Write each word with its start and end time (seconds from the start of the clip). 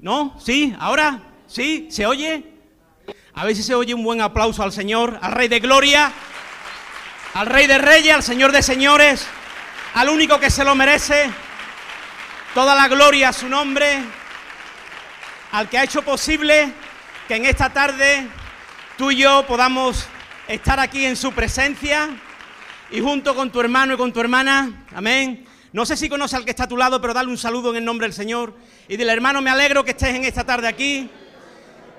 ¿No? 0.00 0.36
¿Sí? 0.40 0.74
¿Ahora? 0.78 1.20
¿Sí? 1.46 1.86
¿Se 1.90 2.04
oye? 2.04 2.52
A 3.34 3.46
si 3.48 3.62
se 3.62 3.74
oye 3.74 3.94
un 3.94 4.02
buen 4.02 4.20
aplauso 4.20 4.62
al 4.62 4.72
Señor, 4.72 5.18
al 5.22 5.32
Rey 5.32 5.46
de 5.48 5.60
Gloria, 5.60 6.12
al 7.34 7.46
Rey 7.46 7.66
de 7.66 7.78
Reyes, 7.78 8.14
al 8.14 8.22
Señor 8.22 8.50
de 8.50 8.60
Señores, 8.60 9.26
al 9.94 10.08
único 10.08 10.40
que 10.40 10.50
se 10.50 10.64
lo 10.64 10.74
merece. 10.74 11.30
Toda 12.54 12.74
la 12.74 12.88
gloria 12.88 13.28
a 13.28 13.32
su 13.32 13.48
nombre, 13.48 14.02
al 15.52 15.68
que 15.68 15.78
ha 15.78 15.84
hecho 15.84 16.02
posible 16.02 16.72
que 17.28 17.36
en 17.36 17.46
esta 17.46 17.70
tarde 17.70 18.26
tú 18.98 19.12
y 19.12 19.18
yo 19.18 19.46
podamos 19.46 20.06
estar 20.48 20.80
aquí 20.80 21.06
en 21.06 21.16
su 21.16 21.32
presencia 21.32 22.10
y 22.90 23.00
junto 23.00 23.34
con 23.34 23.50
tu 23.50 23.60
hermano 23.60 23.94
y 23.94 23.96
con 23.96 24.12
tu 24.12 24.20
hermana, 24.20 24.86
amén. 24.94 25.46
No 25.72 25.86
sé 25.86 25.96
si 25.96 26.08
conoce 26.08 26.36
al 26.36 26.44
que 26.44 26.50
está 26.50 26.64
a 26.64 26.68
tu 26.68 26.76
lado, 26.76 27.00
pero 27.00 27.14
dale 27.14 27.30
un 27.30 27.38
saludo 27.38 27.70
en 27.70 27.76
el 27.76 27.84
nombre 27.84 28.06
del 28.06 28.12
Señor 28.12 28.54
y 28.88 28.96
dile, 28.96 29.12
hermano, 29.12 29.40
me 29.40 29.50
alegro 29.50 29.84
que 29.84 29.92
estés 29.92 30.14
en 30.14 30.24
esta 30.24 30.44
tarde 30.44 30.68
aquí. 30.68 31.10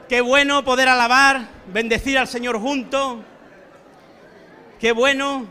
Qué 0.08 0.22
bueno 0.22 0.64
poder 0.64 0.88
alabar, 0.90 1.50
bendecir 1.74 2.20
al 2.20 2.28
Señor 2.28 2.60
juntos. 2.60 3.20
Qué 4.80 4.92
bueno. 4.92 5.48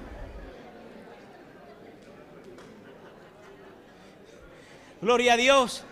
Gloria 5.00 5.32
a 5.32 5.36
Dios. 5.36 5.84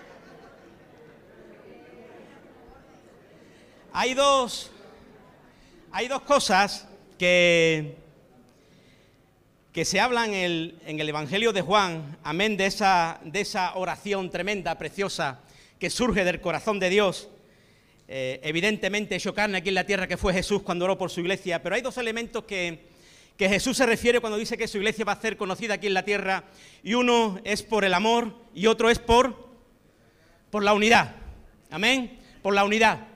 Hay 3.92 4.15
dos, 4.15 4.70
hay 5.91 6.06
dos 6.06 6.23
cosas 6.23 6.87
que, 7.19 7.99
que 9.72 9.84
se 9.84 9.98
el, 9.98 10.78
en 10.84 10.98
el, 10.98 11.08
Evangelio 11.08 11.52
de 11.52 11.62
Juan, 11.62 12.18
amén, 12.24 12.56
de 12.56 12.66
esa, 12.66 13.20
de 13.24 13.40
esa 13.40 13.76
oración 13.76 14.28
tremenda, 14.28 14.76
preciosa, 14.76 15.40
que 15.78 15.90
surge 15.90 16.24
del 16.24 16.40
corazón 16.40 16.80
de 16.80 16.90
Dios. 16.90 17.28
Eh, 18.08 18.41
evidentemente 18.42 19.14
hecho 19.14 19.32
carne 19.32 19.58
aquí 19.58 19.68
en 19.68 19.76
la 19.76 19.86
tierra 19.86 20.08
que 20.08 20.16
fue 20.16 20.32
Jesús 20.32 20.62
cuando 20.62 20.86
oró 20.86 20.98
por 20.98 21.10
su 21.10 21.20
iglesia, 21.20 21.62
pero 21.62 21.76
hay 21.76 21.82
dos 21.82 21.98
elementos 21.98 22.42
que, 22.42 22.80
que 23.36 23.48
Jesús 23.48 23.76
se 23.76 23.86
refiere 23.86 24.18
cuando 24.18 24.36
dice 24.36 24.58
que 24.58 24.66
su 24.66 24.78
iglesia 24.78 25.04
va 25.04 25.12
a 25.12 25.20
ser 25.20 25.36
conocida 25.36 25.74
aquí 25.74 25.86
en 25.86 25.94
la 25.94 26.04
tierra, 26.04 26.44
y 26.82 26.94
uno 26.94 27.41
es 27.44 27.62
por 27.62 27.84
el 27.84 27.94
amor 27.94 28.34
y 28.52 28.66
otro 28.66 28.91
es 28.91 28.98
por, 28.98 29.50
por 30.50 30.64
la 30.64 30.74
unidad. 30.74 31.14
Amén, 31.70 32.18
por 32.42 32.54
la 32.54 32.64
unidad. 32.64 33.06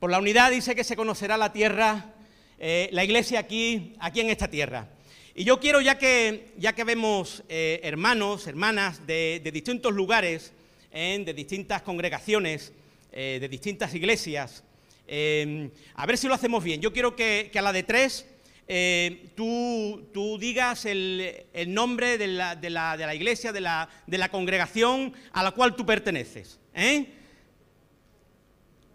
Por 0.00 0.10
la 0.10 0.18
unidad 0.18 0.50
dice 0.50 0.74
que 0.74 0.84
se 0.84 0.96
conocerá 0.96 1.36
la 1.36 1.52
tierra, 1.52 2.14
eh, 2.58 2.88
la 2.92 3.04
iglesia 3.04 3.40
aquí, 3.40 3.94
aquí 4.00 4.20
en 4.20 4.30
esta 4.30 4.48
tierra. 4.48 4.88
Y 5.34 5.44
yo 5.44 5.58
quiero, 5.60 5.80
ya 5.80 5.98
que, 5.98 6.52
ya 6.58 6.74
que 6.74 6.84
vemos 6.84 7.42
eh, 7.48 7.80
hermanos, 7.82 8.46
hermanas 8.46 9.06
de, 9.06 9.40
de 9.42 9.50
distintos 9.50 9.94
lugares, 9.94 10.52
de 10.92 11.32
distintas 11.34 11.82
congregaciones, 11.82 12.72
eh, 13.12 13.38
de 13.40 13.48
distintas 13.48 13.94
iglesias, 13.94 14.62
eh, 15.06 15.70
a 15.94 16.06
ver 16.06 16.18
si 16.18 16.28
lo 16.28 16.34
hacemos 16.34 16.62
bien. 16.62 16.80
Yo 16.80 16.92
quiero 16.92 17.16
que, 17.16 17.50
a 17.54 17.62
la 17.62 17.72
de 17.72 17.82
tres 17.82 18.26
eh, 18.68 19.30
tú, 19.34 20.08
tú, 20.12 20.38
digas 20.38 20.84
el, 20.84 21.46
el 21.52 21.74
nombre 21.74 22.18
de 22.18 22.26
la, 22.28 22.56
de, 22.56 22.70
la, 22.70 22.96
de 22.96 23.06
la, 23.06 23.14
iglesia, 23.14 23.52
de 23.52 23.60
la, 23.60 23.88
de 24.06 24.18
la, 24.18 24.30
congregación 24.30 25.12
a 25.32 25.42
la 25.42 25.50
cual 25.50 25.76
tú 25.76 25.84
perteneces. 25.84 26.58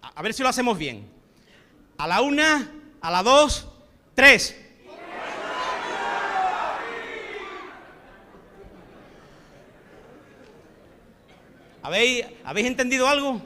A 0.02 0.22
ver 0.22 0.34
si 0.34 0.44
lo 0.44 0.50
hacemos 0.50 0.78
bien. 0.78 1.08
A 1.98 2.08
la 2.08 2.22
una, 2.22 2.72
a 3.02 3.12
la 3.12 3.24
dos, 3.24 3.68
tres. 4.16 4.56
¿Habéis, 11.88 12.26
¿Habéis 12.44 12.68
entendido 12.68 13.08
algo? 13.08 13.42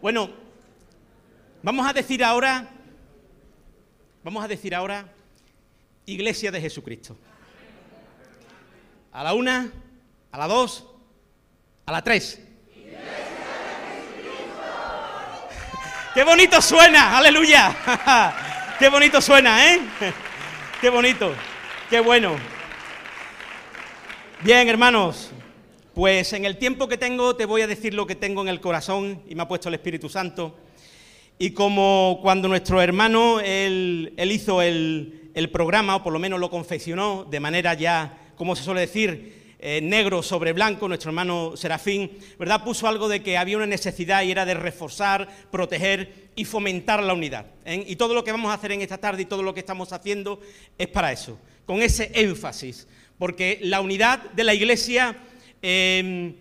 Bueno, 0.00 0.30
vamos 1.62 1.86
a 1.86 1.92
decir 1.92 2.24
ahora, 2.24 2.66
vamos 4.24 4.42
a 4.42 4.48
decir 4.48 4.74
ahora, 4.74 5.06
Iglesia 6.06 6.50
de 6.50 6.62
Jesucristo. 6.62 7.14
A 9.12 9.22
la 9.22 9.34
una, 9.34 9.70
a 10.32 10.38
la 10.38 10.46
dos, 10.48 10.86
a 11.84 11.92
la 11.92 12.02
tres. 12.02 12.40
¡Qué 16.14 16.24
bonito 16.24 16.62
suena! 16.62 17.18
¡Aleluya! 17.18 17.76
¡Qué 18.78 18.88
bonito 18.88 19.20
suena, 19.20 19.74
eh! 19.74 19.80
¡Qué 20.80 20.88
bonito! 20.88 21.34
¡Qué 21.90 22.00
bueno! 22.00 22.34
Bien, 24.40 24.66
hermanos, 24.70 25.32
pues 25.98 26.32
en 26.32 26.44
el 26.44 26.58
tiempo 26.58 26.86
que 26.86 26.96
tengo 26.96 27.34
te 27.34 27.44
voy 27.44 27.62
a 27.62 27.66
decir 27.66 27.92
lo 27.92 28.06
que 28.06 28.14
tengo 28.14 28.42
en 28.42 28.46
el 28.46 28.60
corazón 28.60 29.20
y 29.28 29.34
me 29.34 29.42
ha 29.42 29.48
puesto 29.48 29.68
el 29.68 29.74
Espíritu 29.74 30.08
Santo. 30.08 30.56
Y 31.40 31.50
como 31.50 32.20
cuando 32.22 32.46
nuestro 32.46 32.80
hermano, 32.80 33.40
él, 33.40 34.14
él 34.16 34.30
hizo 34.30 34.62
el, 34.62 35.32
programa, 35.52 35.96
o 35.96 36.04
por 36.04 36.12
lo 36.12 36.20
menos 36.20 36.38
lo 36.38 36.50
confeccionó 36.50 37.26
de 37.28 37.40
manera 37.40 37.74
ya, 37.74 38.16
como 38.36 38.54
se 38.54 38.62
suele 38.62 38.82
decir, 38.82 39.56
eh, 39.58 39.80
negro 39.82 40.22
sobre 40.22 40.52
blanco, 40.52 40.86
nuestro 40.86 41.10
hermano 41.10 41.56
Serafín, 41.56 42.12
¿verdad? 42.38 42.62
Puso 42.62 42.86
algo 42.86 43.08
de 43.08 43.20
que 43.20 43.36
había 43.36 43.56
una 43.56 43.66
necesidad 43.66 44.22
y 44.22 44.30
era 44.30 44.46
de 44.46 44.54
reforzar, 44.54 45.26
proteger 45.50 46.28
y 46.36 46.44
fomentar 46.44 47.02
la 47.02 47.12
unidad. 47.12 47.46
¿eh? 47.64 47.82
Y 47.88 47.96
todo 47.96 48.14
lo 48.14 48.22
que 48.22 48.30
vamos 48.30 48.52
a 48.52 48.54
hacer 48.54 48.70
en 48.70 48.82
esta 48.82 48.98
tarde 48.98 49.22
y 49.22 49.26
todo 49.26 49.42
lo 49.42 49.52
que 49.52 49.58
estamos 49.58 49.92
haciendo 49.92 50.40
es 50.78 50.86
para 50.86 51.10
eso, 51.10 51.40
con 51.66 51.82
ese 51.82 52.12
énfasis, 52.14 52.86
porque 53.18 53.58
la 53.62 53.80
unidad 53.80 54.30
de 54.30 54.44
la 54.44 54.54
Iglesia, 54.54 55.16
eh, 55.62 56.34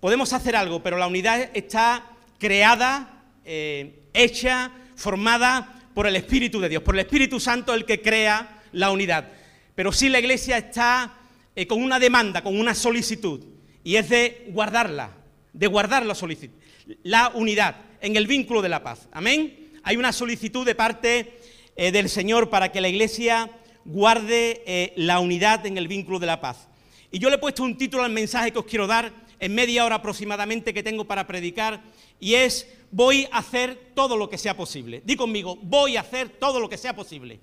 podemos 0.00 0.32
hacer 0.32 0.56
algo, 0.56 0.82
pero 0.82 0.98
la 0.98 1.06
unidad 1.06 1.50
está 1.54 2.04
creada, 2.38 3.22
eh, 3.44 4.04
hecha, 4.12 4.72
formada 4.96 5.80
por 5.94 6.06
el 6.06 6.16
Espíritu 6.16 6.60
de 6.60 6.68
Dios, 6.68 6.82
por 6.82 6.94
el 6.94 7.00
Espíritu 7.00 7.40
Santo 7.40 7.74
el 7.74 7.84
que 7.84 8.00
crea 8.00 8.62
la 8.72 8.90
unidad. 8.90 9.28
Pero 9.74 9.92
sí 9.92 10.08
la 10.08 10.18
Iglesia 10.18 10.58
está 10.58 11.14
eh, 11.56 11.66
con 11.66 11.82
una 11.82 11.98
demanda, 11.98 12.42
con 12.42 12.58
una 12.58 12.74
solicitud, 12.74 13.44
y 13.82 13.96
es 13.96 14.08
de 14.08 14.46
guardarla, 14.50 15.10
de 15.52 15.66
guardar 15.66 16.06
la 16.06 16.14
solicitud, 16.14 16.56
la 17.02 17.32
unidad 17.34 17.76
en 18.00 18.16
el 18.16 18.26
vínculo 18.26 18.62
de 18.62 18.68
la 18.68 18.82
paz. 18.82 19.08
Amén. 19.12 19.70
Hay 19.82 19.96
una 19.96 20.12
solicitud 20.12 20.64
de 20.64 20.74
parte 20.74 21.38
eh, 21.76 21.92
del 21.92 22.08
Señor 22.08 22.50
para 22.50 22.70
que 22.72 22.80
la 22.80 22.88
Iglesia 22.88 23.50
guarde 23.84 24.62
eh, 24.66 24.92
la 24.96 25.20
unidad 25.20 25.66
en 25.66 25.78
el 25.78 25.88
vínculo 25.88 26.18
de 26.18 26.26
la 26.26 26.40
paz. 26.40 26.68
Y 27.10 27.18
yo 27.18 27.28
le 27.28 27.36
he 27.36 27.38
puesto 27.38 27.62
un 27.62 27.76
título 27.76 28.04
al 28.04 28.12
mensaje 28.12 28.52
que 28.52 28.58
os 28.58 28.64
quiero 28.64 28.86
dar 28.86 29.12
en 29.40 29.54
media 29.54 29.84
hora 29.84 29.96
aproximadamente 29.96 30.74
que 30.74 30.82
tengo 30.82 31.06
para 31.06 31.26
predicar, 31.26 31.82
y 32.20 32.34
es 32.34 32.68
voy 32.90 33.26
a 33.32 33.38
hacer 33.38 33.92
todo 33.94 34.16
lo 34.16 34.28
que 34.28 34.38
sea 34.38 34.56
posible. 34.56 35.02
Di 35.04 35.16
conmigo, 35.16 35.56
voy 35.62 35.96
a 35.96 36.02
hacer 36.02 36.28
todo 36.28 36.60
lo 36.60 36.68
que 36.68 36.76
sea 36.76 36.94
posible. 36.94 37.40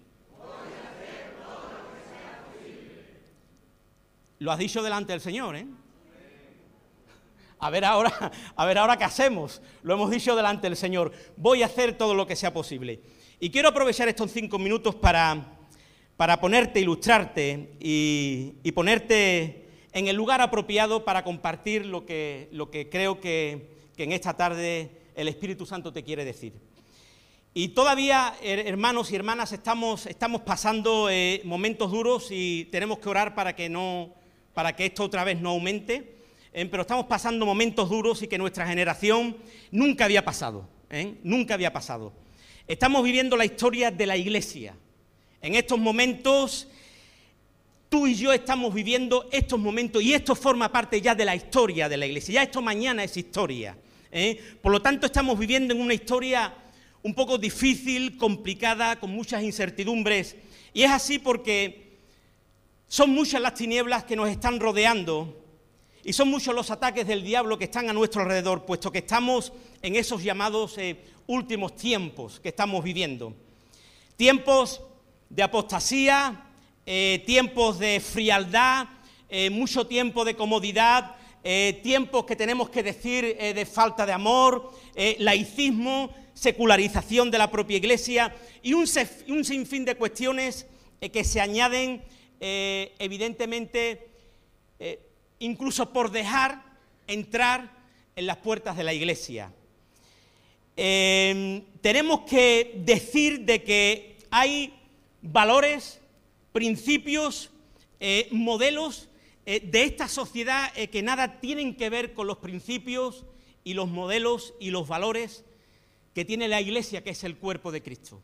Lo 4.39 4.51
has 4.51 4.59
dicho 4.59 4.83
delante 4.83 5.13
del 5.13 5.21
Señor, 5.21 5.55
¿eh? 5.55 5.65
A 7.59 7.71
ver 7.71 7.85
ahora, 7.85 8.31
a 8.55 8.65
ver 8.67 8.77
ahora 8.77 8.97
qué 8.97 9.03
hacemos. 9.03 9.63
Lo 9.81 9.95
hemos 9.95 10.11
dicho 10.11 10.35
delante 10.35 10.67
del 10.67 10.77
Señor. 10.77 11.11
Voy 11.37 11.63
a 11.63 11.65
hacer 11.65 11.97
todo 11.97 12.13
lo 12.13 12.27
que 12.27 12.35
sea 12.35 12.53
posible. 12.53 13.01
Y 13.39 13.49
quiero 13.49 13.69
aprovechar 13.69 14.07
estos 14.07 14.31
cinco 14.31 14.59
minutos 14.59 14.93
para, 14.93 15.56
para 16.17 16.41
ponerte, 16.41 16.81
ilustrarte 16.81 17.69
y, 17.79 18.55
y, 18.63 18.71
ponerte 18.73 19.67
en 19.93 20.07
el 20.07 20.15
lugar 20.15 20.41
apropiado 20.41 21.05
para 21.05 21.23
compartir 21.23 21.85
lo 21.85 22.05
que, 22.05 22.49
lo 22.51 22.69
que 22.69 22.89
creo 22.89 23.21
que, 23.21 23.69
que 23.95 24.03
en 24.03 24.11
esta 24.11 24.35
tarde 24.35 24.91
el 25.15 25.27
Espíritu 25.27 25.65
Santo 25.65 25.93
te 25.93 26.03
quiere 26.03 26.25
decir. 26.25 26.53
Y 27.53 27.69
todavía, 27.69 28.35
hermanos 28.43 29.11
y 29.11 29.15
hermanas, 29.15 29.51
estamos, 29.51 30.05
estamos 30.05 30.41
pasando 30.41 31.09
eh, 31.09 31.41
momentos 31.43 31.91
duros 31.91 32.27
y 32.29 32.65
tenemos 32.65 32.99
que 32.99 33.09
orar 33.09 33.33
para 33.33 33.55
que 33.55 33.67
no, 33.67 34.13
para 34.53 34.75
que 34.75 34.85
esto 34.85 35.03
otra 35.03 35.23
vez 35.23 35.41
no 35.41 35.49
aumente, 35.49 36.17
¿eh? 36.53 36.65
pero 36.67 36.81
estamos 36.81 37.07
pasando 37.07 37.47
momentos 37.47 37.89
duros 37.89 38.21
y 38.21 38.27
que 38.27 38.37
nuestra 38.37 38.67
generación 38.67 39.37
nunca 39.71 40.05
había 40.05 40.23
pasado, 40.23 40.69
¿eh? 40.91 41.15
nunca 41.23 41.55
había 41.55 41.73
pasado. 41.73 42.13
Estamos 42.67 43.03
viviendo 43.03 43.35
la 43.37 43.45
historia 43.45 43.89
de 43.89 44.05
la 44.05 44.17
iglesia. 44.17 44.75
En 45.47 45.55
estos 45.55 45.79
momentos, 45.79 46.67
tú 47.87 48.05
y 48.05 48.15
yo 48.15 48.33
estamos 48.33 48.73
viviendo 48.73 49.29
estos 49.31 49.57
momentos 49.57 50.03
y 50.03 50.13
esto 50.13 50.35
forma 50.35 50.69
parte 50.69 50.99
ya 50.99 51.15
de 51.15 51.23
la 51.23 51.37
historia 51.37 51.87
de 51.87 51.95
la 51.95 52.05
iglesia. 52.05 52.33
Ya 52.33 52.43
esto 52.43 52.61
mañana 52.61 53.01
es 53.05 53.15
historia. 53.15 53.77
¿eh? 54.11 54.37
Por 54.61 54.73
lo 54.73 54.81
tanto, 54.81 55.05
estamos 55.05 55.39
viviendo 55.39 55.73
en 55.73 55.79
una 55.79 55.93
historia 55.93 56.53
un 57.01 57.13
poco 57.13 57.37
difícil, 57.37 58.17
complicada, 58.17 58.99
con 58.99 59.09
muchas 59.11 59.41
incertidumbres. 59.41 60.35
Y 60.73 60.83
es 60.83 60.91
así 60.91 61.17
porque 61.17 61.95
son 62.89 63.11
muchas 63.11 63.39
las 63.39 63.53
tinieblas 63.53 64.03
que 64.03 64.17
nos 64.17 64.27
están 64.27 64.59
rodeando 64.59 65.45
y 66.03 66.11
son 66.11 66.27
muchos 66.27 66.53
los 66.53 66.71
ataques 66.71 67.07
del 67.07 67.23
diablo 67.23 67.57
que 67.57 67.63
están 67.63 67.89
a 67.89 67.93
nuestro 67.93 68.21
alrededor, 68.21 68.65
puesto 68.65 68.91
que 68.91 68.97
estamos 68.97 69.53
en 69.81 69.95
esos 69.95 70.21
llamados 70.21 70.77
eh, 70.77 70.97
últimos 71.25 71.77
tiempos 71.77 72.41
que 72.41 72.49
estamos 72.49 72.83
viviendo. 72.83 73.33
Tiempos 74.17 74.81
de 75.29 75.43
apostasía, 75.43 76.43
eh, 76.85 77.23
tiempos 77.25 77.79
de 77.79 77.99
frialdad, 77.99 78.87
eh, 79.29 79.49
mucho 79.49 79.87
tiempo 79.87 80.23
de 80.23 80.35
comodidad, 80.35 81.15
eh, 81.43 81.79
tiempos 81.83 82.25
que 82.25 82.35
tenemos 82.35 82.69
que 82.69 82.83
decir 82.83 83.37
de 83.37 83.65
falta 83.65 84.05
de 84.05 84.13
amor, 84.13 84.73
laicismo, 85.19 86.13
secularización 86.33 87.31
de 87.31 87.37
la 87.37 87.49
propia 87.49 87.77
Iglesia 87.77 88.35
y 88.61 88.73
un, 88.73 88.85
sinfín 88.87 89.85
de 89.85 89.95
cuestiones 89.95 90.65
que 90.99 91.23
se 91.23 91.39
añaden 91.39 92.03
evidentemente 92.39 94.09
incluso 95.39 95.93
por 95.93 96.11
dejar 96.11 96.63
entrar 97.07 97.71
en 98.15 98.27
las 98.27 98.37
puertas 98.37 98.75
de 98.75 98.83
la 98.83 98.93
Iglesia. 98.93 99.53
Em, 100.75 101.63
tenemos 101.81 102.21
que 102.21 102.73
decir 102.85 103.41
de 103.45 103.63
que 103.63 104.17
hay 104.29 104.76
valores, 105.31 105.99
principios, 106.51 107.51
eh, 107.99 108.27
modelos 108.31 109.09
eh, 109.45 109.59
de 109.59 109.83
esta 109.83 110.07
sociedad 110.07 110.71
eh, 110.75 110.89
que 110.89 111.01
nada 111.01 111.39
tienen 111.39 111.75
que 111.75 111.89
ver 111.89 112.13
con 112.13 112.27
los 112.27 112.37
principios 112.37 113.25
y 113.63 113.73
los 113.73 113.89
modelos 113.89 114.53
y 114.59 114.71
los 114.71 114.87
valores 114.87 115.45
que 116.13 116.25
tiene 116.25 116.47
la 116.47 116.61
Iglesia, 116.61 117.03
que 117.03 117.11
es 117.11 117.23
el 117.23 117.37
cuerpo 117.37 117.71
de 117.71 117.81
Cristo. 117.81 118.21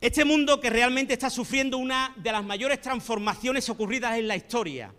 Este 0.00 0.24
mundo 0.24 0.60
que 0.60 0.70
realmente 0.70 1.12
está 1.14 1.30
sufriendo 1.30 1.78
una 1.78 2.14
de 2.16 2.32
las 2.32 2.44
mayores 2.44 2.80
transformaciones 2.80 3.68
ocurridas 3.68 4.18
en 4.18 4.28
la 4.28 4.36
historia 4.36 4.92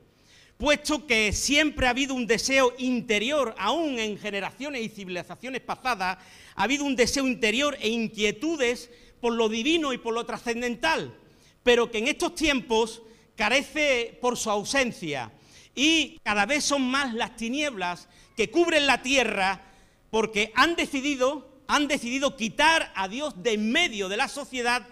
puesto 0.58 1.06
que 1.06 1.34
siempre 1.34 1.88
ha 1.88 1.90
habido 1.90 2.14
un 2.14 2.28
deseo 2.28 2.74
interior, 2.78 3.54
aún 3.58 4.00
en 4.00 4.18
generaciones 4.18 4.82
y 4.82 4.90
civilizaciones 4.90 5.62
pasadas, 5.62 6.18
ha 6.56 6.64
habido 6.64 6.86
un 6.86 6.96
deseo 6.96 7.28
interior 7.28 7.78
e 7.82 7.90
inquietudes 7.90 8.90
por 9.26 9.34
lo 9.34 9.50
divino 9.50 9.92
y 9.92 9.98
por 9.98 10.14
lo 10.14 10.24
trascendental, 10.24 11.12
pero 11.64 11.90
que 11.90 11.98
en 11.98 12.08
estos 12.08 12.36
tiempos 12.36 13.02
carece 13.36 14.20
por 14.22 14.38
su 14.38 14.52
ausencia 14.52 15.32
y 15.74 16.20
cada 16.22 16.46
vez 16.46 16.64
son 16.64 16.84
más 16.84 17.12
las 17.16 17.36
tinieblas 17.36 18.08
que 18.38 18.52
cubren 18.52 18.86
la 18.86 19.02
tierra 19.02 19.64
porque 20.12 20.52
han 20.54 20.76
decidido, 20.76 21.50
han 21.66 21.88
decidido 21.88 22.38
quitar 22.38 22.94
a 22.96 23.08
Dios 23.08 23.42
de 23.42 23.54
en 23.54 23.72
medio 23.72 24.10
de 24.10 24.18
la 24.18 24.28
sociedad 24.28 24.88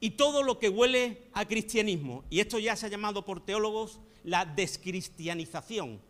y 0.00 0.10
todo 0.10 0.42
lo 0.42 0.58
que 0.58 0.68
huele 0.68 1.28
a 1.32 1.46
cristianismo. 1.46 2.24
Y 2.28 2.40
esto 2.40 2.58
ya 2.58 2.74
se 2.74 2.86
ha 2.86 2.88
llamado 2.88 3.24
por 3.24 3.38
teólogos 3.44 4.00
la 4.24 4.46
descristianización. 4.46 6.00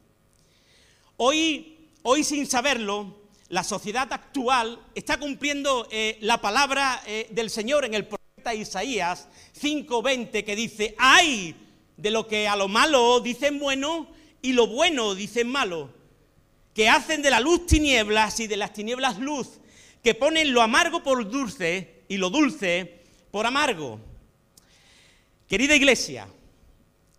Hoy, 1.19 1.91
hoy 2.05 2.25
sin 2.25 2.47
saberlo, 2.47 3.20
la 3.51 3.65
sociedad 3.65 4.11
actual 4.13 4.79
está 4.95 5.19
cumpliendo 5.19 5.87
eh, 5.91 6.19
la 6.21 6.41
palabra 6.41 7.03
eh, 7.05 7.27
del 7.33 7.51
Señor 7.51 7.85
en 7.85 7.95
el 7.95 8.07
profeta 8.07 8.55
Isaías 8.55 9.29
5:20 9.61 10.45
que 10.45 10.57
dice, 10.57 10.95
ay 10.99 11.57
de 11.97 12.11
lo 12.13 12.27
que 12.29 12.47
a 12.49 12.55
lo 12.57 12.69
malo 12.69 13.21
dicen 13.21 13.59
bueno 13.59 14.07
y 14.41 14.53
lo 14.53 14.69
bueno 14.69 15.17
dicen 15.17 15.49
malo, 15.49 15.91
que 16.75 16.89
hacen 16.89 17.23
de 17.23 17.31
la 17.31 17.41
luz 17.41 17.67
tinieblas 17.67 18.39
y 18.39 18.47
de 18.47 18.57
las 18.57 18.73
tinieblas 18.73 19.19
luz, 19.19 19.59
que 20.03 20.15
ponen 20.15 20.55
lo 20.55 20.63
amargo 20.63 21.03
por 21.03 21.29
dulce 21.29 22.05
y 22.09 22.17
lo 22.19 22.31
dulce 22.31 23.01
por 23.33 23.47
amargo. 23.47 24.01
Querida 25.49 25.75
iglesia, 25.75 26.29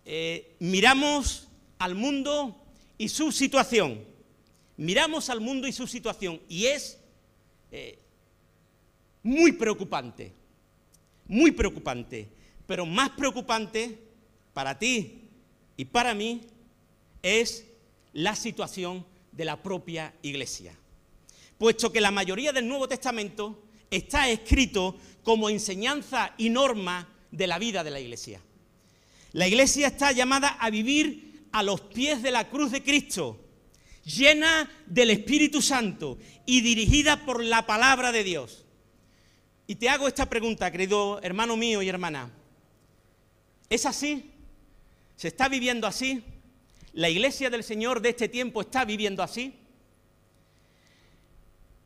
eh, 0.06 0.56
miramos 0.60 1.48
al 1.78 1.94
mundo 1.94 2.56
y 2.96 3.10
su 3.10 3.30
situación. 3.30 4.11
Miramos 4.82 5.30
al 5.30 5.40
mundo 5.40 5.68
y 5.68 5.72
su 5.72 5.86
situación 5.86 6.40
y 6.48 6.66
es 6.66 6.98
eh, 7.70 8.00
muy 9.22 9.52
preocupante, 9.52 10.32
muy 11.28 11.52
preocupante, 11.52 12.26
pero 12.66 12.84
más 12.84 13.10
preocupante 13.10 13.96
para 14.52 14.76
ti 14.76 15.20
y 15.76 15.84
para 15.84 16.14
mí 16.14 16.40
es 17.22 17.64
la 18.12 18.34
situación 18.34 19.06
de 19.30 19.44
la 19.44 19.62
propia 19.62 20.14
iglesia. 20.20 20.76
Puesto 21.58 21.92
que 21.92 22.00
la 22.00 22.10
mayoría 22.10 22.52
del 22.52 22.66
Nuevo 22.66 22.88
Testamento 22.88 23.62
está 23.88 24.28
escrito 24.30 24.96
como 25.22 25.48
enseñanza 25.48 26.34
y 26.38 26.50
norma 26.50 27.08
de 27.30 27.46
la 27.46 27.60
vida 27.60 27.84
de 27.84 27.90
la 27.92 28.00
iglesia. 28.00 28.40
La 29.30 29.46
iglesia 29.46 29.86
está 29.86 30.10
llamada 30.10 30.48
a 30.48 30.70
vivir 30.70 31.46
a 31.52 31.62
los 31.62 31.82
pies 31.82 32.20
de 32.20 32.32
la 32.32 32.48
cruz 32.48 32.72
de 32.72 32.82
Cristo, 32.82 33.38
llena 34.04 34.70
del 34.86 35.10
Espíritu 35.10 35.62
Santo 35.62 36.18
y 36.46 36.60
dirigida 36.60 37.24
por 37.24 37.42
la 37.42 37.66
palabra 37.66 38.12
de 38.12 38.24
Dios. 38.24 38.64
Y 39.66 39.76
te 39.76 39.88
hago 39.88 40.08
esta 40.08 40.28
pregunta, 40.28 40.70
querido 40.70 41.20
hermano 41.22 41.56
mío 41.56 41.82
y 41.82 41.88
hermana. 41.88 42.30
¿Es 43.70 43.86
así? 43.86 44.30
¿Se 45.16 45.28
está 45.28 45.48
viviendo 45.48 45.86
así? 45.86 46.22
¿La 46.92 47.08
iglesia 47.08 47.48
del 47.48 47.64
Señor 47.64 48.02
de 48.02 48.10
este 48.10 48.28
tiempo 48.28 48.60
está 48.60 48.84
viviendo 48.84 49.22
así? 49.22 49.54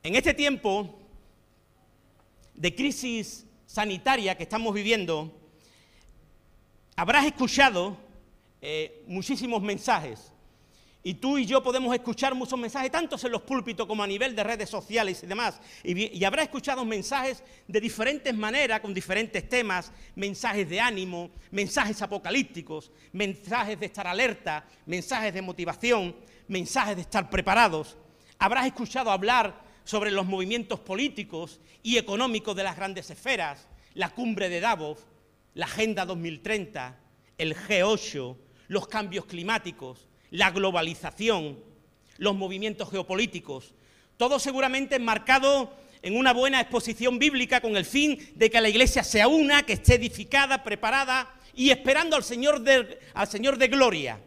En 0.03 0.17
este 0.17 0.35
tiempo 0.35 0.99
de 2.55 2.75
crisis 2.75 3.45
sanitaria 3.67 4.37
que 4.37 4.45
estamos 4.45 4.73
viviendo, 4.75 5.33
habrás 6.97 7.27
escuchado 7.27 7.97
eh, 8.63 9.05
muchísimos 9.07 9.63
mensajes. 9.63 10.33
Y 11.07 11.15
tú 11.15 11.39
y 11.39 11.47
yo 11.47 11.63
podemos 11.63 11.95
escuchar 11.95 12.35
muchos 12.35 12.59
mensajes, 12.59 12.91
tanto 12.91 13.15
en 13.25 13.31
los 13.31 13.43
púlpitos 13.43 13.87
como 13.87 14.03
a 14.03 14.09
nivel 14.09 14.35
de 14.35 14.43
redes 14.43 14.69
sociales 14.69 15.23
y 15.23 15.29
demás. 15.29 15.61
Y, 15.85 16.19
y 16.19 16.25
habrás 16.25 16.47
escuchado 16.47 16.85
mensajes 16.85 17.45
de 17.69 17.81
diferentes 17.81 18.35
maneras, 18.35 18.81
con 18.81 18.93
diferentes 18.93 19.49
temas, 19.49 19.93
mensajes 20.17 20.69
de 20.69 20.81
ánimo, 20.81 21.31
mensajes 21.53 22.03
apocalípticos, 22.03 22.91
mensajes 23.13 23.79
de 23.79 23.87
estar 23.87 24.05
alerta, 24.09 24.67
mensajes 24.85 25.33
de 25.33 25.43
motivación, 25.43 26.17
mensajes 26.49 26.97
de 26.97 27.03
estar 27.03 27.31
preparados. 27.31 27.97
Habrás 28.41 28.67
escuchado 28.67 29.13
hablar 29.13 29.63
sobre 29.85 30.11
los 30.11 30.27
movimientos 30.27 30.81
políticos 30.81 31.61
y 31.85 31.99
económicos 31.99 32.57
de 32.57 32.65
las 32.65 32.75
grandes 32.75 33.09
esferas, 33.11 33.69
la 33.95 34.11
cumbre 34.11 34.49
de 34.49 34.59
Davos, 34.59 35.07
la 35.55 35.67
Agenda 35.67 36.05
2030, 36.05 36.99
el 37.39 37.55
G8, 37.55 38.37
los 38.67 38.89
cambios 38.89 39.27
climáticos, 39.27 40.09
la 40.37 40.51
globalización, 40.51 41.59
los 42.19 42.35
movimientos 42.35 42.91
geopolíticos, 42.91 43.73
todo 44.19 44.39
seguramente 44.39 44.97
enmarcado 44.97 45.73
en 46.03 46.15
una 46.15 46.35
buena 46.35 46.61
exposición 46.61 47.19
bíblica 47.19 47.63
con 47.63 47.75
el 47.75 47.87
fin 47.87 48.19
de 48.35 48.51
que 48.51 48.61
la 48.61 48.69
iglesia 48.69 49.03
sea 49.03 49.29
una, 49.29 49.65
que 49.65 49.73
esté 49.73 49.95
edificada, 49.95 50.63
preparada 50.63 51.35
y 51.55 51.71
esperando 51.71 52.17
al 52.17 52.23
Señor 52.23 52.61
de, 52.61 52.99
al 53.15 53.27
Señor 53.29 53.57
de 53.57 53.69
gloria. 53.69 54.21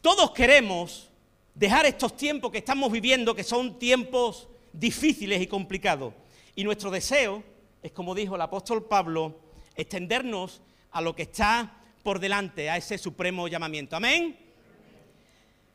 Todos 0.00 0.30
queremos 0.30 1.10
dejar 1.54 1.84
estos 1.84 2.16
tiempos 2.16 2.50
que 2.50 2.58
estamos 2.58 2.90
viviendo, 2.90 3.34
que 3.34 3.44
son 3.44 3.78
tiempos 3.78 4.48
difíciles 4.72 5.42
y 5.42 5.46
complicados. 5.46 6.14
Y 6.56 6.64
nuestro 6.64 6.90
deseo 6.90 7.44
es, 7.82 7.92
como 7.92 8.14
dijo 8.14 8.36
el 8.36 8.40
apóstol 8.40 8.86
Pablo, 8.86 9.38
extendernos 9.76 10.62
a 10.92 11.02
lo 11.02 11.14
que 11.14 11.24
está 11.24 11.76
por 12.02 12.20
delante, 12.20 12.70
a 12.70 12.78
ese 12.78 12.96
supremo 12.96 13.48
llamamiento. 13.48 13.96
Amén. 13.96 14.41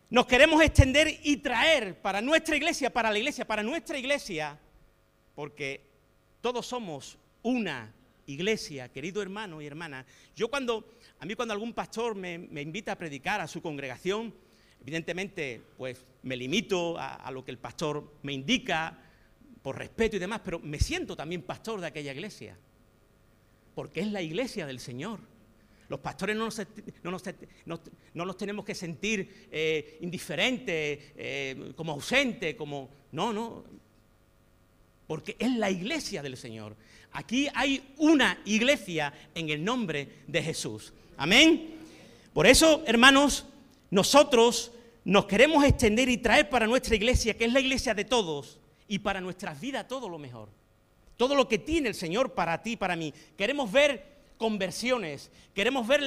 Nos 0.10 0.26
queremos 0.26 0.62
extender 0.62 1.20
y 1.24 1.38
traer 1.38 2.02
para 2.02 2.22
nuestra 2.22 2.56
iglesia, 2.56 2.92
para 2.92 3.12
la 3.12 3.18
iglesia, 3.18 3.46
para 3.46 3.64
nuestra 3.64 3.98
iglesia, 3.98 4.58
porque 5.36 5.82
todos 6.42 6.66
somos 6.66 7.18
una 7.42 7.94
iglesia, 8.26 8.92
querido 8.92 9.22
hermano 9.22 9.62
y 9.62 9.66
hermana. 9.66 10.06
Yo 10.36 10.50
cuando, 10.50 10.98
a 11.20 11.26
mí 11.26 11.36
cuando 11.36 11.54
algún 11.54 11.74
pastor 11.74 12.16
me, 12.16 12.36
invita 12.62 12.94
a 12.94 12.98
predicar 12.98 13.42
a 13.42 13.48
su 13.48 13.62
congregación, 13.62 14.34
evidentemente, 14.82 15.62
pues 15.78 16.06
me 16.24 16.38
limito 16.38 16.98
a, 16.98 17.16
a 17.16 17.32
lo 17.32 17.44
que 17.44 17.52
el 17.52 17.58
pastor 17.58 18.14
me 18.24 18.34
indica, 18.34 18.98
por 19.62 19.78
respeto 19.78 20.16
y 20.16 20.20
demás, 20.20 20.42
pero 20.46 20.60
me 20.60 20.80
siento 20.80 21.16
también 21.16 21.42
pastor 21.42 21.82
de 21.82 21.88
aquella 21.88 22.14
iglesia 22.14 22.58
porque 23.78 24.00
es 24.00 24.12
la 24.12 24.24
iglesia 24.24 24.66
del 24.66 24.80
Señor. 24.80 25.20
Los 25.90 26.00
pastores 26.00 26.36
no 26.36 26.50
nos, 28.26 28.38
tenemos 28.38 28.66
que 28.66 28.76
sentir 28.76 29.48
eh, 29.52 29.98
indiferentes, 30.02 31.00
eh, 31.16 31.74
como 31.76 31.94
ausentes, 31.94 32.56
como... 32.56 32.90
No, 33.12 33.32
no, 33.32 33.64
porque 35.08 35.38
es 35.40 35.52
la 35.52 35.72
iglesia 35.72 36.22
del 36.22 36.36
Señor. 36.36 36.76
Aquí 37.14 37.48
hay 37.54 37.94
una 37.98 38.42
iglesia 38.46 39.14
en 39.34 39.50
el 39.50 39.64
nombre 39.64 40.24
de 40.28 40.44
Jesús. 40.44 40.94
Amén. 41.16 41.76
Por 42.34 42.46
eso, 42.46 42.84
hermanos, 42.86 43.46
nosotros 43.90 44.74
nos 45.06 45.26
queremos 45.26 45.64
extender 45.64 46.10
y 46.10 46.18
traer 46.18 46.50
para 46.50 46.68
nuestra 46.68 46.96
iglesia, 46.96 47.38
que 47.38 47.46
es 47.46 47.54
la 47.54 47.62
iglesia 47.62 47.94
de 47.94 48.04
todos, 48.04 48.60
y 48.90 49.00
para 49.00 49.22
nuestras 49.22 49.60
vidas 49.62 49.88
todo 49.88 50.10
lo 50.10 50.20
mejor 50.20 50.50
todo 51.18 51.36
lo 51.36 51.50
que 51.50 51.58
tiene 51.58 51.90
el 51.90 51.96
Señor 51.96 52.34
para 52.34 52.62
ti, 52.62 52.78
para 52.78 52.96
mí. 52.96 53.14
Queremos 53.36 53.70
ver 53.72 54.17
conversiones, 54.38 55.32
queremos 55.54 55.88
ver 55.88 56.02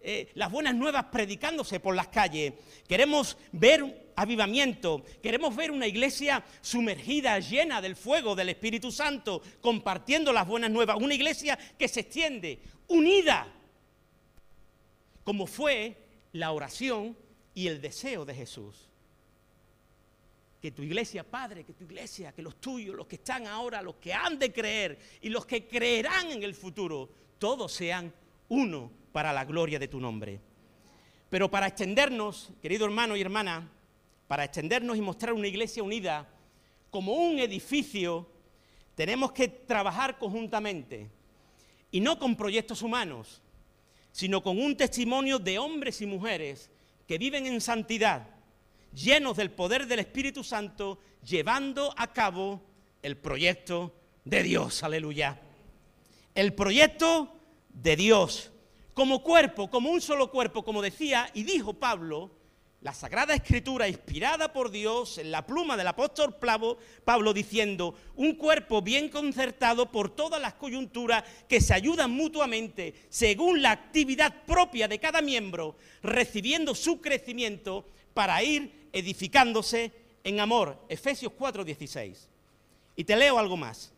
eh, 0.00 0.30
las 0.34 0.50
buenas 0.50 0.74
nuevas 0.74 1.06
predicándose 1.06 1.80
por 1.80 1.94
las 1.94 2.08
calles, 2.08 2.54
queremos 2.88 3.36
ver 3.52 4.12
avivamiento, 4.16 5.04
queremos 5.22 5.54
ver 5.54 5.70
una 5.70 5.86
iglesia 5.86 6.44
sumergida, 6.60 7.38
llena 7.38 7.80
del 7.80 7.96
fuego 7.96 8.34
del 8.34 8.48
Espíritu 8.48 8.90
Santo, 8.90 9.42
compartiendo 9.60 10.32
las 10.32 10.46
buenas 10.46 10.70
nuevas, 10.70 10.96
una 11.00 11.14
iglesia 11.14 11.58
que 11.78 11.88
se 11.88 12.00
extiende, 12.00 12.60
unida, 12.88 13.46
como 15.24 15.46
fue 15.46 15.96
la 16.32 16.52
oración 16.52 17.16
y 17.54 17.66
el 17.66 17.80
deseo 17.80 18.24
de 18.24 18.34
Jesús. 18.34 18.88
Que 20.60 20.70
tu 20.72 20.82
iglesia, 20.82 21.22
Padre, 21.22 21.64
que 21.64 21.74
tu 21.74 21.84
iglesia, 21.84 22.32
que 22.32 22.42
los 22.42 22.60
tuyos, 22.60 22.96
los 22.96 23.06
que 23.06 23.16
están 23.16 23.46
ahora, 23.46 23.82
los 23.82 23.96
que 23.96 24.12
han 24.12 24.38
de 24.38 24.52
creer 24.52 24.98
y 25.20 25.28
los 25.28 25.46
que 25.46 25.66
creerán 25.66 26.30
en 26.30 26.42
el 26.42 26.54
futuro, 26.54 27.10
todos 27.38 27.72
sean 27.72 28.12
uno 28.48 28.90
para 29.12 29.32
la 29.32 29.44
gloria 29.44 29.78
de 29.78 29.88
tu 29.88 30.00
nombre. 30.00 30.40
Pero 31.28 31.50
para 31.50 31.66
extendernos, 31.66 32.50
querido 32.62 32.86
hermano 32.86 33.16
y 33.16 33.20
hermana, 33.20 33.70
para 34.28 34.44
extendernos 34.44 34.96
y 34.96 35.00
mostrar 35.00 35.32
una 35.32 35.48
iglesia 35.48 35.82
unida 35.82 36.28
como 36.90 37.12
un 37.14 37.38
edificio, 37.38 38.28
tenemos 38.94 39.32
que 39.32 39.48
trabajar 39.48 40.18
conjuntamente 40.18 41.10
y 41.90 42.00
no 42.00 42.18
con 42.18 42.36
proyectos 42.36 42.82
humanos, 42.82 43.42
sino 44.12 44.42
con 44.42 44.58
un 44.58 44.76
testimonio 44.76 45.38
de 45.38 45.58
hombres 45.58 46.00
y 46.00 46.06
mujeres 46.06 46.70
que 47.06 47.18
viven 47.18 47.46
en 47.46 47.60
santidad, 47.60 48.35
llenos 48.96 49.36
del 49.36 49.50
poder 49.50 49.86
del 49.86 50.00
Espíritu 50.00 50.42
Santo, 50.42 50.98
llevando 51.22 51.94
a 51.96 52.12
cabo 52.12 52.62
el 53.02 53.16
proyecto 53.16 53.94
de 54.24 54.42
Dios. 54.42 54.82
Aleluya. 54.82 55.40
El 56.34 56.54
proyecto 56.54 57.32
de 57.68 57.96
Dios 57.96 58.50
como 58.94 59.22
cuerpo, 59.22 59.68
como 59.68 59.90
un 59.90 60.00
solo 60.00 60.30
cuerpo, 60.30 60.64
como 60.64 60.80
decía 60.80 61.30
y 61.34 61.42
dijo 61.42 61.74
Pablo, 61.74 62.30
la 62.80 62.94
Sagrada 62.94 63.34
Escritura 63.34 63.88
inspirada 63.88 64.52
por 64.52 64.70
Dios 64.70 65.18
en 65.18 65.30
la 65.30 65.44
pluma 65.44 65.76
del 65.76 65.88
apóstol 65.88 66.36
Pablo, 66.36 66.78
Pablo 67.04 67.34
diciendo, 67.34 67.94
un 68.14 68.36
cuerpo 68.36 68.80
bien 68.80 69.08
concertado 69.08 69.90
por 69.90 70.14
todas 70.14 70.40
las 70.40 70.54
coyunturas 70.54 71.24
que 71.48 71.60
se 71.60 71.74
ayudan 71.74 72.10
mutuamente 72.12 72.94
según 73.08 73.60
la 73.60 73.72
actividad 73.72 74.44
propia 74.46 74.88
de 74.88 74.98
cada 74.98 75.20
miembro, 75.20 75.76
recibiendo 76.02 76.74
su 76.74 77.00
crecimiento 77.00 77.86
para 78.14 78.42
ir 78.42 78.85
edificándose 78.96 79.92
en 80.24 80.40
amor. 80.40 80.82
Efesios 80.88 81.32
4:16. 81.32 82.28
Y 82.96 83.04
te 83.04 83.14
leo 83.14 83.38
algo 83.38 83.56
más. 83.56 83.92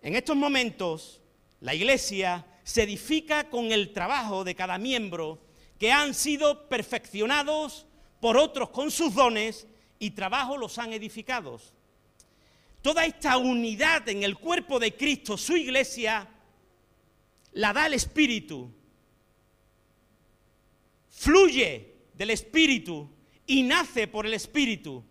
En 0.00 0.14
estos 0.14 0.36
momentos, 0.36 1.20
la 1.60 1.74
iglesia 1.74 2.46
se 2.62 2.84
edifica 2.84 3.50
con 3.50 3.72
el 3.72 3.92
trabajo 3.92 4.44
de 4.44 4.54
cada 4.54 4.78
miembro 4.78 5.40
que 5.78 5.90
han 5.90 6.14
sido 6.14 6.68
perfeccionados 6.68 7.86
por 8.20 8.36
otros 8.36 8.70
con 8.70 8.90
sus 8.90 9.14
dones 9.14 9.66
y 9.98 10.12
trabajo 10.12 10.56
los 10.56 10.78
han 10.78 10.92
edificado. 10.92 11.60
Toda 12.80 13.04
esta 13.06 13.38
unidad 13.38 14.08
en 14.08 14.22
el 14.22 14.36
cuerpo 14.36 14.78
de 14.78 14.94
Cristo, 14.94 15.36
su 15.36 15.56
iglesia, 15.56 16.28
la 17.52 17.72
da 17.72 17.86
el 17.86 17.94
Espíritu. 17.94 18.70
Fluye 21.10 21.94
del 22.14 22.30
Espíritu 22.30 23.13
y 23.46 23.62
nace 23.62 24.06
por 24.08 24.26
el 24.26 24.34
Espíritu. 24.34 25.04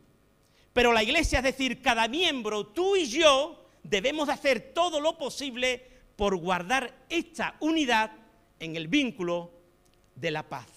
Pero 0.74 0.92
la 0.92 1.04
iglesia, 1.04 1.40
es 1.40 1.44
decir, 1.44 1.82
cada 1.82 2.08
miembro, 2.08 2.68
tú 2.68 2.96
y 2.96 3.06
yo, 3.06 3.68
debemos 3.84 4.30
hacer 4.30 4.74
todo 4.74 5.00
lo 5.00 5.18
posible 5.18 5.86
por 6.16 6.36
guardar 6.38 7.06
esta 7.10 7.56
unidad 7.60 8.12
en 8.60 8.76
el 8.76 8.88
vínculo 8.88 9.52
de 10.16 10.32
la 10.32 10.48
paz. 10.48 10.68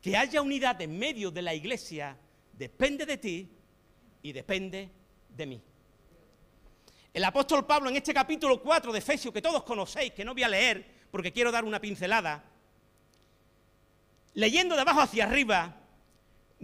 Que 0.00 0.16
haya 0.16 0.42
unidad 0.42 0.80
en 0.82 0.98
medio 0.98 1.30
de 1.30 1.42
la 1.42 1.54
iglesia 1.54 2.16
depende 2.52 3.06
de 3.06 3.16
ti 3.16 3.48
y 4.22 4.32
depende 4.32 4.90
de 5.28 5.46
mí. 5.46 5.62
El 7.12 7.24
apóstol 7.24 7.64
Pablo 7.64 7.88
en 7.88 7.96
este 7.96 8.12
capítulo 8.12 8.60
4 8.60 8.92
de 8.92 8.98
Efesios, 8.98 9.32
que 9.32 9.40
todos 9.40 9.62
conocéis, 9.62 10.12
que 10.12 10.24
no 10.24 10.34
voy 10.34 10.42
a 10.42 10.48
leer 10.48 11.06
porque 11.10 11.32
quiero 11.32 11.52
dar 11.52 11.64
una 11.64 11.80
pincelada, 11.80 12.44
leyendo 14.34 14.74
de 14.74 14.82
abajo 14.82 15.00
hacia 15.00 15.24
arriba, 15.24 15.74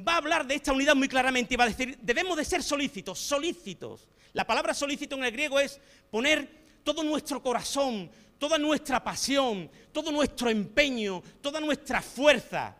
va 0.06 0.14
a 0.14 0.16
hablar 0.18 0.46
de 0.46 0.54
esta 0.54 0.72
unidad 0.72 0.94
muy 0.94 1.08
claramente 1.08 1.54
y 1.54 1.56
va 1.56 1.64
a 1.64 1.68
decir, 1.68 1.98
debemos 2.02 2.36
de 2.36 2.44
ser 2.44 2.62
solícitos, 2.62 3.18
solícitos. 3.18 4.08
La 4.32 4.46
palabra 4.46 4.74
solícito 4.74 5.16
en 5.16 5.24
el 5.24 5.32
griego 5.32 5.58
es 5.58 5.80
poner 6.10 6.60
todo 6.84 7.02
nuestro 7.02 7.42
corazón, 7.42 8.10
toda 8.38 8.58
nuestra 8.58 9.02
pasión, 9.02 9.70
todo 9.92 10.10
nuestro 10.10 10.50
empeño, 10.50 11.22
toda 11.40 11.60
nuestra 11.60 12.00
fuerza 12.00 12.76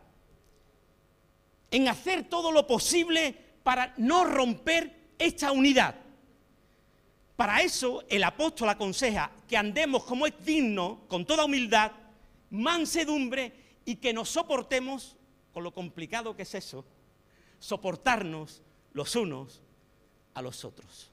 en 1.69 1.87
hacer 1.87 2.23
todo 2.25 2.51
lo 2.51 2.67
posible 2.67 3.33
para 3.63 3.93
no 3.97 4.25
romper 4.25 5.13
esta 5.17 5.51
unidad. 5.51 5.95
Para 7.35 7.61
eso 7.61 8.03
el 8.09 8.23
apóstol 8.23 8.69
aconseja 8.69 9.31
que 9.47 9.57
andemos 9.57 10.03
como 10.03 10.27
es 10.27 10.33
digno, 10.43 11.01
con 11.07 11.25
toda 11.25 11.45
humildad, 11.45 11.91
mansedumbre 12.49 13.53
y 13.85 13.95
que 13.95 14.13
nos 14.13 14.29
soportemos, 14.29 15.17
con 15.53 15.63
lo 15.63 15.73
complicado 15.73 16.35
que 16.35 16.43
es 16.43 16.55
eso, 16.55 16.85
soportarnos 17.59 18.61
los 18.93 19.15
unos 19.15 19.61
a 20.33 20.41
los 20.41 20.63
otros. 20.65 21.11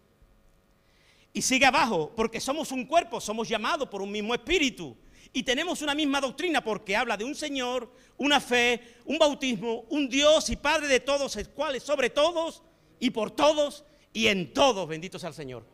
Y 1.32 1.42
sigue 1.42 1.66
abajo, 1.66 2.12
porque 2.16 2.40
somos 2.40 2.72
un 2.72 2.86
cuerpo, 2.86 3.20
somos 3.20 3.48
llamados 3.48 3.88
por 3.88 4.02
un 4.02 4.10
mismo 4.10 4.34
espíritu. 4.34 4.96
Y 5.32 5.42
tenemos 5.42 5.82
una 5.82 5.94
misma 5.94 6.20
doctrina 6.20 6.62
porque 6.64 6.96
habla 6.96 7.16
de 7.16 7.24
un 7.24 7.34
Señor, 7.34 7.92
una 8.16 8.40
fe, 8.40 8.96
un 9.04 9.18
bautismo, 9.18 9.84
un 9.90 10.08
Dios 10.08 10.48
y 10.48 10.56
Padre 10.56 10.88
de 10.88 11.00
todos, 11.00 11.36
el 11.36 11.50
cual 11.50 11.76
es 11.76 11.82
sobre 11.82 12.10
todos 12.10 12.62
y 12.98 13.10
por 13.10 13.30
todos 13.30 13.84
y 14.12 14.28
en 14.28 14.52
todos, 14.52 14.88
benditos 14.88 15.22
al 15.24 15.34
Señor. 15.34 15.64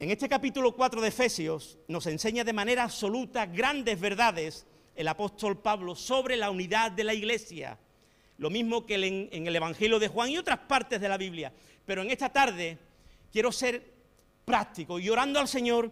En 0.00 0.10
este 0.10 0.28
capítulo 0.28 0.76
4 0.76 1.00
de 1.00 1.08
Efesios 1.08 1.78
nos 1.88 2.06
enseña 2.06 2.44
de 2.44 2.52
manera 2.52 2.84
absoluta 2.84 3.46
grandes 3.46 3.98
verdades 3.98 4.66
el 4.98 5.06
apóstol 5.06 5.62
Pablo 5.62 5.94
sobre 5.94 6.36
la 6.36 6.50
unidad 6.50 6.90
de 6.90 7.04
la 7.04 7.14
iglesia. 7.14 7.78
Lo 8.38 8.50
mismo 8.50 8.84
que 8.84 8.96
en 9.30 9.46
el 9.46 9.54
Evangelio 9.54 10.00
de 10.00 10.08
Juan 10.08 10.30
y 10.30 10.38
otras 10.38 10.58
partes 10.58 11.00
de 11.00 11.08
la 11.08 11.16
Biblia. 11.16 11.52
Pero 11.86 12.02
en 12.02 12.10
esta 12.10 12.28
tarde 12.30 12.76
quiero 13.30 13.52
ser 13.52 13.80
práctico 14.44 14.98
y 14.98 15.08
orando 15.08 15.38
al 15.38 15.46
Señor, 15.46 15.88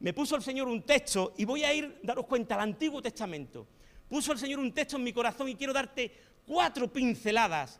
me 0.00 0.14
puso 0.14 0.36
el 0.36 0.42
Señor 0.42 0.68
un 0.68 0.82
texto 0.84 1.34
y 1.36 1.44
voy 1.44 1.64
a 1.64 1.74
ir, 1.74 2.00
daros 2.02 2.24
cuenta, 2.24 2.54
al 2.54 2.62
Antiguo 2.62 3.02
Testamento. 3.02 3.66
Puso 4.08 4.32
el 4.32 4.38
Señor 4.38 4.58
un 4.58 4.72
texto 4.72 4.96
en 4.96 5.04
mi 5.04 5.12
corazón 5.12 5.50
y 5.50 5.54
quiero 5.54 5.74
darte 5.74 6.10
cuatro 6.46 6.90
pinceladas 6.90 7.78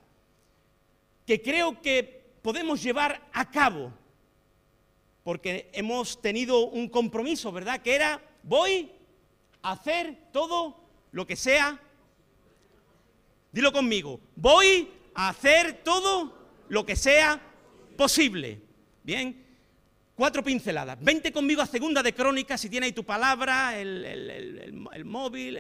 que 1.25 1.41
creo 1.41 1.81
que 1.81 2.35
podemos 2.43 2.83
llevar 2.83 3.31
a 3.33 3.51
cabo, 3.51 3.95
porque 5.25 5.71
hemos 5.73 6.21
tenido 6.21 6.67
un 6.67 6.91
compromiso, 6.91 7.51
¿verdad? 7.51 7.81
Que 7.81 7.95
era, 7.95 8.23
voy 8.43 8.91
hacer 9.73 10.17
todo 10.33 10.77
lo 11.13 11.27
que 11.27 11.37
sea, 11.37 11.81
dilo 13.53 13.73
conmigo, 13.73 14.21
voy 14.37 14.91
a 15.15 15.29
hacer 15.29 15.83
todo 15.83 16.33
lo 16.69 16.85
que 16.85 16.97
sea 16.97 17.41
posible. 17.97 18.61
Bien, 19.03 19.45
cuatro 20.15 20.43
pinceladas. 20.43 20.99
Vente 21.01 21.33
conmigo 21.33 21.63
a 21.63 21.67
Segunda 21.67 22.03
de 22.03 22.15
Crónicas, 22.15 22.61
si 22.61 22.69
tienes 22.69 22.89
ahí 22.89 22.93
tu 22.93 23.05
palabra, 23.05 23.79
el, 23.79 25.03
móvil, 25.05 25.59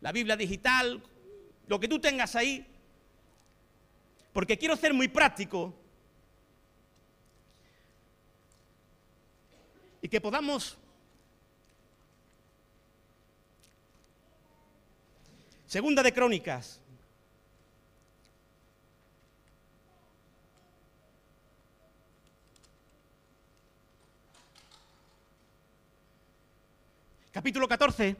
la 0.00 0.12
Biblia 0.12 0.36
digital, 0.36 1.02
lo 1.66 1.80
que 1.80 1.88
tú 1.88 1.98
tengas 1.98 2.36
ahí. 2.36 2.66
Porque 4.32 4.56
quiero 4.56 4.76
ser 4.76 4.94
muy 4.94 5.08
práctico 5.08 5.74
y 10.00 10.08
que 10.08 10.20
podamos 10.20 10.78
Segunda 15.72 16.02
de 16.02 16.12
Crónicas, 16.12 16.78
capítulo 27.32 27.66
14. 27.66 28.14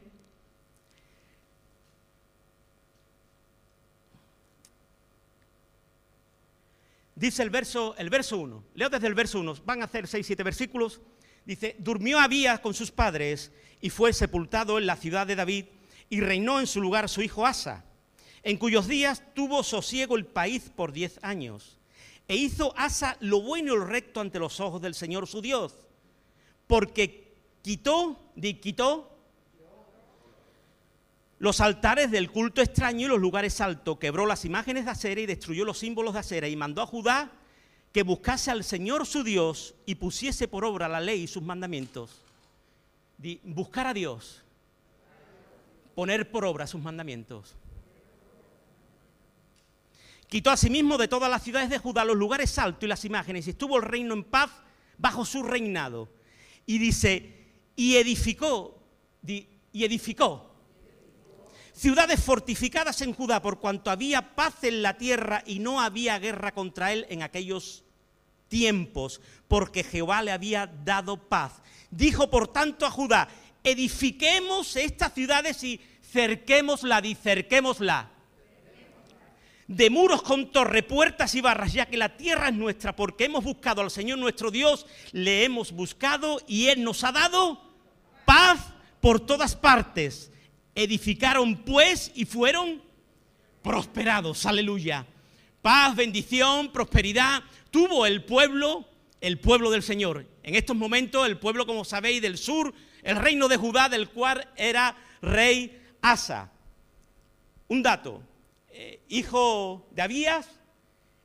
Dice 7.14 7.42
el 7.42 7.50
verso, 7.50 7.94
el 7.99 8.09
verso 8.09 8.38
1, 8.38 8.64
leo 8.76 8.88
desde 8.88 9.06
el 9.06 9.14
verso 9.14 9.40
1, 9.40 9.56
van 9.66 9.82
a 9.82 9.85
hacer 9.85 10.09
6, 10.09 10.26
7 10.26 10.42
versículos. 10.42 11.02
Dice, 11.44 11.76
durmió 11.78 12.18
Abías 12.18 12.61
con 12.61 12.73
sus 12.73 12.90
padres 12.90 13.52
y 13.82 13.90
fue 13.90 14.14
sepultado 14.14 14.78
en 14.78 14.87
la 14.87 14.97
ciudad 14.97 15.26
de 15.26 15.37
David 15.37 15.66
y 16.12 16.21
reinó 16.21 16.61
en 16.61 16.66
su 16.66 16.83
lugar 16.83 17.09
su 17.09 17.23
hijo 17.23 17.47
Asa, 17.47 17.87
en 18.42 18.59
cuyos 18.59 18.87
días 18.87 19.23
tuvo 19.35 19.62
sosiego 19.62 20.14
el 20.19 20.26
país 20.26 20.71
por 20.76 20.92
diez 20.92 21.19
años. 21.23 21.78
E 22.28 22.37
hizo 22.37 22.75
Asa 22.76 23.16
lo 23.21 23.40
bueno 23.40 23.73
y 23.73 23.78
lo 23.78 23.87
recto 23.87 24.21
ante 24.21 24.38
los 24.38 24.61
ojos 24.61 24.83
del 24.83 24.95
Señor 24.95 25.26
su 25.26 25.40
Dios, 25.40 25.73
porque 26.66 27.33
quitó, 27.62 28.21
di, 28.37 28.61
quitó 28.61 29.11
los 31.38 31.62
altares 31.62 32.11
del 32.11 32.31
culto 32.31 32.61
extraño 32.61 33.07
y 33.07 33.09
los 33.09 33.19
lugares 33.19 33.59
altos, 33.62 33.97
quebró 33.97 34.26
las 34.26 34.45
imágenes 34.45 34.85
de 34.85 34.90
acera 34.90 35.23
y 35.23 35.25
destruyó 35.25 35.64
los 35.64 35.78
símbolos 35.78 36.12
de 36.12 36.21
acera 36.21 36.47
y 36.47 36.57
mandó 36.57 36.83
a 36.83 36.87
Judá 36.87 37.33
que 37.90 38.02
buscase 38.02 38.50
al 38.50 38.64
Señor 38.64 39.07
su 39.07 39.25
Dios 39.25 39.75
y 39.87 39.95
pusiese 39.95 40.47
por 40.47 40.66
obra 40.66 40.90
la 40.90 41.00
ley 41.00 41.23
y 41.23 41.26
sus 41.26 41.42
mandamientos. 41.42 42.21
Di, 43.16 43.40
buscar 43.45 43.87
a 43.87 43.95
Dios. 43.95 44.42
Poner 45.94 46.30
por 46.30 46.44
obra 46.44 46.66
sus 46.66 46.80
mandamientos. 46.80 47.54
Quitó 50.28 50.50
asimismo 50.50 50.96
de 50.96 51.08
todas 51.08 51.30
las 51.30 51.42
ciudades 51.42 51.68
de 51.68 51.78
Judá 51.78 52.04
los 52.04 52.16
lugares 52.16 52.58
altos 52.58 52.84
y 52.84 52.88
las 52.88 53.04
imágenes, 53.04 53.46
y 53.46 53.50
estuvo 53.50 53.76
el 53.76 53.82
reino 53.82 54.14
en 54.14 54.25
paz 54.25 54.50
bajo 54.96 55.25
su 55.25 55.42
reinado. 55.42 56.08
Y 56.64 56.78
dice, 56.78 57.50
y 57.76 57.96
edificó, 57.96 58.82
y 59.26 59.84
edificó 59.84 60.52
ciudades 61.72 62.22
fortificadas 62.22 63.00
en 63.02 63.12
Judá, 63.12 63.42
por 63.42 63.58
cuanto 63.58 63.90
había 63.90 64.34
paz 64.34 64.62
en 64.64 64.82
la 64.82 64.96
tierra 64.96 65.42
y 65.46 65.58
no 65.58 65.80
había 65.80 66.18
guerra 66.18 66.52
contra 66.52 66.92
él 66.92 67.06
en 67.08 67.22
aquellos 67.22 67.84
tiempos, 68.49 69.20
porque 69.49 69.82
Jehová 69.82 70.22
le 70.22 70.30
había 70.30 70.66
dado 70.66 71.16
paz. 71.16 71.62
Dijo 71.90 72.30
por 72.30 72.49
tanto 72.49 72.87
a 72.87 72.90
Judá, 72.90 73.28
edifiquemos 73.64 74.76
estas 74.76 75.12
ciudades 75.14 75.62
y 75.64 75.81
cerquémosla, 76.12 77.00
dicerquémosla. 77.00 78.11
De 79.66 79.88
muros 79.88 80.23
con 80.23 80.50
torre, 80.52 80.83
puertas 80.83 81.35
y 81.35 81.40
barras, 81.40 81.73
ya 81.73 81.87
que 81.87 81.97
la 81.97 82.16
tierra 82.16 82.49
es 82.49 82.54
nuestra, 82.54 82.95
porque 82.95 83.25
hemos 83.25 83.45
buscado 83.45 83.81
al 83.81 83.90
Señor 83.90 84.19
nuestro 84.19 84.50
Dios, 84.50 84.87
le 85.12 85.45
hemos 85.45 85.73
buscado 85.73 86.40
y 86.47 86.66
Él 86.66 86.83
nos 86.83 87.04
ha 87.04 87.12
dado 87.12 87.62
paz 88.26 88.59
por 89.00 89.21
todas 89.21 89.57
partes. 89.57 90.31
Edificaron 90.75 91.64
pues 91.64 92.11
y 92.14 92.25
fueron 92.25 92.83
prosperados, 93.62 94.45
aleluya. 94.45 95.07
Paz, 95.62 95.95
bendición, 95.95 96.73
prosperidad 96.73 97.42
tuvo 97.73 98.07
el 98.07 98.25
pueblo, 98.25 98.87
el 99.21 99.40
pueblo 99.40 99.71
del 99.71 99.83
Señor. 99.83 100.26
En 100.45 100.54
estos 100.54 100.76
momentos 100.76 101.26
el 101.26 101.38
pueblo, 101.38 101.66
como 101.66 101.85
sabéis, 101.85 102.23
del 102.23 102.38
sur, 102.38 102.73
el 103.02 103.16
reino 103.16 103.49
de 103.49 103.56
Judá, 103.56 103.88
del 103.88 104.09
cual 104.09 104.49
era 104.56 104.97
rey 105.21 105.80
Asa. 106.00 106.50
Un 107.68 107.82
dato, 107.82 108.23
eh, 108.71 109.00
hijo 109.09 109.87
de 109.90 110.02
Abías 110.02 110.49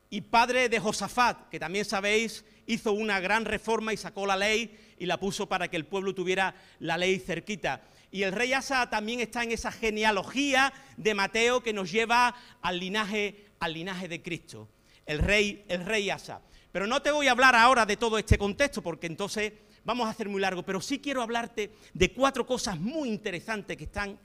y 0.10 0.22
padre 0.22 0.70
de 0.70 0.80
Josafat, 0.80 1.50
que 1.50 1.60
también 1.60 1.86
sabéis, 1.86 2.46
hizo 2.66 2.92
una 2.92 3.20
gran 3.20 3.46
reforma 3.46 3.94
y 3.94 3.98
sacó 3.98 4.26
la 4.26 4.36
ley 4.36 4.78
y 5.00 5.06
la 5.06 5.20
puso 5.20 5.48
para 5.48 5.68
que 5.68 5.78
el 5.78 5.86
pueblo 5.86 6.14
tuviera 6.14 6.56
la 6.80 6.98
ley 6.98 7.20
cerquita. 7.20 7.82
Y 8.12 8.24
el 8.24 8.32
rey 8.32 8.54
Asa 8.54 8.90
también 8.90 9.20
está 9.20 9.44
en 9.44 9.52
esa 9.52 9.72
genealogía 9.72 10.74
de 10.96 11.14
Mateo 11.14 11.62
que 11.62 11.74
nos 11.74 11.92
lleva 11.92 12.36
al 12.62 12.80
linaje, 12.80 13.48
al 13.60 13.74
linaje 13.74 14.08
de 14.08 14.22
Cristo, 14.22 14.70
el 15.06 15.20
rey, 15.20 15.66
el 15.68 15.86
rey 15.86 16.10
Asa. 16.10 16.42
Pero 16.78 16.86
no 16.86 17.02
te 17.02 17.10
voy 17.10 17.26
a 17.26 17.32
hablar 17.32 17.56
ahora 17.56 17.88
de 17.88 17.98
todo 17.98 18.20
este 18.20 18.38
contexto 18.38 18.84
porque 18.84 19.08
entonces 19.08 19.52
vamos 19.84 20.06
a 20.06 20.12
hacer 20.12 20.30
muy 20.30 20.40
largo, 20.40 20.62
pero 20.62 20.80
sí 20.80 21.00
quiero 21.00 21.24
hablarte 21.24 21.72
de 21.92 22.14
cuatro 22.14 22.46
cosas 22.46 22.80
muy 22.80 23.10
interesantes 23.10 23.76
que 23.76 23.86
están 23.86 24.16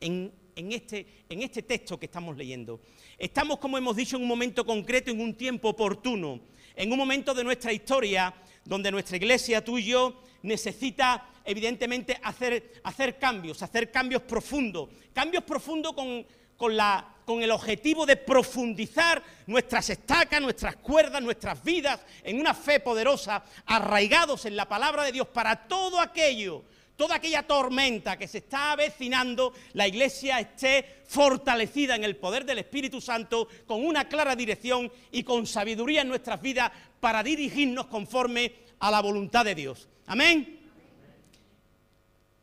en, 0.00 0.32
este, 0.56 1.24
en 1.28 1.42
este 1.42 1.60
texto 1.60 2.00
que 2.00 2.06
estamos 2.06 2.38
leyendo. 2.38 2.80
Estamos, 3.18 3.58
como 3.58 3.76
hemos 3.76 3.96
dicho, 3.96 4.16
en 4.16 4.22
un 4.22 4.28
momento 4.28 4.64
concreto, 4.64 5.10
en 5.10 5.20
un 5.20 5.34
tiempo 5.34 5.68
oportuno, 5.68 6.40
en 6.74 6.90
un 6.90 6.96
momento 6.96 7.34
de 7.34 7.44
nuestra 7.44 7.70
historia 7.70 8.32
donde 8.64 8.90
nuestra 8.90 9.18
iglesia, 9.18 9.62
tú 9.62 9.76
y 9.76 9.84
yo, 9.84 10.22
necesita 10.40 11.28
evidentemente 11.44 12.18
hacer, 12.22 12.80
hacer 12.82 13.18
cambios, 13.18 13.62
hacer 13.62 13.90
cambios 13.90 14.22
profundos, 14.22 14.88
cambios 15.12 15.44
profundos 15.44 15.92
con, 15.92 16.24
con, 16.56 16.74
la, 16.74 17.16
con 17.30 17.44
el 17.44 17.52
objetivo 17.52 18.06
de 18.06 18.16
profundizar 18.16 19.22
nuestras 19.46 19.88
estacas, 19.88 20.42
nuestras 20.42 20.74
cuerdas, 20.74 21.22
nuestras 21.22 21.62
vidas 21.62 22.00
en 22.24 22.40
una 22.40 22.54
fe 22.54 22.80
poderosa, 22.80 23.44
arraigados 23.66 24.46
en 24.46 24.56
la 24.56 24.68
palabra 24.68 25.04
de 25.04 25.12
Dios 25.12 25.28
para 25.28 25.68
todo 25.68 26.00
aquello, 26.00 26.64
toda 26.96 27.14
aquella 27.14 27.44
tormenta 27.44 28.18
que 28.18 28.26
se 28.26 28.38
está 28.38 28.72
avecinando, 28.72 29.52
la 29.74 29.86
iglesia 29.86 30.40
esté 30.40 31.02
fortalecida 31.06 31.94
en 31.94 32.02
el 32.02 32.16
poder 32.16 32.44
del 32.44 32.58
Espíritu 32.58 33.00
Santo, 33.00 33.46
con 33.64 33.86
una 33.86 34.08
clara 34.08 34.34
dirección 34.34 34.90
y 35.12 35.22
con 35.22 35.46
sabiduría 35.46 36.02
en 36.02 36.08
nuestras 36.08 36.42
vidas 36.42 36.72
para 36.98 37.22
dirigirnos 37.22 37.86
conforme 37.86 38.54
a 38.80 38.90
la 38.90 39.00
voluntad 39.00 39.44
de 39.44 39.54
Dios. 39.54 39.88
Amén. 40.06 40.68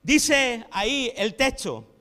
Dice 0.01 0.65
ahí 0.71 1.11
el 1.17 1.35
texto, 1.35 1.96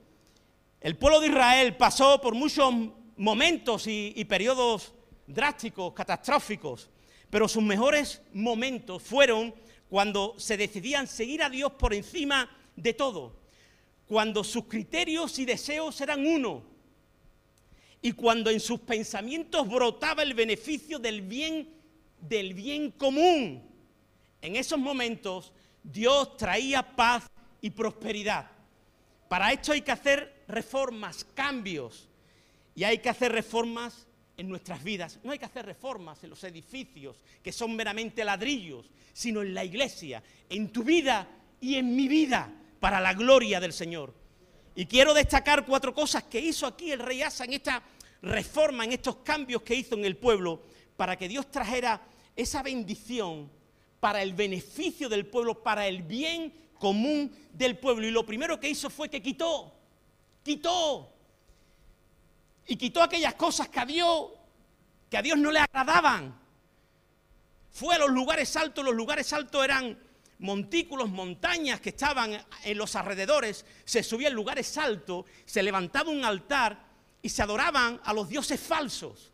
el 0.79 0.95
pueblo 0.95 1.19
de 1.19 1.27
Israel 1.27 1.75
pasó 1.75 2.21
por 2.21 2.35
muchos 2.35 2.73
momentos 3.17 3.87
y, 3.87 4.23
periodos 4.25 4.93
drásticos, 5.25 5.93
catastróficos, 5.93 6.89
pero 7.29 7.47
sus 7.47 7.63
mejores 7.63 8.21
momentos 8.33 9.01
fueron 9.01 9.53
cuando 9.89 10.35
se 10.37 10.55
decidían 10.55 11.07
seguir 11.07 11.41
a 11.41 11.49
Dios 11.49 11.71
por 11.73 11.93
encima 11.93 12.49
de 12.75 12.93
todo, 12.93 13.39
cuando 14.07 14.43
sus 14.43 14.65
criterios 14.65 15.39
y 15.39 15.45
deseos 15.45 15.99
eran 15.99 16.25
uno, 16.25 16.63
y 18.01 18.11
cuando 18.11 18.51
en 18.51 18.59
sus 18.59 18.79
pensamientos 18.81 19.67
brotaba 19.67 20.21
el 20.21 20.35
beneficio 20.35 20.99
del 20.99 21.21
bien, 21.21 21.67
del 22.21 22.53
bien 22.53 22.91
común. 22.91 23.63
En 24.41 24.55
esos 24.55 24.77
momentos 24.77 25.51
Dios 25.83 26.37
traía 26.37 26.95
paz 26.95 27.27
y 27.59 27.71
prosperidad. 27.71 28.51
Para 29.27 29.51
esto 29.51 29.71
hay 29.71 29.81
que 29.81 29.91
hacer 29.91 30.36
reformas, 30.47 31.23
cambios, 31.33 32.07
y 32.75 32.83
hay 32.83 32.99
que 32.99 33.09
hacer 33.09 33.31
reformas 33.31 34.07
en 34.37 34.47
nuestras 34.47 34.83
vidas. 34.83 35.19
No 35.23 35.31
hay 35.31 35.39
que 35.39 35.45
hacer 35.45 35.65
reformas 35.65 36.23
en 36.23 36.29
los 36.29 36.43
edificios, 36.43 37.23
que 37.41 37.51
son 37.51 37.75
meramente 37.75 38.23
ladrillos, 38.23 38.89
sino 39.13 39.41
en 39.41 39.53
la 39.53 39.65
iglesia, 39.65 40.21
en 40.49 40.71
tu 40.71 40.83
vida 40.83 41.27
y 41.59 41.75
en 41.75 41.95
mi 41.95 42.07
vida, 42.07 42.53
para 42.79 43.01
la 43.01 43.13
gloria 43.13 43.59
del 43.59 43.73
Señor. 43.73 44.13
Y 44.75 44.85
quiero 44.85 45.15
destacar 45.15 45.65
cuatro 45.65 45.93
cosas 45.93 46.23
que 46.23 46.39
hizo 46.39 46.67
aquí 46.67 46.91
el 46.91 46.99
rey 46.99 47.23
Asa 47.23 47.45
en 47.45 47.53
esta 47.53 47.81
reforma, 48.21 48.85
en 48.85 48.93
estos 48.93 49.17
cambios 49.17 49.63
que 49.63 49.73
hizo 49.73 49.95
en 49.95 50.05
el 50.05 50.17
pueblo, 50.17 50.61
para 50.95 51.15
que 51.15 51.27
Dios 51.27 51.49
trajera 51.49 51.99
esa 52.35 52.61
bendición 52.61 53.49
para 53.99 54.21
el 54.21 54.33
beneficio 54.33 55.09
del 55.09 55.25
pueblo, 55.25 55.63
para 55.63 55.87
el 55.87 56.03
bien 56.03 56.53
común 56.77 57.31
del 57.53 57.77
pueblo. 57.79 58.05
Y 58.05 58.11
lo 58.11 58.25
primero 58.25 58.59
que 58.59 58.69
hizo 58.69 58.91
fue 58.91 59.09
que 59.09 59.21
quitó, 59.21 59.73
quitó. 60.47 61.13
Y 62.65 62.75
quitó 62.75 63.03
aquellas 63.03 63.35
cosas 63.35 63.69
que 63.69 63.79
a 63.79 63.85
Dios, 63.85 64.31
que 65.09 65.17
a 65.17 65.21
Dios 65.21 65.37
no 65.37 65.51
le 65.51 65.59
agradaban. 65.59 66.35
Fue 67.71 67.95
a 67.95 67.99
los 67.99 68.09
lugares 68.09 68.55
altos, 68.55 68.83
los 68.83 68.95
lugares 68.95 69.31
altos 69.33 69.63
eran 69.63 69.97
montículos, 70.39 71.09
montañas 71.09 71.79
que 71.79 71.89
estaban 71.89 72.45
en 72.63 72.77
los 72.77 72.95
alrededores, 72.95 73.65
se 73.85 74.03
subía 74.03 74.29
en 74.29 74.33
lugares 74.33 74.77
altos, 74.77 75.25
se 75.45 75.61
levantaba 75.63 76.09
un 76.09 76.25
altar 76.25 76.85
y 77.21 77.29
se 77.29 77.43
adoraban 77.43 78.01
a 78.03 78.13
los 78.13 78.29
dioses 78.29 78.59
falsos. 78.59 79.31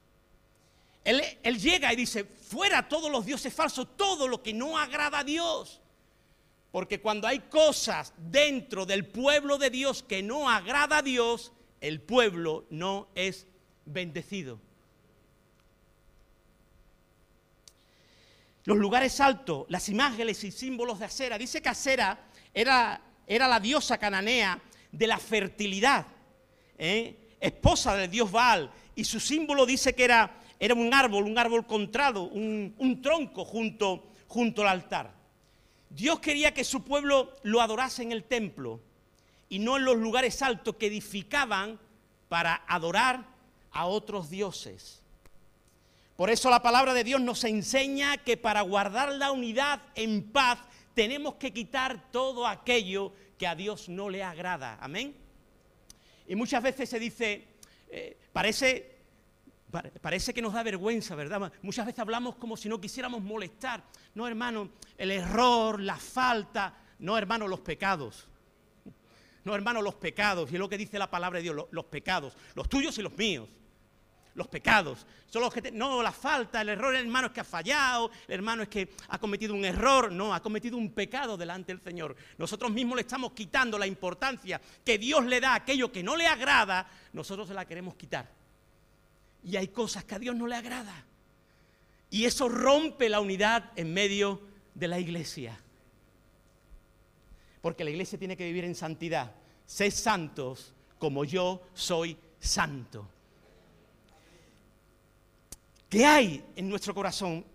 Él, 1.03 1.21
él, 1.43 1.59
llega 1.59 1.91
y 1.91 1.95
dice, 1.95 2.23
fuera 2.23 2.87
todos 2.87 3.11
los 3.11 3.25
dioses 3.25 3.53
falsos, 3.53 3.97
todo 3.97 4.27
lo 4.27 4.41
que 4.41 4.53
no 4.53 4.77
agrada 4.77 5.19
a 5.19 5.23
Dios. 5.23 5.81
Porque 6.73 6.99
cuando 6.99 7.27
hay 7.27 7.37
cosas 7.37 8.15
dentro 8.17 8.87
del 8.87 9.05
pueblo 9.05 9.59
de 9.59 9.69
Dios 9.69 10.01
que 10.01 10.23
no 10.23 10.49
agrada 10.49 10.97
a 10.97 11.01
Dios, 11.03 11.53
el 11.79 12.01
pueblo 12.01 12.65
no 12.71 13.09
es 13.13 13.45
bendecido. 13.85 14.59
Los 18.63 18.75
lugares 18.79 19.19
altos, 19.19 19.67
las 19.69 19.87
imágenes 19.87 20.43
y 20.43 20.49
símbolos 20.49 20.97
de 20.97 21.05
acera. 21.05 21.37
Dice 21.37 21.61
que 21.61 21.69
acera 21.69 22.25
era, 22.51 22.99
era 23.27 23.47
la 23.47 23.59
diosa 23.59 23.99
cananea 23.99 24.59
de 24.91 25.05
la 25.05 25.19
fertilidad, 25.19 26.07
¿eh? 26.79 27.35
esposa 27.39 27.95
del 27.95 28.09
dios 28.09 28.31
Baal. 28.31 28.71
Y 28.95 29.03
su 29.03 29.19
símbolo 29.19 29.67
dice 29.67 29.93
que 29.93 30.05
era, 30.05 30.39
era 30.59 30.73
un 30.73 30.91
árbol, 30.91 31.25
un 31.25 31.37
árbol 31.37 31.67
contrado, 31.67 32.23
un, 32.23 32.73
un 32.79 32.99
tronco 32.99 33.45
junto, 33.45 34.07
junto 34.27 34.63
al 34.63 34.69
altar. 34.69 35.22
Dios 35.95 36.19
quería 36.19 36.53
que 36.53 36.63
su 36.63 36.83
pueblo 36.83 37.33
lo 37.43 37.61
adorase 37.61 38.01
en 38.01 38.11
el 38.11 38.23
templo 38.23 38.79
y 39.49 39.59
no 39.59 39.77
en 39.77 39.85
los 39.85 39.97
lugares 39.97 40.41
altos 40.41 40.75
que 40.75 40.87
edificaban 40.87 41.79
para 42.29 42.63
adorar 42.67 43.25
a 43.71 43.85
otros 43.85 44.29
dioses. 44.29 45.01
Por 46.15 46.29
eso 46.29 46.49
la 46.49 46.61
palabra 46.61 46.93
de 46.93 47.03
Dios 47.03 47.21
nos 47.21 47.43
enseña 47.43 48.17
que 48.17 48.37
para 48.37 48.61
guardar 48.61 49.11
la 49.13 49.31
unidad 49.31 49.81
en 49.95 50.23
paz 50.23 50.59
tenemos 50.95 51.35
que 51.35 51.53
quitar 51.53 52.11
todo 52.11 52.47
aquello 52.47 53.13
que 53.37 53.45
a 53.45 53.55
Dios 53.55 53.89
no 53.89 54.09
le 54.09 54.23
agrada. 54.23 54.77
Amén. 54.81 55.15
Y 56.27 56.35
muchas 56.35 56.63
veces 56.63 56.89
se 56.89 56.99
dice, 56.99 57.47
eh, 57.89 58.17
parece 58.31 58.92
Parece 60.01 60.33
que 60.35 60.41
nos 60.41 60.53
da 60.53 60.61
vergüenza, 60.61 61.15
¿verdad? 61.15 61.51
Muchas 61.63 61.87
veces 61.87 61.99
hablamos 61.99 62.35
como 62.35 62.55
si 62.55 62.69
no 62.69 62.79
quisiéramos 62.79 63.23
molestar. 63.23 63.83
No, 64.13 64.27
hermano, 64.27 64.69
el 64.97 65.09
error, 65.09 65.79
la 65.79 65.97
falta. 65.97 66.75
No, 66.99 67.17
hermano, 67.17 67.47
los 67.47 67.61
pecados. 67.61 68.27
No, 69.43 69.55
hermano, 69.55 69.81
los 69.81 69.95
pecados. 69.95 70.51
Y 70.51 70.55
es 70.55 70.59
lo 70.59 70.69
que 70.69 70.77
dice 70.77 70.99
la 70.99 71.09
palabra 71.09 71.37
de 71.39 71.43
Dios, 71.43 71.65
los, 71.71 71.85
pecados. 71.85 72.37
Los 72.53 72.69
tuyos 72.69 72.95
y 72.99 73.01
los 73.01 73.17
míos. 73.17 73.49
los 74.35 74.47
pecados. 74.47 75.07
Son 75.27 75.41
los 75.41 75.51
que 75.51 75.71
no, 75.71 76.03
la 76.03 76.11
falta, 76.11 76.61
el 76.61 76.69
error, 76.69 76.93
el 76.93 77.05
hermano 77.05 77.27
es 77.27 77.33
que 77.33 77.41
ha 77.41 77.43
fallado, 77.43 78.11
el 78.27 78.35
hermano 78.35 78.61
es 78.61 78.69
que 78.69 78.93
ha 79.09 79.17
cometido 79.17 79.55
un 79.55 79.65
error, 79.65 80.11
no, 80.11 80.35
ha 80.35 80.41
cometido 80.41 80.77
un 80.77 80.91
pecado 80.91 81.35
delante 81.35 81.73
del 81.73 81.81
Señor. 81.81 82.15
Nosotros 82.37 82.71
mismos 82.71 82.95
le 82.95 83.01
estamos 83.01 83.31
quitando 83.31 83.79
la 83.79 83.87
importancia 83.87 84.61
que 84.85 84.99
Dios 84.99 85.25
le 85.25 85.39
da 85.39 85.53
a 85.53 85.55
aquello 85.55 85.91
que 85.91 86.03
no 86.03 86.15
le 86.15 86.27
agrada, 86.27 86.87
nosotros 87.11 87.47
se 87.47 87.55
la 87.55 87.65
queremos 87.65 87.95
quitar. 87.95 88.42
Y 89.43 89.57
hay 89.57 89.67
cosas 89.67 90.03
que 90.03 90.15
a 90.15 90.19
Dios 90.19 90.35
no 90.35 90.47
le 90.47 90.55
agrada. 90.55 91.05
Y 92.09 92.25
eso 92.25 92.47
rompe 92.47 93.09
la 93.09 93.19
unidad 93.19 93.71
en 93.75 93.93
medio 93.93 94.41
de 94.73 94.87
la 94.87 94.99
iglesia. 94.99 95.59
Porque 97.61 97.83
la 97.83 97.89
iglesia 97.89 98.19
tiene 98.19 98.37
que 98.37 98.45
vivir 98.45 98.65
en 98.65 98.75
santidad. 98.75 99.33
Sé 99.65 99.89
santos 99.91 100.73
como 100.99 101.25
yo 101.25 101.63
soy 101.73 102.17
santo. 102.39 103.09
¿Qué 105.89 106.05
hay 106.05 106.43
en 106.55 106.69
nuestro 106.69 106.93
corazón? 106.93 107.45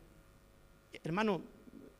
Hermano, 1.02 1.42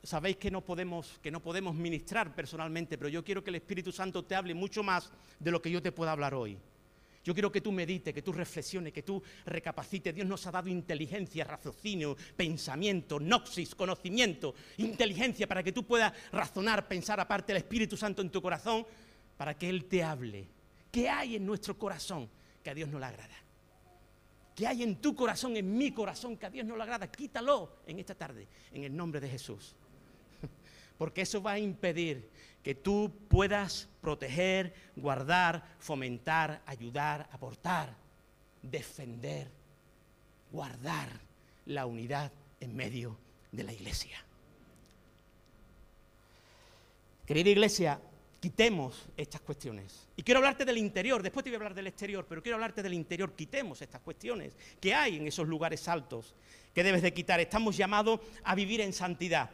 sabéis 0.03 0.37
que 0.37 0.49
no 0.49 0.61
podemos 0.61 1.19
que 1.21 1.31
no 1.31 1.41
podemos 1.41 1.75
ministrar 1.75 2.33
personalmente, 2.33 2.97
pero 2.97 3.09
yo 3.09 3.23
quiero 3.23 3.43
que 3.43 3.49
el 3.49 3.55
Espíritu 3.57 3.91
Santo 3.91 4.23
te 4.23 4.35
hable 4.35 4.53
mucho 4.53 4.83
más 4.83 5.11
de 5.39 5.51
lo 5.51 5.61
que 5.61 5.71
yo 5.71 5.81
te 5.81 5.91
pueda 5.91 6.11
hablar 6.11 6.33
hoy. 6.33 6.57
Yo 7.23 7.33
quiero 7.33 7.51
que 7.51 7.61
tú 7.61 7.71
medites, 7.71 8.13
que 8.13 8.21
tú 8.21 8.31
reflexiones, 8.31 8.93
que 8.93 9.03
tú 9.03 9.21
recapacites. 9.45 10.15
Dios 10.15 10.27
nos 10.27 10.45
ha 10.47 10.51
dado 10.51 10.69
inteligencia, 10.69 11.43
raciocinio, 11.43 12.15
pensamiento, 12.35 13.19
noxis, 13.19 13.75
conocimiento, 13.75 14.55
inteligencia 14.77 15.45
para 15.47 15.61
que 15.61 15.71
tú 15.71 15.85
puedas 15.85 16.13
razonar, 16.31 16.87
pensar 16.87 17.19
aparte 17.19 17.53
del 17.53 17.63
Espíritu 17.63 17.97
Santo 17.97 18.21
en 18.21 18.29
tu 18.29 18.41
corazón, 18.41 18.85
para 19.35 19.57
que 19.57 19.69
Él 19.69 19.85
te 19.85 20.03
hable. 20.03 20.47
¿Qué 20.91 21.09
hay 21.09 21.35
en 21.35 21.45
nuestro 21.45 21.77
corazón 21.77 22.29
que 22.63 22.69
a 22.69 22.73
Dios 22.73 22.89
no 22.89 22.99
le 22.99 23.05
agrada? 23.05 23.35
¿Qué 24.55 24.67
hay 24.67 24.83
en 24.83 24.97
tu 24.97 25.15
corazón, 25.15 25.55
en 25.55 25.77
mi 25.77 25.91
corazón 25.91 26.35
que 26.35 26.45
a 26.45 26.49
Dios 26.49 26.65
no 26.65 26.75
le 26.75 26.83
agrada? 26.83 27.11
Quítalo 27.11 27.77
en 27.85 27.99
esta 27.99 28.15
tarde, 28.15 28.47
en 28.71 28.83
el 28.83 28.95
nombre 28.95 29.19
de 29.19 29.29
Jesús. 29.29 29.75
Porque 30.99 31.21
eso 31.21 31.41
va 31.41 31.53
a 31.53 31.59
impedir 31.59 32.29
que 32.61 32.75
tú 32.75 33.11
puedas 33.29 33.87
proteger, 34.01 34.73
guardar, 34.97 35.63
fomentar, 35.79 36.61
ayudar, 36.67 37.27
aportar, 37.31 37.95
defender, 38.61 39.47
guardar 40.51 41.09
la 41.65 41.85
unidad 41.85 42.31
en 42.59 42.75
medio 42.75 43.17
de 43.51 43.63
la 43.63 43.71
iglesia. 43.71 44.23
Querida 47.25 47.49
iglesia, 47.49 48.01
quitemos 48.41 49.05
estas 49.15 49.39
cuestiones. 49.39 50.07
Y 50.17 50.23
quiero 50.23 50.39
hablarte 50.39 50.65
del 50.65 50.77
interior, 50.77 51.23
después 51.23 51.45
te 51.45 51.49
voy 51.49 51.55
a 51.55 51.59
hablar 51.59 51.75
del 51.75 51.87
exterior, 51.87 52.25
pero 52.27 52.43
quiero 52.43 52.57
hablarte 52.57 52.83
del 52.83 52.93
interior, 52.93 53.33
quitemos 53.35 53.81
estas 53.81 54.01
cuestiones 54.01 54.53
que 54.81 54.93
hay 54.93 55.15
en 55.15 55.27
esos 55.27 55.47
lugares 55.47 55.87
altos 55.87 56.35
que 56.73 56.83
debes 56.83 57.01
de 57.01 57.13
quitar. 57.13 57.39
Estamos 57.39 57.77
llamados 57.77 58.19
a 58.43 58.53
vivir 58.53 58.81
en 58.81 58.91
santidad. 58.91 59.49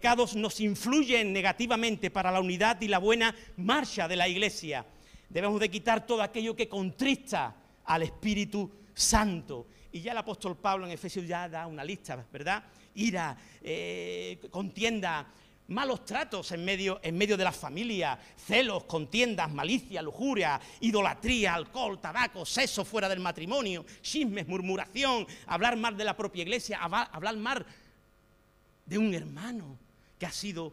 Pecados 0.00 0.36
nos 0.36 0.60
influyen 0.60 1.32
negativamente 1.32 2.08
para 2.08 2.30
la 2.30 2.38
unidad 2.38 2.80
y 2.80 2.86
la 2.86 2.98
buena 2.98 3.34
marcha 3.56 4.06
de 4.06 4.14
la 4.14 4.28
iglesia. 4.28 4.86
Debemos 5.28 5.58
de 5.58 5.68
quitar 5.68 6.06
todo 6.06 6.22
aquello 6.22 6.54
que 6.54 6.68
contrista 6.68 7.56
al 7.84 8.04
Espíritu 8.04 8.70
Santo. 8.94 9.66
Y 9.90 10.00
ya 10.00 10.12
el 10.12 10.18
apóstol 10.18 10.56
Pablo 10.56 10.86
en 10.86 10.92
Efesios 10.92 11.26
ya 11.26 11.48
da 11.48 11.66
una 11.66 11.82
lista, 11.82 12.24
¿verdad? 12.32 12.62
Ira, 12.94 13.36
eh, 13.60 14.38
contienda, 14.52 15.26
malos 15.66 16.04
tratos 16.04 16.52
en 16.52 16.64
medio, 16.64 17.00
en 17.02 17.18
medio 17.18 17.36
de 17.36 17.42
la 17.42 17.50
familia, 17.50 18.16
celos, 18.36 18.84
contiendas, 18.84 19.50
malicia, 19.50 20.00
lujuria, 20.00 20.60
idolatría, 20.78 21.54
alcohol, 21.54 22.00
tabaco, 22.00 22.46
sexo 22.46 22.84
fuera 22.84 23.08
del 23.08 23.18
matrimonio, 23.18 23.84
chismes, 24.00 24.46
murmuración, 24.46 25.26
hablar 25.48 25.76
mal 25.76 25.96
de 25.96 26.04
la 26.04 26.16
propia 26.16 26.42
iglesia, 26.42 26.78
hablar 26.78 27.36
mal 27.36 27.66
de 28.86 28.96
un 28.96 29.12
hermano 29.12 29.87
que 30.18 30.26
ha 30.26 30.32
sido 30.32 30.72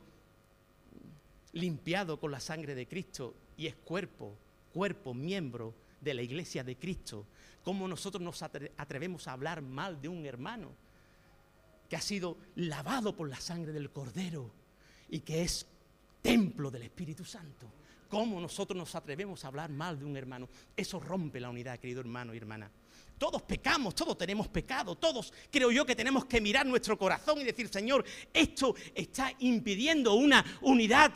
limpiado 1.54 2.20
con 2.20 2.32
la 2.32 2.40
sangre 2.40 2.76
de 2.76 2.88
Cristo 2.88 3.36
y 3.58 3.68
es 3.68 3.76
cuerpo, 3.76 4.36
cuerpo, 4.74 5.14
miembro 5.14 5.74
de 6.02 6.14
la 6.14 6.22
iglesia 6.22 6.64
de 6.64 6.76
Cristo. 6.76 7.26
¿Cómo 7.64 7.88
nosotros 7.88 8.22
nos 8.22 8.42
atrevemos 8.44 9.28
a 9.28 9.34
hablar 9.34 9.62
mal 9.62 10.02
de 10.02 10.10
un 10.10 10.26
hermano 10.26 10.72
que 11.90 11.96
ha 11.96 12.02
sido 12.02 12.38
lavado 12.56 13.16
por 13.16 13.30
la 13.30 13.40
sangre 13.40 13.72
del 13.72 13.92
Cordero? 13.92 14.52
y 15.10 15.20
que 15.20 15.44
es 15.44 15.66
templo 16.22 16.72
del 16.72 16.84
Espíritu 16.84 17.24
Santo. 17.24 17.68
¿Cómo 18.10 18.40
nosotros 18.40 18.78
nos 18.78 18.96
atrevemos 18.96 19.44
a 19.44 19.48
hablar 19.48 19.70
mal 19.70 20.00
de 20.00 20.06
un 20.06 20.16
hermano? 20.16 20.48
Eso 20.76 21.00
rompe 21.00 21.40
la 21.40 21.50
unidad, 21.50 21.80
querido 21.80 22.02
hermano 22.02 22.34
y 22.34 22.38
hermana. 22.38 22.70
Todos 23.18 23.42
pecamos, 23.44 23.96
todos 23.96 24.18
tenemos 24.18 24.48
pecado, 24.50 24.96
todos 24.96 25.32
creo 25.50 25.72
yo 25.72 25.86
que 25.86 25.96
tenemos 25.96 26.26
que 26.26 26.42
mirar 26.42 26.66
nuestro 26.66 26.98
corazón 26.98 27.40
y 27.40 27.44
decir, 27.46 27.70
Señor, 27.70 28.04
esto 28.34 28.76
está 28.94 29.32
impidiendo 29.40 30.16
una 30.16 30.44
unidad 30.62 31.12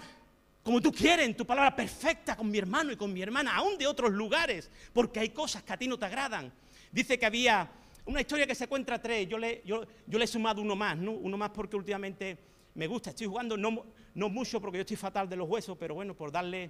como 0.64 0.82
tú 0.82 0.92
quieres, 0.92 1.26
en 1.26 1.36
tu 1.36 1.46
palabra 1.46 1.76
perfecta 1.76 2.36
con 2.36 2.52
mi 2.52 2.58
hermano 2.58 2.92
y 2.92 2.96
con 2.96 3.12
mi 3.12 3.22
hermana, 3.22 3.56
aún 3.56 3.78
de 3.78 3.88
otros 3.88 4.12
lugares, 4.12 4.70
porque 4.94 5.20
hay 5.20 5.30
cosas 5.30 5.64
que 5.64 5.74
a 5.74 5.78
ti 5.78 5.88
no 5.88 5.98
te 5.98 6.06
agradan. 6.06 6.52
Dice 6.92 7.18
que 7.18 7.26
había 7.26 7.72
una 8.06 8.22
historia 8.22 8.46
que 8.46 8.54
se 8.54 8.68
cuenta 8.68 9.02
tres, 9.02 9.28
yo 9.28 9.38
le, 9.38 9.64
he 9.64 10.28
sumado 10.28 10.62
uno 10.62 10.76
más, 10.76 10.98
¿no? 10.98 11.14
Uno 11.14 11.38
más 11.38 11.50
porque 11.52 11.76
últimamente 11.76 12.38
me 12.76 12.88
gusta, 12.88 13.12
estoy 13.12 13.28
jugando, 13.28 13.58
no, 13.58 13.84
no 14.14 14.30
mucho 14.30 14.62
porque 14.62 14.78
yo 14.78 14.82
estoy 14.82 14.98
fatal 14.98 15.28
de 15.28 15.38
los 15.38 15.50
huesos, 15.50 15.78
pero 15.80 15.96
bueno, 15.96 16.14
por 16.14 16.32
darle, 16.32 16.70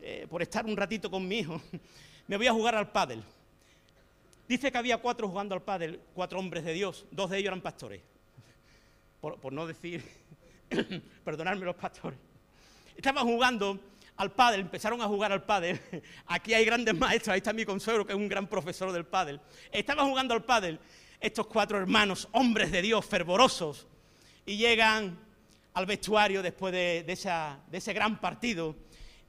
eh, 0.00 0.26
por 0.28 0.42
estar 0.42 0.64
un 0.66 0.76
ratito 0.76 1.10
con 1.10 1.26
me 1.28 2.36
voy 2.36 2.46
a 2.46 2.52
jugar 2.52 2.74
al 2.74 2.92
pádel. 2.92 3.24
Dice 4.50 4.72
que 4.72 4.78
había 4.78 4.98
cuatro 4.98 5.28
jugando 5.28 5.54
al 5.54 5.62
pádel, 5.62 6.00
cuatro 6.12 6.40
hombres 6.40 6.64
de 6.64 6.72
Dios, 6.72 7.06
dos 7.12 7.30
de 7.30 7.38
ellos 7.38 7.50
eran 7.50 7.60
pastores. 7.60 8.02
Por, 9.20 9.52
no 9.52 9.64
decir, 9.64 10.02
perdonadme 11.24 11.66
los 11.66 11.76
pastores. 11.76 12.18
Estaban 12.96 13.24
jugando 13.26 13.78
al 14.16 14.32
pádel, 14.32 14.62
empezaron 14.62 15.00
a 15.02 15.06
jugar 15.06 15.30
al 15.30 15.44
pádel. 15.44 15.80
Aquí 16.26 16.52
hay 16.52 16.64
grandes 16.64 16.96
maestros, 16.96 17.34
ahí 17.34 17.36
está 17.38 17.52
mi 17.52 17.64
consuelo, 17.64 18.04
que 18.04 18.12
es 18.12 18.18
un 18.18 18.28
gran 18.28 18.48
profesor 18.48 18.90
del 18.90 19.06
pádel. 19.06 19.40
Estaban 19.70 20.08
jugando 20.08 20.34
al 20.34 20.42
pádel 20.42 20.80
estos 21.20 21.46
cuatro 21.46 21.78
hermanos, 21.78 22.26
hombres 22.32 22.72
de 22.72 22.82
Dios, 22.82 23.06
fervorosos, 23.06 23.86
y 24.44 24.56
llegan 24.56 25.16
al 25.74 25.86
vestuario 25.86 26.42
después 26.42 26.72
de, 26.72 27.04
ese 27.06 27.92
gran 27.92 28.20
partido 28.20 28.74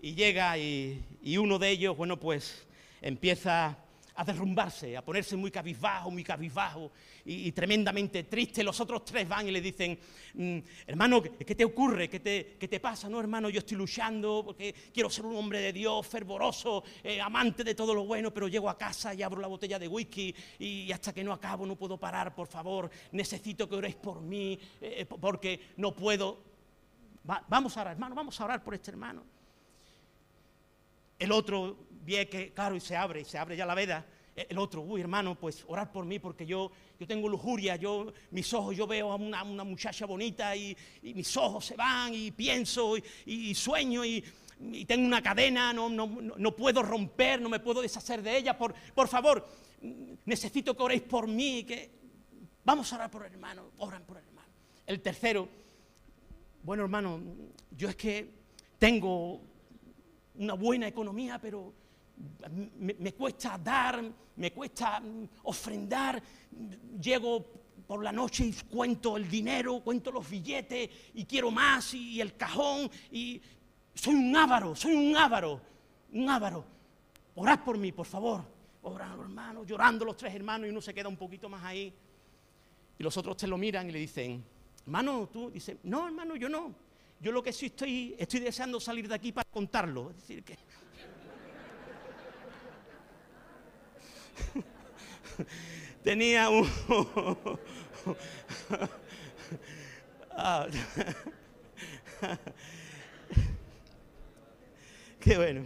y 0.01 0.15
llega 0.15 0.57
y, 0.57 0.99
y, 1.21 1.37
uno 1.37 1.59
de 1.59 1.69
ellos, 1.69 1.95
bueno, 1.95 2.19
pues 2.19 2.65
empieza 3.03 3.77
a 4.15 4.25
derrumbarse, 4.25 4.97
a 4.97 5.03
ponerse 5.03 5.35
muy 5.35 5.51
cabizbajo, 5.51 6.11
muy 6.11 6.23
cabizbajo 6.23 6.91
y, 7.25 7.51
tremendamente 7.51 8.23
triste. 8.23 8.63
Los 8.63 8.79
otros 8.79 9.05
tres 9.05 9.27
van 9.27 9.47
y 9.47 9.51
le 9.51 9.61
dicen, 9.61 9.97
mm, 10.33 10.57
hermano, 10.87 11.21
¿qué, 11.21 11.55
te 11.55 11.63
ocurre? 11.63 12.09
¿Qué 12.09 12.19
te, 12.19 12.57
¿Qué 12.59 12.67
te, 12.67 12.79
pasa? 12.79 13.09
No, 13.09 13.19
hermano, 13.19 13.49
yo 13.49 13.59
estoy 13.59 13.77
luchando 13.77 14.43
porque 14.45 14.73
quiero 14.93 15.09
ser 15.09 15.25
un 15.25 15.35
hombre 15.35 15.59
de 15.59 15.73
Dios, 15.73 16.05
fervoroso, 16.05 16.83
eh, 17.03 17.21
amante 17.21 17.63
de 17.63 17.75
todo 17.75 17.93
lo 17.93 18.05
bueno, 18.05 18.33
pero 18.33 18.47
llego 18.47 18.69
a 18.69 18.77
casa 18.77 19.13
y 19.13 19.23
abro 19.23 19.39
la 19.39 19.47
botella 19.47 19.79
de 19.79 19.87
whisky 19.87 20.33
y, 20.59 20.91
hasta 20.91 21.13
que 21.13 21.23
no 21.23 21.31
acabo 21.31 21.65
no 21.65 21.75
puedo 21.75 21.97
parar, 21.97 22.35
por 22.35 22.47
favor, 22.47 22.89
necesito 23.13 23.67
que 23.67 23.75
oréis 23.75 23.95
por 23.95 24.21
mí 24.21 24.59
eh, 24.81 25.05
porque 25.05 25.71
no 25.77 25.95
puedo. 25.95 26.43
vamos 27.23 27.77
a 27.77 27.81
orar, 27.81 27.93
hermano, 27.93 28.15
vamos 28.15 28.39
a 28.39 28.45
orar 28.45 28.63
por 28.63 28.73
este 28.73 28.91
hermano. 28.91 29.23
El 31.17 31.31
otro 31.31 31.77
ve 32.01 32.27
que, 32.27 32.53
claro, 32.53 32.75
y 32.75 32.79
se 32.79 32.95
abre, 32.95 33.21
y 33.21 33.25
se 33.25 33.37
abre 33.37 33.55
ya 33.55 33.65
la 33.65 33.75
veda. 33.75 34.05
El 34.35 34.57
otro, 34.57 34.81
uy, 34.81 35.01
hermano, 35.01 35.35
pues 35.35 35.63
orar 35.67 35.91
por 35.91 36.05
mí 36.05 36.17
porque 36.17 36.45
yo, 36.45 36.71
yo 36.99 37.05
tengo 37.05 37.27
lujuria, 37.27 37.75
yo, 37.75 38.13
mis 38.31 38.53
ojos, 38.53 38.75
yo 38.75 38.87
veo 38.87 39.11
a 39.11 39.15
una, 39.15 39.43
muchacha 39.43 40.05
bonita 40.05 40.55
y, 40.55 40.75
mis 41.01 41.35
ojos 41.35 41.65
se 41.65 41.75
van 41.75 42.13
y 42.13 42.31
pienso 42.31 42.95
y, 43.25 43.53
sueño 43.53 44.05
y, 44.05 44.23
tengo 44.87 45.05
una 45.05 45.21
cadena, 45.21 45.73
no, 45.73 45.89
no, 45.89 46.07
no, 46.07 46.55
puedo 46.55 46.81
romper, 46.81 47.41
no 47.41 47.49
me 47.49 47.59
puedo 47.59 47.81
deshacer 47.81 48.21
de 48.21 48.37
ella. 48.37 48.57
Por, 48.57 48.73
por 48.93 49.07
favor, 49.07 49.45
necesito 50.25 50.77
que 50.77 50.83
oréis 50.83 51.01
por 51.01 51.27
mí, 51.27 51.63
que 51.63 51.89
vamos 52.63 52.91
a 52.93 52.95
orar 52.95 53.11
por 53.11 53.25
el 53.25 53.33
hermano, 53.33 53.71
oran 53.79 54.03
por 54.03 54.17
el 54.17 54.23
hermano. 54.23 54.47
El 54.85 55.01
tercero, 55.01 55.49
bueno, 56.63 56.83
hermano, 56.83 57.19
yo 57.75 57.89
es 57.89 57.95
que 57.95 58.29
tengo 58.77 59.41
una 60.35 60.53
buena 60.53 60.87
economía, 60.87 61.39
pero 61.39 61.73
me, 62.79 63.13
cuesta 63.13 63.57
dar, 63.57 64.03
me 64.35 64.51
cuesta 64.51 65.01
ofrendar, 65.43 66.21
llego 67.01 67.45
por 67.87 68.03
la 68.03 68.11
noche 68.11 68.45
y 68.45 68.53
cuento 68.53 69.17
el 69.17 69.29
dinero, 69.29 69.81
cuento 69.81 70.11
los 70.11 70.29
billetes 70.29 70.89
y 71.13 71.25
quiero 71.25 71.51
más 71.51 71.93
y, 71.93 72.21
el 72.21 72.35
cajón 72.35 72.89
y 73.11 73.41
soy 73.93 74.15
un 74.15 74.35
ávaro, 74.35 74.75
soy 74.75 74.93
un 74.93 75.15
ávaro, 75.15 75.61
un 76.13 76.29
ávaro. 76.29 76.65
Orad 77.35 77.59
por 77.63 77.77
mí, 77.77 77.91
por 77.91 78.05
favor. 78.05 78.43
Orad, 78.83 79.19
hermano, 79.19 79.63
llorando 79.63 80.05
los 80.05 80.17
tres 80.17 80.33
hermanos 80.33 80.67
y 80.67 80.71
uno 80.71 80.81
se 80.81 80.93
queda 80.93 81.07
un 81.07 81.17
poquito 81.17 81.49
más 81.49 81.63
ahí. 81.63 81.93
Y 82.97 83.03
los 83.03 83.15
otros 83.17 83.37
te 83.37 83.47
lo 83.47 83.57
miran 83.57 83.89
y 83.89 83.91
le 83.91 83.99
dicen, 83.99 84.43
hermano, 84.85 85.29
tú, 85.31 85.49
dice, 85.49 85.77
no, 85.83 86.07
hermano, 86.07 86.35
yo 86.35 86.49
no. 86.49 86.73
Yo 87.19 87.31
lo 87.31 87.43
que 87.43 87.53
sí 87.53 87.67
estoy, 87.67 88.15
estoy 88.17 88.39
deseando 88.39 88.79
salir 88.79 89.07
de 89.07 89.15
aquí 89.15 89.31
para 89.31 89.47
contarlo. 89.49 90.09
Es 90.09 90.17
decir, 90.17 90.43
que 90.43 90.57
tenía 96.03 96.49
un... 96.49 96.67
Qué 105.19 105.37
bueno. 105.37 105.63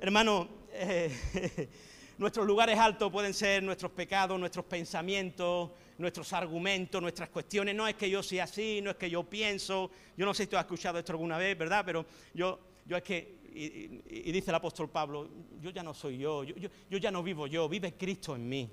Hermano, 0.00 0.48
eh, 0.72 1.68
nuestros 2.18 2.46
lugares 2.46 2.78
altos 2.78 3.10
pueden 3.10 3.34
ser 3.34 3.62
nuestros 3.62 3.90
pecados, 3.92 4.38
nuestros 4.38 4.64
pensamientos, 4.64 5.70
nuestros 5.98 6.32
argumentos, 6.32 7.02
nuestras 7.02 7.28
cuestiones. 7.30 7.74
No 7.74 7.88
es 7.88 7.96
que 7.96 8.08
yo 8.08 8.22
sea 8.22 8.44
así, 8.44 8.80
no 8.80 8.90
es 8.90 8.96
que 8.96 9.10
yo 9.10 9.24
pienso. 9.24 9.90
Yo 10.16 10.24
no 10.24 10.32
sé 10.32 10.44
si 10.44 10.48
tú 10.48 10.56
has 10.56 10.64
escuchado 10.64 10.98
esto 10.98 11.12
alguna 11.12 11.36
vez, 11.36 11.58
¿verdad? 11.58 11.82
Pero 11.84 12.06
yo, 12.32 12.60
yo 12.86 12.96
es 12.96 13.02
que, 13.02 13.39
y, 13.52 14.32
dice 14.32 14.50
el 14.50 14.54
apóstol 14.54 14.88
Pablo, 14.88 15.28
yo 15.60 15.70
ya 15.70 15.82
no 15.82 15.94
soy 15.94 16.18
yo, 16.18 16.44
yo, 16.44 16.98
ya 16.98 17.10
no 17.10 17.22
vivo 17.22 17.46
yo, 17.46 17.68
vive 17.68 17.94
Cristo 17.94 18.36
en 18.36 18.48
mí. 18.48 18.70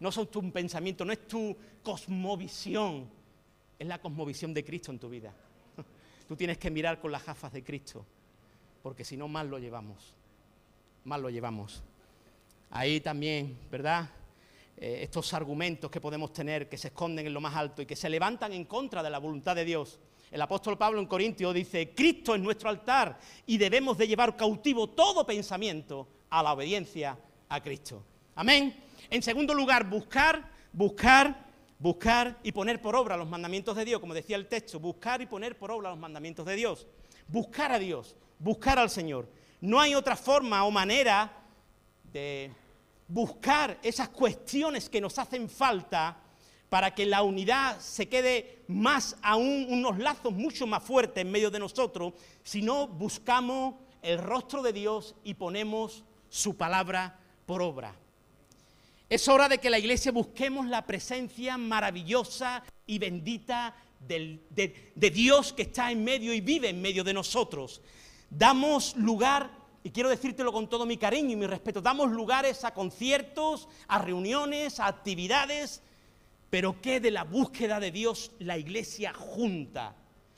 No 0.00 0.12
son 0.12 0.26
tu 0.26 0.50
pensamiento, 0.52 1.04
no 1.04 1.12
es 1.12 1.26
tu 1.26 1.56
cosmovisión, 1.82 3.08
es 3.78 3.86
la 3.86 4.00
cosmovisión 4.00 4.52
de 4.52 4.64
Cristo 4.64 4.92
en 4.92 4.98
tu 4.98 5.08
vida. 5.08 5.34
Tú 6.28 6.36
tienes 6.36 6.58
que 6.58 6.70
mirar 6.70 7.00
con 7.00 7.12
las 7.12 7.24
gafas 7.24 7.52
de 7.52 7.62
Cristo, 7.62 8.04
porque 8.82 9.04
si 9.04 9.16
no, 9.16 9.28
mal 9.28 9.48
lo 9.48 9.58
llevamos, 9.58 10.14
mal 11.04 11.22
lo 11.22 11.30
llevamos. 11.30 11.82
Ahí 12.70 13.00
también, 13.00 13.56
¿verdad? 13.70 14.10
Eh, 14.76 15.00
estos 15.02 15.32
argumentos 15.32 15.90
que 15.90 16.00
podemos 16.00 16.32
tener 16.32 16.68
que 16.68 16.76
se 16.76 16.88
esconden 16.88 17.26
en 17.26 17.32
lo 17.32 17.40
más 17.40 17.54
alto 17.54 17.80
y 17.80 17.86
que 17.86 17.94
se 17.94 18.10
levantan 18.10 18.52
en 18.52 18.64
contra 18.64 19.02
de 19.02 19.10
la 19.10 19.18
voluntad 19.18 19.54
de 19.54 19.64
Dios. 19.64 20.00
El 20.30 20.42
apóstol 20.42 20.76
Pablo 20.76 21.00
en 21.00 21.06
Corintios 21.06 21.54
dice, 21.54 21.94
Cristo 21.94 22.34
es 22.34 22.40
nuestro 22.40 22.68
altar 22.68 23.18
y 23.46 23.56
debemos 23.56 23.96
de 23.96 24.08
llevar 24.08 24.36
cautivo 24.36 24.88
todo 24.88 25.24
pensamiento 25.24 26.08
a 26.30 26.42
la 26.42 26.52
obediencia 26.52 27.16
a 27.48 27.62
Cristo. 27.62 28.02
Amén. 28.34 28.74
En 29.10 29.22
segundo 29.22 29.54
lugar, 29.54 29.88
buscar, 29.88 30.50
buscar, 30.72 31.46
buscar 31.78 32.38
y 32.42 32.52
poner 32.52 32.82
por 32.82 32.96
obra 32.96 33.16
los 33.16 33.28
mandamientos 33.28 33.76
de 33.76 33.84
Dios, 33.84 34.00
como 34.00 34.14
decía 34.14 34.36
el 34.36 34.48
texto, 34.48 34.80
buscar 34.80 35.22
y 35.22 35.26
poner 35.26 35.56
por 35.56 35.70
obra 35.70 35.90
los 35.90 35.98
mandamientos 35.98 36.44
de 36.46 36.56
Dios. 36.56 36.86
Buscar 37.28 37.72
a 37.72 37.78
Dios, 37.78 38.16
buscar 38.38 38.78
al 38.78 38.90
Señor. 38.90 39.28
No 39.60 39.80
hay 39.80 39.94
otra 39.94 40.16
forma 40.16 40.64
o 40.64 40.70
manera 40.70 41.32
de 42.12 42.50
buscar 43.06 43.78
esas 43.82 44.08
cuestiones 44.08 44.88
que 44.88 45.00
nos 45.00 45.18
hacen 45.18 45.48
falta 45.48 46.16
para 46.74 46.92
que 46.92 47.06
la 47.06 47.22
unidad 47.22 47.78
se 47.78 48.08
quede 48.08 48.64
más 48.66 49.16
aún, 49.22 49.68
unos 49.70 49.96
lazos 49.96 50.32
mucho 50.32 50.66
más 50.66 50.82
fuertes 50.82 51.22
en 51.22 51.30
medio 51.30 51.48
de 51.48 51.60
nosotros, 51.60 52.14
si 52.42 52.62
no 52.62 52.88
buscamos 52.88 53.76
el 54.02 54.18
rostro 54.18 54.60
de 54.60 54.72
Dios 54.72 55.14
y 55.22 55.34
ponemos 55.34 56.02
su 56.28 56.56
palabra 56.56 57.16
por 57.46 57.62
obra. 57.62 57.94
Es 59.08 59.28
hora 59.28 59.48
de 59.48 59.58
que 59.58 59.70
la 59.70 59.78
iglesia 59.78 60.10
busquemos 60.10 60.66
la 60.66 60.84
presencia 60.84 61.56
maravillosa 61.56 62.64
y 62.88 62.98
bendita 62.98 63.76
de, 64.00 64.40
de 64.96 65.10
Dios 65.10 65.52
que 65.52 65.62
está 65.62 65.92
en 65.92 66.02
medio 66.02 66.34
y 66.34 66.40
vive 66.40 66.70
en 66.70 66.82
medio 66.82 67.04
de 67.04 67.14
nosotros. 67.14 67.82
Damos 68.28 68.96
lugar 68.96 69.48
y 69.84 69.90
quiero 69.90 70.08
decírtelo 70.08 70.52
con 70.52 70.68
todo 70.68 70.86
mi 70.86 70.96
cariño 70.96 71.30
y 71.30 71.36
mi 71.36 71.46
respeto, 71.46 71.80
damos 71.80 72.10
lugares 72.10 72.64
a 72.64 72.74
conciertos, 72.74 73.68
a 73.86 74.00
reuniones, 74.00 74.80
a 74.80 74.88
actividades, 74.88 75.80
pero 76.54 76.80
¿qué 76.80 77.00
de 77.00 77.10
la 77.10 77.24
búsqueda 77.24 77.80
de 77.80 77.90
Dios 77.90 78.30
la 78.38 78.56
iglesia 78.56 79.12
junta? 79.12 79.92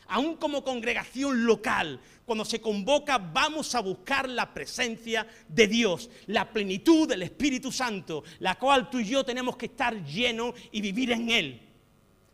Aún 0.06 0.36
como 0.36 0.64
congregación 0.64 1.44
local, 1.44 2.00
cuando 2.24 2.42
se 2.46 2.58
convoca, 2.58 3.18
vamos 3.18 3.74
a 3.74 3.80
buscar 3.80 4.26
la 4.26 4.54
presencia 4.54 5.26
de 5.46 5.66
Dios, 5.66 6.08
la 6.28 6.50
plenitud 6.50 7.06
del 7.06 7.24
Espíritu 7.24 7.70
Santo, 7.70 8.24
la 8.38 8.54
cual 8.54 8.88
tú 8.88 8.98
y 8.98 9.04
yo 9.04 9.26
tenemos 9.26 9.58
que 9.58 9.66
estar 9.66 10.06
llenos 10.06 10.54
y 10.72 10.80
vivir 10.80 11.12
en 11.12 11.28
Él. 11.28 11.60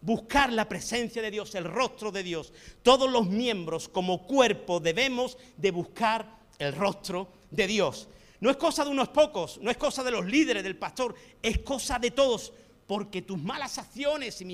Buscar 0.01 0.53
la 0.53 0.69
presencia 0.69 1.21
de 1.21 1.33
Dios, 1.33 1.53
el 1.57 1.65
rostro 1.65 2.13
de 2.13 2.23
Dios. 2.23 2.53
Todos 2.85 3.11
los 3.11 3.27
miembros 3.27 3.89
como 3.89 4.29
cuerpo 4.29 4.79
debemos 4.79 5.37
de 5.57 5.73
buscar 5.73 6.39
el 6.61 6.73
rostro 6.73 7.33
de 7.51 7.67
Dios. 7.67 8.09
No 8.43 8.51
es 8.51 8.57
cosa 8.57 8.85
de 8.85 8.91
unos 8.91 9.09
pocos, 9.09 9.59
no 9.63 9.73
es 9.73 9.77
cosa 9.77 10.03
de 10.03 10.11
los 10.11 10.27
líderes, 10.27 10.65
del 10.65 10.77
pastor, 10.77 11.15
es 11.41 11.59
cosa 11.59 12.01
de 12.01 12.11
todos, 12.11 12.53
porque 12.93 13.23
tus 13.23 13.39
malas 13.43 13.79
acciones 13.79 14.39
y 14.43 14.45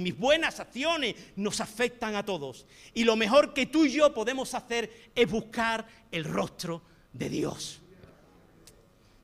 mis, 0.00 0.16
buenas 0.16 0.60
acciones 0.60 1.12
nos 1.34 1.60
afectan 1.60 2.14
a 2.14 2.24
todos. 2.24 2.64
Y 2.94 3.02
lo 3.02 3.16
mejor 3.16 3.52
que 3.52 3.66
tú 3.66 3.84
y 3.84 3.90
yo 3.90 4.14
podemos 4.14 4.54
hacer 4.54 5.10
es 5.12 5.28
buscar 5.28 5.84
el 6.12 6.22
rostro 6.22 6.82
de 7.12 7.28
Dios. 7.28 7.80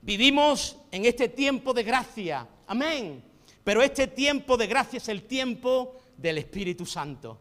Vivimos 0.03 0.79
en 0.91 1.05
este 1.05 1.29
tiempo 1.29 1.73
de 1.73 1.85
gracia, 1.85 2.45
amén. 2.67 3.23
Pero 3.63 3.85
este 3.85 4.09
tiempo 4.09 4.57
de 4.57 4.67
gracia 4.67 4.97
es 4.97 5.09
el 5.11 5.23
tiempo 5.23 6.01
del 6.17 6.39
Espíritu 6.39 6.85
Santo. 6.85 7.39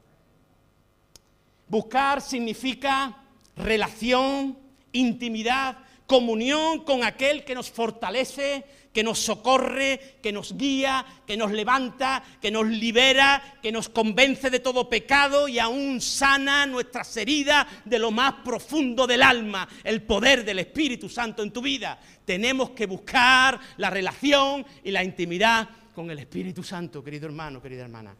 Buscar 1.67 2.21
significa 2.21 3.25
relación, 3.55 4.59
intimidad, 4.91 5.79
comunión 6.07 6.83
con 6.83 7.03
aquel 7.03 7.43
que 7.43 7.55
nos 7.55 7.69
fortalece, 7.69 8.63
que 8.93 9.03
nos 9.03 9.19
socorre, 9.19 10.19
que 10.21 10.31
nos 10.31 10.55
guía, 10.57 11.05
que 11.27 11.35
nos 11.35 11.51
levanta, 11.51 12.23
que 12.41 12.49
nos 12.49 12.65
libera, 12.65 13.59
que 13.61 13.71
nos 13.71 13.89
convence 13.89 14.49
de 14.49 14.61
todo 14.61 14.89
pecado 14.89 15.49
y 15.49 15.59
aún 15.59 15.99
sana 15.99 16.65
nuestras 16.65 17.17
heridas 17.17 17.67
de 17.83 17.99
lo 17.99 18.11
más 18.11 18.35
profundo 18.45 19.05
del 19.05 19.21
alma, 19.21 19.67
el 19.83 20.03
poder 20.03 20.45
del 20.45 20.59
Espíritu 20.59 21.09
Santo 21.09 21.43
en 21.43 21.51
tu 21.51 21.61
vida. 21.61 21.99
Tenemos 22.23 22.69
que 22.69 22.85
buscar 22.85 23.59
la 23.77 23.89
relación 23.89 24.65
y 24.83 24.91
la 24.91 25.03
intimidad 25.03 25.67
con 25.93 26.09
el 26.09 26.19
Espíritu 26.19 26.63
Santo, 26.63 27.03
querido 27.03 27.25
hermano, 27.25 27.61
querida 27.61 27.83
hermana. 27.83 28.15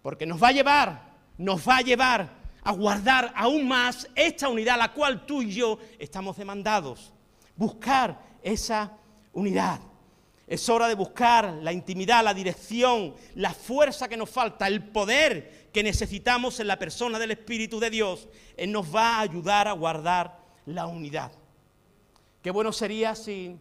Porque 0.00 0.26
nos 0.26 0.40
va 0.40 0.48
a 0.48 0.52
llevar, 0.52 1.14
nos 1.38 1.66
va 1.66 1.78
a 1.78 1.82
llevar 1.82 2.43
a 2.64 2.72
guardar 2.72 3.32
aún 3.36 3.68
más 3.68 4.08
esta 4.14 4.48
unidad 4.48 4.74
a 4.74 4.78
la 4.78 4.92
cual 4.92 5.26
tú 5.26 5.42
y 5.42 5.52
yo 5.52 5.78
estamos 5.98 6.36
demandados. 6.36 7.12
Buscar 7.54 8.18
esa 8.42 8.90
unidad. 9.34 9.80
Es 10.46 10.68
hora 10.68 10.88
de 10.88 10.94
buscar 10.94 11.52
la 11.62 11.72
intimidad, 11.72 12.24
la 12.24 12.34
dirección, 12.34 13.14
la 13.34 13.52
fuerza 13.52 14.08
que 14.08 14.16
nos 14.16 14.30
falta, 14.30 14.66
el 14.66 14.82
poder 14.82 15.70
que 15.72 15.82
necesitamos 15.82 16.58
en 16.60 16.66
la 16.66 16.78
persona 16.78 17.18
del 17.18 17.32
Espíritu 17.32 17.78
de 17.80 17.90
Dios. 17.90 18.28
Él 18.56 18.72
nos 18.72 18.94
va 18.94 19.16
a 19.16 19.20
ayudar 19.20 19.68
a 19.68 19.72
guardar 19.72 20.38
la 20.66 20.86
unidad. 20.86 21.32
Qué 22.42 22.50
bueno 22.50 22.72
sería 22.72 23.14
si 23.14 23.56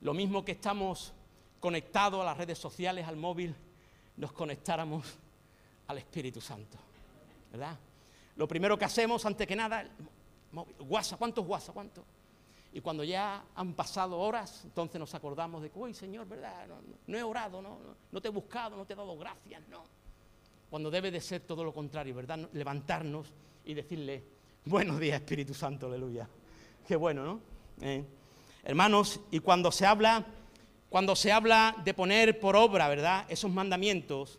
lo 0.00 0.14
mismo 0.14 0.44
que 0.44 0.52
estamos 0.52 1.12
conectados 1.60 2.22
a 2.22 2.24
las 2.24 2.38
redes 2.38 2.58
sociales, 2.58 3.06
al 3.06 3.16
móvil, 3.16 3.54
nos 4.16 4.32
conectáramos 4.32 5.04
al 5.86 5.98
Espíritu 5.98 6.40
Santo. 6.40 6.89
¿Verdad? 7.50 7.78
Lo 8.36 8.48
primero 8.48 8.78
que 8.78 8.84
hacemos, 8.84 9.24
antes 9.26 9.46
que 9.46 9.56
nada, 9.56 9.88
¿cuántos 11.18 11.46
WhatsApp? 11.46 11.74
¿Cuántos? 11.74 12.04
Y 12.72 12.80
cuando 12.80 13.02
ya 13.02 13.44
han 13.54 13.74
pasado 13.74 14.18
horas, 14.18 14.62
entonces 14.64 14.98
nos 14.98 15.12
acordamos 15.14 15.62
de 15.62 15.70
que, 15.70 15.78
uy, 15.78 15.92
Señor, 15.92 16.28
¿verdad? 16.28 16.68
No, 17.06 17.18
he 17.18 17.22
orado, 17.22 17.60
no, 17.60 17.78
no 18.10 18.20
te 18.20 18.28
he 18.28 18.30
buscado, 18.30 18.76
no 18.76 18.84
te 18.84 18.92
he 18.92 18.96
dado 18.96 19.16
gracias, 19.18 19.60
no. 19.68 19.82
Cuando 20.70 20.88
debe 20.88 21.10
de 21.10 21.20
ser 21.20 21.40
todo 21.40 21.64
lo 21.64 21.74
contrario, 21.74 22.14
¿verdad? 22.14 22.48
Levantarnos 22.52 23.32
y 23.64 23.74
decirle, 23.74 24.22
buenos 24.64 25.00
días, 25.00 25.20
Espíritu 25.20 25.52
Santo, 25.52 25.86
aleluya. 25.86 26.28
Qué 26.86 26.94
bueno, 26.94 27.24
¿no? 27.24 27.40
Eh, 27.80 28.04
hermanos, 28.62 29.18
y 29.32 29.40
cuando 29.40 29.72
se 29.72 29.84
habla, 29.84 30.24
cuando 30.88 31.16
se 31.16 31.32
habla 31.32 31.74
de 31.84 31.92
poner 31.92 32.38
por 32.38 32.54
obra, 32.54 32.88
¿verdad? 32.88 33.26
Esos 33.28 33.50
mandamientos, 33.50 34.38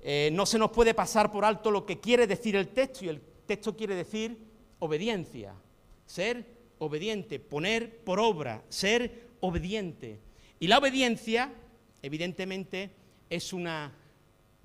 eh, 0.00 0.30
no 0.32 0.46
se 0.46 0.58
nos 0.58 0.70
puede 0.70 0.94
pasar 0.94 1.30
por 1.30 1.44
alto 1.44 1.70
lo 1.70 1.84
que 1.84 2.00
quiere 2.00 2.26
decir 2.26 2.56
el 2.56 2.68
texto, 2.68 3.04
y 3.04 3.08
el 3.08 3.20
texto 3.46 3.76
quiere 3.76 3.94
decir 3.94 4.38
obediencia, 4.78 5.54
ser 6.06 6.46
obediente, 6.78 7.40
poner 7.40 7.98
por 8.04 8.20
obra, 8.20 8.62
ser 8.68 9.28
obediente. 9.40 10.20
Y 10.60 10.68
la 10.68 10.78
obediencia, 10.78 11.52
evidentemente, 12.02 12.90
es 13.28 13.52
una 13.52 13.92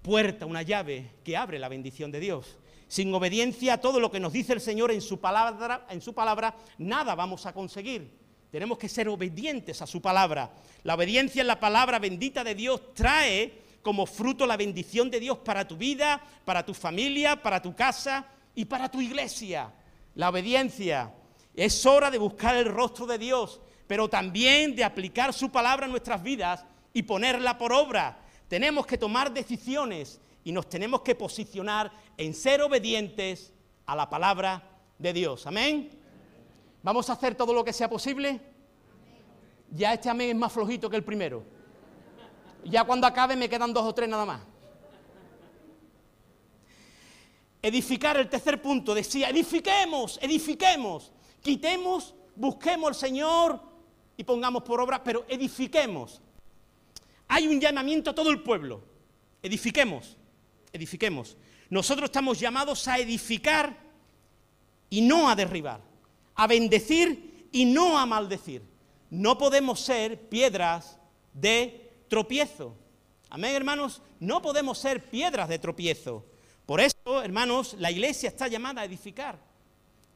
puerta, 0.02 0.46
una 0.46 0.62
llave 0.62 1.12
que 1.24 1.38
abre 1.38 1.60
la 1.60 1.69
bendición 1.69 2.12
de 2.12 2.19
Dios. 2.19 2.58
Sin 2.88 3.13
obediencia 3.13 3.74
a 3.74 3.82
todo 3.82 4.00
lo 4.00 4.12
que 4.12 4.19
nos 4.19 4.34
dice 4.34 4.54
el 4.54 4.62
Señor 4.62 4.91
en 4.91 5.02
su 5.02 5.19
palabra, 5.19 5.88
en 5.89 6.02
su 6.02 6.13
palabra, 6.13 6.56
nada 6.78 7.15
vamos 7.15 7.46
a 7.46 7.54
conseguir. 7.54 8.12
Tenemos 8.52 8.78
que 8.78 8.88
ser 8.88 9.10
obedientes 9.10 9.82
a 9.82 9.88
su 9.88 10.00
palabra. 10.00 10.54
La 10.84 10.93
obediencia 10.93 11.41
en 11.41 11.48
la 11.48 11.60
palabra 11.60 11.98
bendita 11.98 12.43
de 12.43 12.54
Dios 12.54 12.93
trae 12.93 13.62
como 13.84 14.06
fruto 14.06 14.48
la 14.48 14.58
bendición 14.58 15.12
de 15.12 15.19
Dios 15.19 15.38
para 15.39 15.67
tu 15.67 15.78
vida, 15.78 16.22
para 16.46 16.65
tu 16.65 16.74
familia, 16.74 17.36
para 17.36 17.62
tu 17.62 17.76
casa 17.76 18.26
y 18.56 18.65
para 18.65 18.89
tu 18.89 19.02
iglesia. 19.02 19.72
La 20.15 20.30
obediencia. 20.30 21.13
Es 21.54 21.86
hora 21.86 22.10
de 22.10 22.17
buscar 22.17 22.56
el 22.56 22.65
rostro 22.65 23.06
de 23.06 23.19
Dios, 23.19 23.62
pero 23.86 24.10
también 24.10 24.76
de 24.76 24.84
aplicar 24.84 25.34
su 25.34 25.52
palabra 25.52 25.86
en 25.86 25.91
nuestras 25.91 26.24
vidas 26.24 26.65
y 26.93 27.04
ponerla 27.04 27.58
por 27.58 27.74
obra. 27.74 28.17
Tenemos 28.48 28.88
que 28.88 28.98
tomar 28.98 29.32
decisiones 29.32 30.19
y 30.43 30.52
nos 30.52 30.67
tenemos 30.67 31.02
que 31.02 31.13
posicionar 31.13 31.91
en 32.17 32.34
ser 32.34 32.62
obedientes 32.62 33.52
a 33.86 33.96
la 33.96 34.10
palabra 34.10 34.63
de 34.98 35.13
Dios. 35.13 35.46
Amén. 35.46 35.89
¿Vamos 36.82 37.10
a 37.10 37.13
hacer 37.13 37.36
todo 37.36 37.54
lo 37.54 37.63
que 37.63 37.74
sea 37.74 37.89
posible? 37.89 38.39
Ya 39.69 39.93
este 39.93 40.10
amén 40.10 40.30
es 40.30 40.36
más 40.36 40.52
flojito 40.52 40.89
que 40.89 40.96
el 40.96 41.04
primero. 41.04 41.43
Ya 42.65 42.84
cuando 42.84 43.08
acabe 43.08 43.36
me 43.36 43.49
quedan 43.49 43.73
dos 43.73 43.86
o 43.86 43.93
tres 43.93 44.10
nada 44.10 44.26
más. 44.26 44.41
Edificar, 47.62 48.17
el 48.17 48.30
tercer 48.30 48.62
punto, 48.62 48.93
decía, 48.93 49.30
edifiquemos, 49.30 50.19
edifiquemos, 50.21 51.12
quitemos, 51.41 52.13
busquemos 52.36 52.89
al 52.89 52.95
Señor 52.95 53.62
y 54.17 54.23
pongamos 54.23 54.63
por 54.63 54.82
obra, 54.82 55.02
pero 55.02 55.26
edifiquemos. 55.30 56.21
Hay 57.30 57.47
un 57.47 57.62
llamamiento 57.62 58.10
a 58.10 58.15
todo 58.15 58.32
el 58.32 58.43
pueblo, 58.43 58.84
edifiquemos, 59.41 60.17
edifiquemos. 60.73 61.38
Nosotros 61.69 62.06
estamos 62.06 62.39
llamados 62.39 62.86
a 62.88 62.99
edificar 62.99 63.78
y 64.89 65.02
no 65.02 65.30
a 65.30 65.36
derribar, 65.36 65.80
a 66.36 66.47
bendecir 66.47 67.47
y 67.52 67.63
no 67.63 67.97
a 67.97 68.06
maldecir. 68.06 68.62
No 69.10 69.38
podemos 69.38 69.80
ser 69.80 70.28
piedras 70.28 70.99
de 71.34 71.83
tropiezo. 72.13 72.76
Amén, 73.32 73.56
hermanos, 73.56 73.99
no 74.19 74.39
podemos 74.39 74.78
ser 74.78 75.04
piedras 75.04 75.49
de 75.49 75.58
tropiezo. 75.58 76.23
Por 76.63 76.80
eso, 76.80 77.23
hermanos, 77.23 77.76
la 77.80 77.89
iglesia 77.89 78.30
está 78.30 78.47
llamada 78.47 78.82
a 78.82 78.86
edificar. 78.86 79.39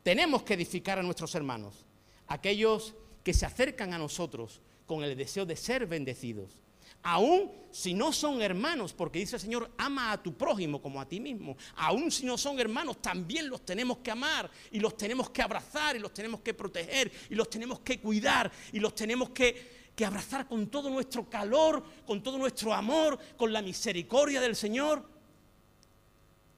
Tenemos 0.04 0.44
que 0.44 0.54
edificar 0.54 1.00
a 1.00 1.02
nuestros 1.02 1.34
hermanos, 1.34 1.88
aquellos 2.28 2.94
que 3.24 3.34
se 3.34 3.48
acercan 3.48 3.96
a 3.96 3.98
nosotros 3.98 4.62
con 4.86 5.04
el 5.04 5.18
deseo 5.18 5.44
de 5.48 5.56
ser 5.56 5.88
bendecidos. 5.88 6.60
Aún 7.02 7.52
si 7.72 7.96
no 7.96 8.14
son 8.14 8.44
hermanos, 8.44 8.94
porque 8.94 9.18
dice 9.18 9.38
el 9.38 9.42
Señor, 9.42 9.72
ama 9.76 10.12
a 10.12 10.22
tu 10.22 10.36
prójimo 10.36 10.80
como 10.80 11.02
a 11.02 11.08
ti 11.08 11.20
mismo. 11.20 11.58
Aún 11.78 12.12
si 12.12 12.28
no 12.28 12.38
son 12.38 12.60
hermanos, 12.60 13.02
también 13.02 13.50
los 13.50 13.66
tenemos 13.66 13.98
que 13.98 14.12
amar 14.12 14.52
y 14.72 14.80
los 14.80 14.96
tenemos 14.96 15.32
que 15.32 15.42
abrazar 15.42 15.96
y 15.96 16.00
los 16.00 16.14
tenemos 16.14 16.42
que 16.42 16.54
proteger 16.54 17.12
y 17.28 17.34
los 17.34 17.50
tenemos 17.50 17.80
que 17.80 18.00
cuidar 18.00 18.52
y 18.72 18.80
los 18.80 18.94
tenemos 18.94 19.32
que, 19.32 19.87
que 19.98 20.06
abrazar 20.06 20.48
con 20.48 20.68
todo 20.68 20.92
nuestro 20.92 21.28
calor, 21.28 21.84
con 22.06 22.22
todo 22.22 22.38
nuestro 22.38 22.72
amor, 22.72 23.18
con 23.36 23.52
la 23.52 23.64
misericordia 23.64 24.40
del 24.40 24.56
Señor. 24.56 25.04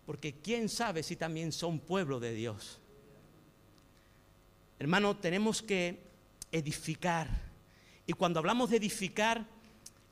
Porque 0.06 0.42
quién 0.42 0.68
sabe 0.68 1.04
si 1.04 1.16
también 1.16 1.54
son 1.54 1.80
pueblo 1.80 2.20
de 2.20 2.34
Dios. 2.34 2.82
Hermano, 4.78 5.16
tenemos 5.16 5.62
que 5.62 6.04
edificar. 6.52 7.30
Y 8.06 8.12
cuando 8.12 8.40
hablamos 8.40 8.72
de 8.72 8.78
edificar, 8.78 9.48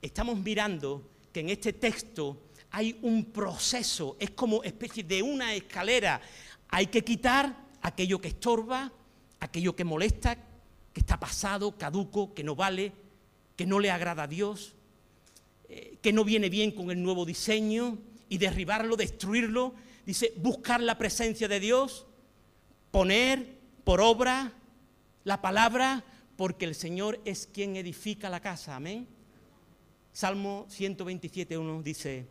estamos 0.02 0.40
mirando 0.40 1.10
que 1.34 1.42
en 1.42 1.50
este 1.50 1.74
texto 1.74 2.44
hay 2.72 2.98
un 3.02 3.26
proceso, 3.26 4.16
es 4.22 4.30
como 4.32 4.64
especie 4.64 5.04
de 5.04 5.22
una 5.22 5.54
escalera. 5.54 6.22
Hay 6.70 6.88
que 6.88 7.04
quitar 7.04 7.54
aquello 7.82 8.22
que 8.22 8.30
estorba, 8.30 8.90
aquello 9.42 9.76
que 9.76 9.84
molesta, 9.84 10.36
que 10.94 11.02
está 11.02 11.20
pasado, 11.20 11.78
caduco, 11.78 12.34
que 12.34 12.46
no 12.46 12.56
vale, 12.56 12.94
que 13.58 13.66
no 13.66 13.80
le 13.80 13.92
agrada 13.92 14.24
a 14.24 14.28
Dios, 14.28 14.76
eh, 15.68 15.98
que 16.02 16.14
no 16.14 16.24
viene 16.24 16.48
bien 16.48 16.72
con 16.72 16.90
el 16.92 17.04
nuevo 17.04 17.26
diseño, 17.26 17.98
y 18.30 18.38
derribarlo, 18.38 18.96
destruirlo. 18.96 19.74
Dice, 20.06 20.34
buscar 20.38 20.82
la 20.82 20.98
presencia 20.98 21.48
de 21.48 21.60
Dios, 21.60 22.06
poner 22.92 23.58
por 23.84 24.00
obra 24.02 24.54
la 25.24 25.42
palabra, 25.42 26.04
porque 26.36 26.66
el 26.66 26.76
Señor 26.76 27.20
es 27.26 27.48
quien 27.48 27.76
edifica 27.76 28.30
la 28.30 28.40
casa. 28.40 28.76
Amén. 28.76 29.08
Salmo 30.14 30.66
127.1 30.70 31.84
dice, 31.84 32.26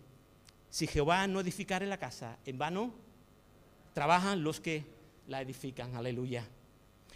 si 0.71 0.87
Jehová 0.87 1.27
no 1.27 1.41
edificare 1.41 1.87
la 1.87 1.99
casa, 1.99 2.39
en 2.45 2.59
vano 2.59 2.95
trabajan 3.93 4.43
los 4.43 4.61
que 4.61 4.85
la 5.29 5.41
edifican. 5.41 5.95
Aleluya. 5.97 6.47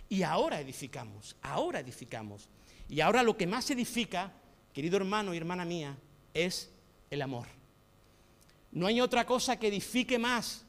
Y 0.08 0.22
ahora 0.22 0.60
edificamos, 0.60 1.36
ahora 1.42 1.80
edificamos. 1.80 2.48
Y 2.90 3.00
ahora 3.00 3.22
lo 3.22 3.36
que 3.36 3.46
más 3.46 3.70
edifica, 3.70 4.32
querido 4.74 4.96
hermano 4.96 5.32
y 5.32 5.36
hermana 5.36 5.64
mía, 5.64 5.96
es 6.34 6.70
el 7.08 7.22
amor. 7.22 7.46
No 8.72 8.86
hay 8.86 9.00
otra 9.00 9.24
cosa 9.24 9.58
que 9.58 9.68
edifique 9.68 10.18
más 10.18 10.64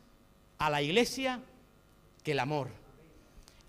a 0.59 0.69
la 0.69 0.83
iglesia 0.83 1.41
que 2.23 2.33
el 2.33 2.39
amor. 2.39 2.69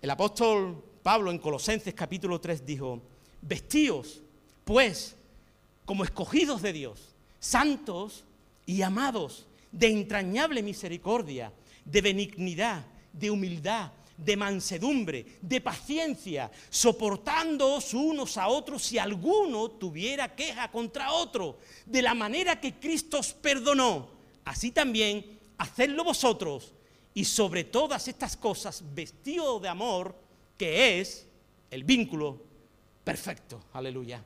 El 0.01 0.09
apóstol 0.11 0.83
Pablo 1.01 1.31
en 1.31 1.39
Colosenses 1.39 1.95
capítulo 1.95 2.39
3 2.39 2.63
dijo, 2.63 3.01
vestíos 3.41 4.21
pues 4.63 5.15
como 5.85 6.03
escogidos 6.03 6.61
de 6.61 6.73
Dios, 6.73 7.09
santos 7.39 8.23
y 8.67 8.83
amados, 8.83 9.47
de 9.71 9.87
entrañable 9.87 10.61
misericordia, 10.61 11.51
de 11.83 12.01
benignidad, 12.01 12.85
de 13.11 13.31
humildad, 13.31 13.91
de 14.23 14.37
mansedumbre, 14.37 15.37
de 15.41 15.61
paciencia, 15.61 16.51
soportándoos 16.69 17.93
unos 17.93 18.37
a 18.37 18.47
otros 18.47 18.83
si 18.83 18.97
alguno 18.97 19.71
tuviera 19.71 20.35
queja 20.35 20.71
contra 20.71 21.11
otro, 21.11 21.59
de 21.85 22.01
la 22.01 22.13
manera 22.13 22.59
que 22.59 22.73
Cristo 22.73 23.19
os 23.19 23.33
perdonó, 23.33 24.09
así 24.45 24.71
también 24.71 25.39
hacedlo 25.57 26.03
vosotros, 26.03 26.73
y 27.13 27.25
sobre 27.25 27.63
todas 27.63 28.07
estas 28.07 28.35
cosas 28.35 28.83
vestido 28.93 29.59
de 29.59 29.69
amor, 29.69 30.15
que 30.57 30.99
es 30.99 31.27
el 31.69 31.83
vínculo 31.83 32.41
perfecto. 33.03 33.63
Aleluya 33.73 34.23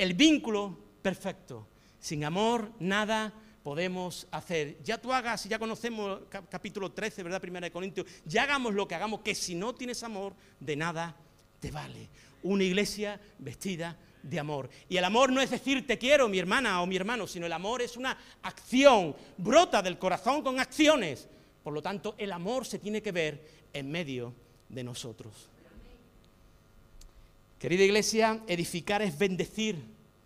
el 0.00 0.14
vínculo 0.14 0.78
perfecto. 1.02 1.66
Sin 2.00 2.24
amor 2.24 2.72
nada 2.80 3.34
podemos 3.62 4.26
hacer. 4.30 4.82
Ya 4.82 4.98
tú 4.98 5.12
hagas, 5.12 5.44
ya 5.44 5.58
conocemos 5.58 6.20
capítulo 6.48 6.92
13, 6.92 7.22
¿verdad? 7.22 7.40
Primera 7.40 7.66
de 7.66 7.72
Corintios, 7.72 8.06
ya 8.24 8.44
hagamos 8.44 8.74
lo 8.74 8.88
que 8.88 8.94
hagamos, 8.94 9.20
que 9.20 9.34
si 9.34 9.54
no 9.54 9.74
tienes 9.74 10.02
amor, 10.02 10.34
de 10.58 10.76
nada 10.76 11.16
te 11.60 11.70
vale. 11.70 12.08
Una 12.42 12.64
iglesia 12.64 13.20
vestida 13.38 13.96
de 14.22 14.38
amor. 14.38 14.70
Y 14.88 14.96
el 14.96 15.04
amor 15.04 15.32
no 15.32 15.40
es 15.40 15.50
decir 15.50 15.86
te 15.86 15.98
quiero, 15.98 16.28
mi 16.28 16.38
hermana 16.38 16.82
o 16.82 16.86
mi 16.86 16.96
hermano, 16.96 17.26
sino 17.26 17.46
el 17.46 17.52
amor 17.52 17.82
es 17.82 17.96
una 17.96 18.16
acción, 18.42 19.14
brota 19.36 19.82
del 19.82 19.98
corazón 19.98 20.42
con 20.42 20.58
acciones. 20.58 21.28
Por 21.62 21.74
lo 21.74 21.82
tanto, 21.82 22.14
el 22.18 22.32
amor 22.32 22.66
se 22.66 22.78
tiene 22.78 23.02
que 23.02 23.12
ver 23.12 23.46
en 23.72 23.90
medio 23.90 24.32
de 24.68 24.84
nosotros. 24.84 25.48
Querida 27.58 27.84
iglesia, 27.84 28.40
edificar 28.46 29.02
es 29.02 29.18
bendecir, 29.18 29.76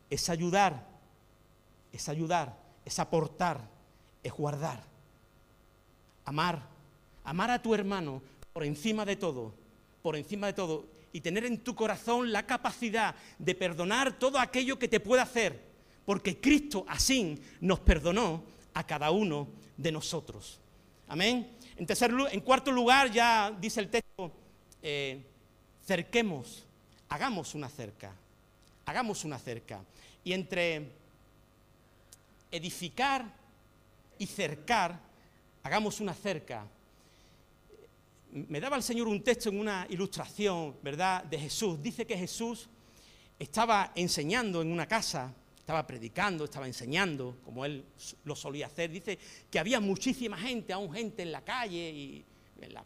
es 0.09 0.29
ayudar, 0.29 0.87
es 1.93 2.09
ayudar, 2.09 2.64
es 2.85 2.99
aportar, 2.99 3.61
es 4.23 4.33
guardar. 4.33 4.83
Amar, 6.25 6.63
amar 7.25 7.51
a 7.51 7.63
tu 7.63 7.75
hermano 7.75 8.23
por 8.53 8.65
encima 8.65 9.05
de 9.05 9.17
todo, 9.17 9.53
por 10.03 10.17
encima 10.17 10.47
de 10.49 10.53
todo, 10.53 10.87
y 11.13 11.21
tener 11.21 11.45
en 11.45 11.59
tu 11.59 11.75
corazón 11.75 12.33
la 12.33 12.47
capacidad 12.47 13.15
de 13.39 13.55
perdonar 13.55 14.19
todo 14.19 14.39
aquello 14.39 14.79
que 14.79 14.89
te 14.89 15.01
pueda 15.01 15.23
hacer, 15.23 15.61
porque 16.05 16.41
Cristo 16.41 16.85
así 16.89 17.41
nos 17.61 17.81
perdonó 17.81 18.43
a 18.75 18.85
cada 18.85 19.11
uno 19.11 19.49
de 19.77 19.93
nosotros. 19.93 20.59
Amén. 21.09 21.51
En, 21.77 21.87
tercer, 21.87 22.13
en 22.31 22.41
cuarto 22.41 22.73
lugar, 22.73 23.11
ya 23.11 23.57
dice 23.61 23.81
el 23.81 23.91
texto, 23.91 24.33
eh, 24.83 25.25
cerquemos 25.87 26.65
hagamos 27.15 27.55
una 27.55 27.69
cerca, 27.69 28.13
hagamos 28.87 29.25
una 29.25 29.39
cerca. 29.39 29.81
Y 30.25 30.33
entre 30.33 30.91
edificar 32.55 33.25
y 34.19 34.27
cercar, 34.27 35.01
hagamos 35.63 36.01
una 36.01 36.15
cerca. 36.15 36.67
Me 38.31 38.61
daba 38.61 38.77
el 38.77 38.83
Señor 38.83 39.09
un 39.09 39.23
texto 39.23 39.49
en 39.49 39.61
una 39.61 39.87
ilustración, 39.91 40.77
¿verdad?, 40.83 41.25
de 41.25 41.39
Jesús. 41.39 41.81
Dice 41.83 42.07
que 42.07 42.17
Jesús 42.17 42.69
estaba 43.39 43.93
enseñando 43.95 44.63
en 44.63 44.73
una 44.73 44.87
casa, 44.87 45.33
estaba 45.59 45.87
predicando, 45.87 46.45
estaba 46.45 46.67
enseñando, 46.67 47.39
como 47.45 47.65
él 47.65 47.85
lo 48.25 48.37
solía 48.37 48.67
hacer. 48.67 48.91
Dice 48.91 49.19
que 49.51 49.59
había 49.59 49.81
muchísima 49.81 50.37
gente, 50.37 50.73
aún 50.73 50.93
gente 50.93 51.23
en 51.23 51.33
la 51.33 51.43
calle 51.43 51.91
y 51.91 52.25
en 52.61 52.75
la, 52.75 52.85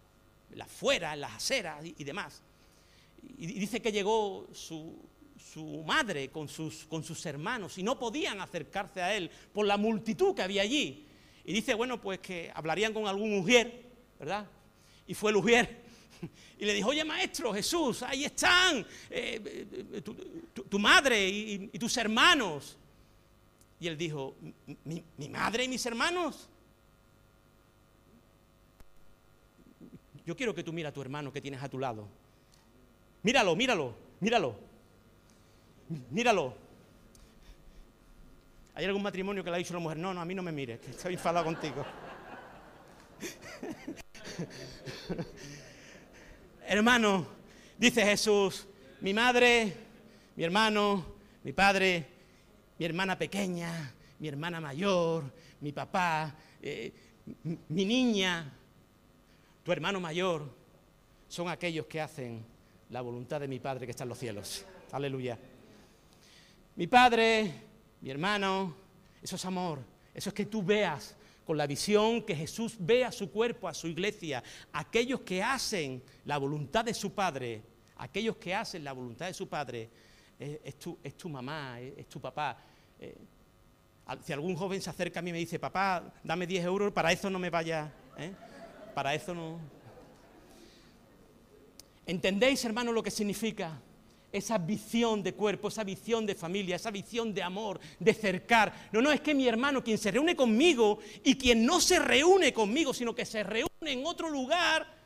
afuera, 0.65 1.15
en 1.15 1.21
las 1.23 1.33
aceras 1.33 1.85
y 1.85 2.05
demás 2.05 2.43
y 3.37 3.47
dice 3.47 3.81
que 3.81 3.93
llegó 3.93 4.47
su, 4.53 4.97
madre 5.87 6.29
con 6.29 6.49
sus, 6.49 6.85
con 6.87 7.03
sus 7.03 7.25
hermanos 7.27 7.79
y 7.79 7.83
no 7.83 7.99
podían 7.99 8.41
acercarse 8.41 9.03
a 9.03 9.15
él 9.15 9.31
por 9.53 9.67
la 9.67 9.77
multitud 9.77 10.35
que 10.35 10.43
había 10.43 10.63
allí. 10.63 11.07
Y 11.45 11.53
dice, 11.53 11.75
bueno, 11.75 12.01
pues 12.01 12.19
que 12.19 12.51
hablarían 12.55 12.93
con 12.93 13.07
algún 13.07 13.39
ujier, 13.39 13.87
¿verdad? 14.19 14.47
Y 15.07 15.15
fue 15.15 15.31
el 15.31 15.37
ujier 15.37 15.83
y 16.59 16.65
le 16.65 16.75
dijo, 16.75 16.91
oye 16.91 17.05
maestro 17.05 17.53
Jesús, 17.55 18.03
ahí 18.03 18.25
están 18.25 18.87
eh, 19.11 19.67
eh, 19.95 20.03
tu, 20.03 20.79
madre 20.79 21.27
y, 21.27 21.79
tus 21.79 21.97
hermanos. 21.97 22.77
Y 23.81 23.87
él 23.87 23.97
dijo, 23.97 24.37
¿Mi, 24.85 25.29
madre 25.29 25.65
y 25.65 25.69
mis 25.69 25.87
hermanos? 25.87 26.49
Yo 30.27 30.37
quiero 30.37 30.55
que 30.55 30.63
tú 30.63 30.73
mira 30.73 30.91
a 30.91 30.93
tu 30.93 31.01
hermano 31.01 31.33
que 31.33 31.41
tienes 31.41 31.63
a 31.63 31.69
tu 31.69 31.79
lado. 31.79 32.07
Míralo, 33.23 33.57
míralo, 33.57 33.95
míralo. 34.21 34.68
Míralo. 36.11 36.55
¿Hay 38.75 38.85
algún 38.85 39.03
matrimonio 39.03 39.43
que 39.43 39.51
le 39.51 39.57
ha 39.57 39.59
dicho 39.59 39.75
a 39.75 39.79
la 39.79 39.83
mujer, 39.83 39.99
no, 39.99 40.15
no, 40.15 40.21
a 40.21 40.25
mí 40.25 40.35
no 40.35 40.43
me 40.43 40.53
mires, 40.53 40.79
que 40.79 40.91
estoy 40.91 41.15
enfadado 41.15 41.47
contigo? 41.47 41.85
Hermano, 46.67 47.27
dice 47.77 48.05
Jesús, 48.05 48.69
mi 49.01 49.13
madre, 49.13 49.75
mi 50.37 50.45
hermano, 50.45 51.05
mi 51.43 51.53
padre, 51.53 52.07
mi 52.79 52.87
hermana 52.87 53.19
pequeña, 53.19 53.93
mi 54.21 54.29
hermana 54.29 54.61
mayor, 54.61 55.25
mi 55.61 55.73
papá, 55.73 56.37
eh, 56.63 56.93
mi 57.45 57.85
niña, 57.85 58.53
tu 59.65 59.73
hermano 59.73 59.99
mayor, 59.99 60.49
son 61.27 61.49
aquellos 61.49 61.87
que 61.87 62.01
hacen 62.01 62.45
la 62.91 63.01
voluntad 63.01 63.41
de 63.41 63.49
mi 63.49 63.59
Padre 63.59 63.87
que 63.87 63.91
está 63.91 64.05
en 64.05 64.09
los 64.09 64.19
cielos. 64.19 64.65
Aleluya. 64.93 65.39
Mi 66.79 66.87
Padre, 66.87 67.53
mi 68.01 68.09
hermano, 68.09 68.73
eso 69.21 69.35
es 69.35 69.45
amor. 69.45 69.81
Eso 70.15 70.31
es 70.31 70.35
que 70.35 70.47
tú 70.47 70.63
veas 70.63 71.17
con 71.45 71.57
la 71.57 71.67
visión 71.67 72.23
que 72.23 72.37
Jesús 72.37 72.77
ve 72.79 73.05
a 73.05 73.11
su 73.11 73.33
cuerpo, 73.33 73.67
a 73.67 73.75
su 73.75 73.89
iglesia, 73.89 74.45
aquellos 74.73 75.23
que 75.23 75.43
hacen 75.43 76.01
la 76.25 76.39
voluntad 76.39 76.85
de 76.85 76.95
su 76.95 77.13
Padre, 77.13 77.63
aquellos 77.97 78.37
que 78.37 78.55
hacen 78.55 78.85
la 78.85 78.93
voluntad 78.93 79.27
de 79.27 79.35
su 79.35 79.49
Padre, 79.49 79.91
es, 80.39 80.79
tu, 80.79 80.97
es 81.03 81.17
tu, 81.17 81.29
mamá, 81.29 81.81
es, 81.81 82.09
tu 82.09 82.21
papá. 82.21 82.57
Eh, 83.01 83.17
si 84.23 84.33
algún 84.33 84.55
joven 84.55 84.81
se 84.81 84.89
acerca 84.89 85.19
a 85.19 85.23
mí 85.25 85.31
y 85.31 85.33
me 85.33 85.39
dice, 85.41 85.59
papá, 85.59 86.15
dame 86.23 86.47
10 86.47 86.65
euros, 86.65 86.93
para 86.93 87.11
eso 87.11 87.29
no 87.29 87.41
me 87.41 87.51
vaya, 87.51 87.93
¿eh? 88.17 88.31
para 88.95 89.17
eso 89.17 89.35
no. 89.35 89.59
¿Entendéis, 92.07 92.65
hermano, 92.65 92.93
lo 92.93 93.03
que 93.03 93.11
significa? 93.11 93.81
Esa 94.31 94.59
visión 94.59 95.23
de 95.23 95.35
cuerpo, 95.35 95.69
esa 95.69 95.85
visión 95.85 96.27
de 96.27 96.35
familia, 96.35 96.77
esa 96.77 96.91
visión 96.91 97.33
de 97.33 97.43
amor, 97.43 97.81
de 97.99 98.13
cercar. 98.13 98.89
No, 98.93 99.01
no, 99.01 99.11
es 99.11 99.21
que 99.21 99.35
mi 99.35 99.49
hermano, 99.49 99.83
quien 99.83 99.99
se 99.99 100.11
reúne 100.11 100.37
conmigo 100.37 100.99
y 101.25 101.37
quien 101.37 101.65
no 101.65 101.81
se 101.81 101.99
reúne 101.99 102.53
conmigo, 102.53 102.93
sino 102.93 103.15
que 103.15 103.25
se 103.25 103.43
reúne 103.43 103.69
en 103.81 104.05
otro 104.05 104.29
lugar, 104.29 104.99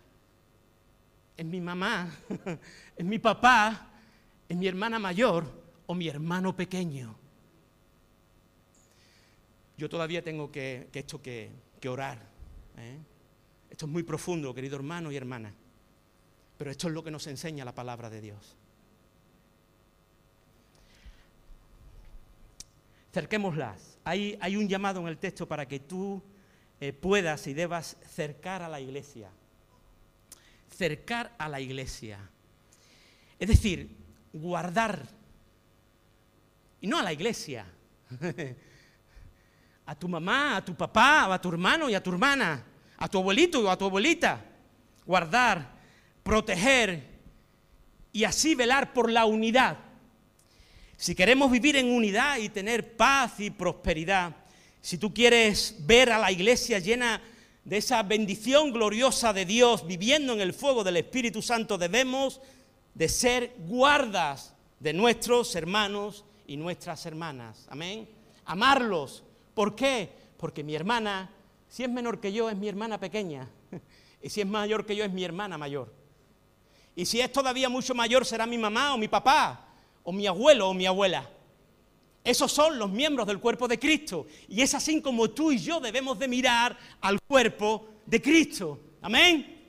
es 1.37 1.47
mi 1.47 1.61
mamá, 1.61 2.11
es 2.97 3.05
mi 3.05 3.19
papá, 3.19 3.91
es 4.49 4.57
mi 4.57 4.67
hermana 4.67 4.99
mayor 4.99 5.45
o 5.87 5.95
mi 5.95 6.09
hermano 6.09 6.55
pequeño. 6.55 7.17
Yo 9.77 9.89
todavía 9.89 10.23
tengo 10.23 10.53
que, 10.53 10.89
esto 10.93 11.21
que, 11.21 11.51
orar. 11.89 12.19
¿eh? 12.77 12.99
Esto 13.71 13.87
es 13.87 13.93
muy 13.93 14.03
profundo, 14.03 14.55
querido 14.55 14.77
hermano 14.77 15.11
y 15.11 15.17
hermana. 15.17 15.53
Pero 16.57 16.71
esto 16.71 16.89
es 16.89 16.95
lo 16.95 17.03
que 17.03 17.11
nos 17.11 17.27
enseña 17.27 17.65
la 17.65 17.75
palabra 17.75 18.09
de 18.09 18.21
Dios. 18.21 18.57
Cerquémoslas. 23.13 23.99
Hay, 24.05 24.39
hay 24.41 24.57
un 24.57 24.69
llamado 24.69 25.01
en 25.01 25.09
el 25.09 25.19
texto 25.19 25.47
para 25.47 25.67
que 25.67 25.81
tú 25.81 26.23
eh, 26.81 26.93
puedas 26.93 27.47
y 27.47 27.55
debas 27.55 27.97
cercar 28.09 28.63
a 28.63 28.69
la 28.69 28.81
iglesia. 28.81 29.31
Cercar 30.75 31.35
a 31.39 31.49
la 31.49 31.61
iglesia. 31.61 32.19
Es 33.39 33.49
decir, 33.49 33.97
guardar. 34.33 35.07
Y 36.81 36.87
no 36.87 36.99
a 36.99 37.03
la 37.03 37.13
iglesia. 37.13 37.67
a 39.87 39.95
tu 39.95 40.09
mamá, 40.09 40.57
a 40.57 40.65
tu 40.65 40.75
papá, 40.75 41.33
a 41.33 41.41
tu 41.41 41.51
hermano 41.51 41.91
y 41.91 41.95
a 41.95 42.03
tu 42.03 42.11
hermana, 42.11 42.65
a 42.97 43.09
tu 43.09 43.19
abuelito 43.19 43.61
o 43.61 43.71
a 43.71 43.77
tu 43.77 43.85
abuelita. 43.85 44.43
Guardar, 45.05 45.71
proteger 46.23 47.13
y 48.13 48.25
así 48.25 48.55
velar 48.55 48.93
por 48.93 49.11
la 49.11 49.27
unidad. 49.27 49.77
Si 51.03 51.17
queremos 51.17 51.51
vivir 51.51 51.75
en 51.75 51.91
unidad 51.91 52.37
y 52.37 52.49
tener 52.49 52.97
paz 52.97 53.41
y 53.41 53.51
prosperidad, 53.51 54.37
si 54.81 54.99
tú 54.99 55.13
quieres 55.13 55.75
ver 55.81 56.13
a 56.13 56.19
la 56.19 56.31
iglesia 56.31 56.79
llena 56.79 57.21
de 57.65 57.79
esa 57.79 58.05
bendición 58.05 58.73
gloriosa 58.73 59.33
de 59.33 59.45
Dios, 59.45 59.85
viviendo 59.85 60.33
en 60.33 60.41
el 60.41 60.53
fuego 60.53 60.85
del 60.85 60.99
Espíritu 60.99 61.43
Santo, 61.43 61.77
debemos 61.77 62.41
de 62.95 63.09
ser 63.09 63.53
guardas 63.67 64.55
de 64.79 64.93
nuestros 64.93 65.57
hermanos 65.57 66.25
y 66.47 66.57
nuestras 66.57 67.05
hermanas. 67.05 67.67
Amén. 67.69 68.09
Amarlos. 68.45 69.25
¿Por 69.55 69.75
qué? 69.75 70.09
Porque 70.37 70.63
mi 70.63 70.77
hermana, 70.77 71.33
si 71.69 71.83
es 71.83 71.91
menor 71.91 72.21
que 72.21 72.33
yo, 72.33 72.49
es 72.49 72.57
mi 72.57 72.69
hermana 72.69 73.01
pequeña. 73.01 73.51
Y 74.23 74.31
si 74.31 74.41
es 74.41 74.47
mayor 74.47 74.87
que 74.87 74.95
yo, 74.95 75.05
es 75.05 75.11
mi 75.11 75.25
hermana 75.25 75.59
mayor. 75.59 75.93
Y 76.95 77.07
si 77.07 77.21
es 77.21 77.33
todavía 77.33 77.69
mucho 77.69 77.93
mayor, 77.93 78.25
será 78.25 78.47
mi 78.47 78.57
mamá 78.57 78.95
o 78.95 78.99
mi 78.99 79.09
papá, 79.09 79.72
o 80.05 80.13
mi 80.13 80.27
abuelo 80.27 80.69
o 80.69 80.75
mi 80.75 80.87
abuela. 80.87 81.29
Esos 82.25 82.53
son 82.53 82.79
los 82.79 82.91
miembros 82.91 83.27
del 83.27 83.41
cuerpo 83.41 83.67
de 83.67 83.79
Cristo. 83.79 84.27
Y 84.49 84.63
es 84.63 84.75
así 84.75 85.01
como 85.01 85.31
tú 85.31 85.51
y 85.51 85.59
yo 85.59 85.81
debemos 85.81 86.19
de 86.19 86.29
mirar 86.29 86.77
al 87.01 87.19
cuerpo 87.21 87.89
de 88.07 88.23
Cristo. 88.23 88.79
Amén. 89.01 89.61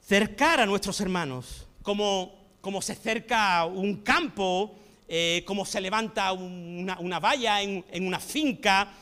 Cercar 0.00 0.60
a 0.60 0.66
nuestros 0.66 1.00
hermanos, 1.00 1.66
como, 1.82 2.32
como 2.60 2.80
se 2.82 2.94
cerca 2.94 3.64
un 3.64 3.96
campo, 4.02 4.76
eh, 5.08 5.42
como 5.44 5.64
se 5.64 5.80
levanta 5.80 6.32
una, 6.32 7.18
valla 7.18 7.62
en, 7.62 7.84
en, 7.90 8.06
una 8.06 8.20
finca 8.20 8.92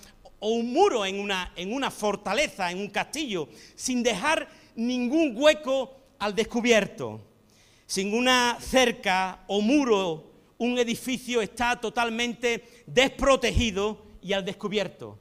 o 0.41 0.51
un 0.51 0.73
muro 0.73 1.05
en 1.05 1.21
una, 1.21 1.53
en 1.57 1.73
una 1.73 1.91
fortaleza, 1.91 2.71
en 2.71 2.79
un 2.79 2.89
castillo, 2.89 3.49
sin 3.75 4.03
dejar 4.03 4.49
ningún 4.75 5.35
hueco 5.37 5.95
al 6.19 6.35
descubierto. 6.35 7.21
Sin 7.89 8.13
una 8.13 8.59
cerca 8.61 9.45
o 9.47 9.63
muro, 9.63 10.31
un 10.59 10.79
edificio 10.79 11.41
está 11.41 11.81
totalmente 11.81 12.83
desprotegido 12.87 14.05
y 14.21 14.35
al 14.35 14.45
descubierto. 14.45 15.19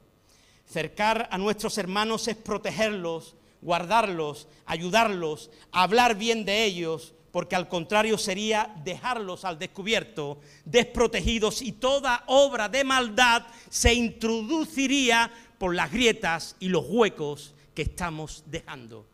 Cercar 0.66 1.30
a 1.32 1.38
nuestros 1.38 1.78
hermanos 1.78 2.28
es 2.28 2.36
protegerlos, 2.36 3.36
guardarlos, 3.62 4.48
ayudarlos, 4.66 5.50
hablar 5.72 6.18
bien 6.18 6.44
de 6.44 6.64
ellos, 6.64 7.14
porque 7.32 7.56
al 7.56 7.70
contrario 7.70 8.18
sería 8.18 8.70
dejarlos 8.84 9.46
al 9.46 9.58
descubierto, 9.58 10.38
desprotegidos 10.66 11.62
y 11.62 11.72
toda 11.72 12.22
obra 12.26 12.68
de 12.68 12.84
maldad 12.84 13.46
se 13.70 13.94
introduciría 13.94 15.30
por 15.56 15.74
las 15.74 15.90
grietas 15.90 16.54
y 16.60 16.68
los 16.68 16.84
huecos 16.86 17.54
que 17.74 17.80
estamos 17.80 18.44
dejando. 18.44 19.06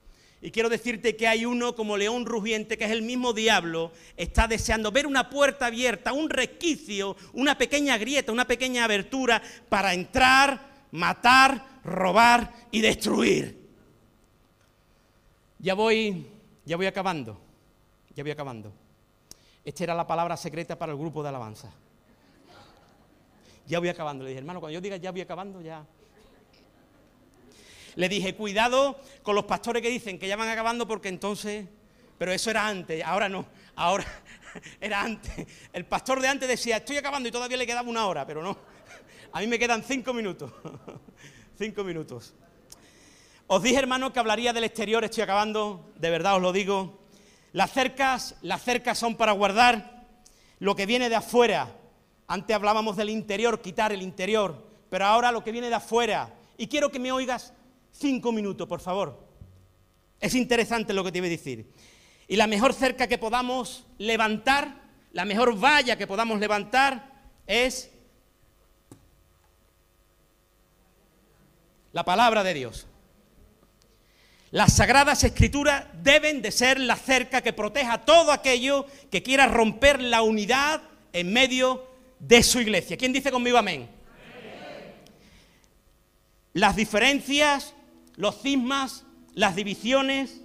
Y 0.44 0.50
quiero 0.50 0.68
decirte 0.68 1.16
que 1.16 1.26
hay 1.26 1.46
uno 1.46 1.74
como 1.74 1.96
león 1.96 2.26
rugiente, 2.26 2.76
que 2.76 2.84
es 2.84 2.90
el 2.90 3.00
mismo 3.00 3.32
diablo, 3.32 3.92
está 4.14 4.46
deseando 4.46 4.92
ver 4.92 5.06
una 5.06 5.30
puerta 5.30 5.64
abierta, 5.64 6.12
un 6.12 6.28
resquicio, 6.28 7.16
una 7.32 7.56
pequeña 7.56 7.96
grieta, 7.96 8.30
una 8.30 8.46
pequeña 8.46 8.84
abertura 8.84 9.40
para 9.70 9.94
entrar, 9.94 10.60
matar, 10.90 11.80
robar 11.82 12.52
y 12.70 12.82
destruir. 12.82 13.58
Ya 15.60 15.72
voy, 15.72 16.26
ya 16.66 16.76
voy 16.76 16.84
acabando, 16.84 17.40
ya 18.14 18.22
voy 18.22 18.32
acabando. 18.32 18.70
Esta 19.64 19.84
era 19.84 19.94
la 19.94 20.06
palabra 20.06 20.36
secreta 20.36 20.76
para 20.76 20.92
el 20.92 20.98
grupo 20.98 21.22
de 21.22 21.30
alabanza. 21.30 21.72
Ya 23.66 23.78
voy 23.78 23.88
acabando. 23.88 24.24
Le 24.24 24.28
dije, 24.28 24.40
hermano, 24.40 24.60
cuando 24.60 24.74
yo 24.74 24.82
diga 24.82 24.98
ya 24.98 25.10
voy 25.10 25.22
acabando, 25.22 25.62
ya. 25.62 25.86
Le 27.96 28.08
dije, 28.08 28.34
cuidado 28.34 28.98
con 29.22 29.34
los 29.34 29.44
pastores 29.44 29.82
que 29.82 29.88
dicen 29.88 30.18
que 30.18 30.28
ya 30.28 30.36
van 30.36 30.48
acabando 30.48 30.86
porque 30.86 31.08
entonces... 31.08 31.66
Pero 32.18 32.32
eso 32.32 32.50
era 32.50 32.66
antes, 32.68 33.02
ahora 33.04 33.28
no, 33.28 33.44
ahora 33.74 34.04
era 34.80 35.02
antes. 35.02 35.46
El 35.72 35.84
pastor 35.84 36.20
de 36.20 36.28
antes 36.28 36.48
decía, 36.48 36.76
estoy 36.76 36.96
acabando 36.96 37.28
y 37.28 37.32
todavía 37.32 37.56
le 37.56 37.66
quedaba 37.66 37.88
una 37.88 38.06
hora, 38.06 38.24
pero 38.26 38.42
no. 38.42 38.56
A 39.32 39.40
mí 39.40 39.46
me 39.46 39.58
quedan 39.58 39.82
cinco 39.82 40.14
minutos. 40.14 40.52
cinco 41.58 41.82
minutos. 41.82 42.34
Os 43.46 43.62
dije, 43.62 43.78
hermano, 43.78 44.12
que 44.12 44.20
hablaría 44.20 44.52
del 44.52 44.64
exterior, 44.64 45.04
estoy 45.04 45.22
acabando, 45.22 45.92
de 45.96 46.10
verdad 46.10 46.36
os 46.36 46.42
lo 46.42 46.52
digo. 46.52 47.00
Las 47.52 47.72
cercas, 47.72 48.36
las 48.42 48.62
cercas 48.62 48.98
son 48.98 49.16
para 49.16 49.32
guardar 49.32 50.06
lo 50.60 50.74
que 50.74 50.86
viene 50.86 51.08
de 51.08 51.16
afuera. 51.16 51.76
Antes 52.26 52.56
hablábamos 52.56 52.96
del 52.96 53.10
interior, 53.10 53.60
quitar 53.60 53.92
el 53.92 54.02
interior, 54.02 54.66
pero 54.88 55.04
ahora 55.04 55.30
lo 55.30 55.44
que 55.44 55.52
viene 55.52 55.68
de 55.68 55.74
afuera. 55.74 56.32
Y 56.56 56.68
quiero 56.68 56.90
que 56.90 56.98
me 56.98 57.12
oigas 57.12 57.52
Cinco 57.96 58.32
minutos, 58.32 58.66
por 58.66 58.80
favor. 58.80 59.24
Es 60.20 60.34
interesante 60.34 60.92
lo 60.92 61.04
que 61.04 61.12
te 61.12 61.20
voy 61.20 61.28
a 61.28 61.30
decir. 61.30 61.70
Y 62.26 62.36
la 62.36 62.46
mejor 62.46 62.74
cerca 62.74 63.06
que 63.06 63.18
podamos 63.18 63.86
levantar, 63.98 64.82
la 65.12 65.24
mejor 65.24 65.56
valla 65.58 65.96
que 65.96 66.06
podamos 66.06 66.40
levantar 66.40 67.12
es 67.46 67.90
la 71.92 72.04
palabra 72.04 72.42
de 72.42 72.54
Dios. 72.54 72.86
Las 74.50 74.74
sagradas 74.74 75.22
escrituras 75.24 75.84
deben 76.02 76.40
de 76.40 76.52
ser 76.52 76.80
la 76.80 76.96
cerca 76.96 77.42
que 77.42 77.52
proteja 77.52 78.04
todo 78.04 78.32
aquello 78.32 78.86
que 79.10 79.22
quiera 79.22 79.46
romper 79.46 80.00
la 80.00 80.22
unidad 80.22 80.82
en 81.12 81.32
medio 81.32 81.86
de 82.18 82.42
su 82.42 82.60
iglesia. 82.60 82.96
¿Quién 82.96 83.12
dice 83.12 83.30
conmigo 83.30 83.58
amén. 83.58 83.88
Las 86.52 86.76
diferencias 86.76 87.73
los 88.16 88.40
cismas, 88.40 89.04
las 89.34 89.56
divisiones, 89.56 90.42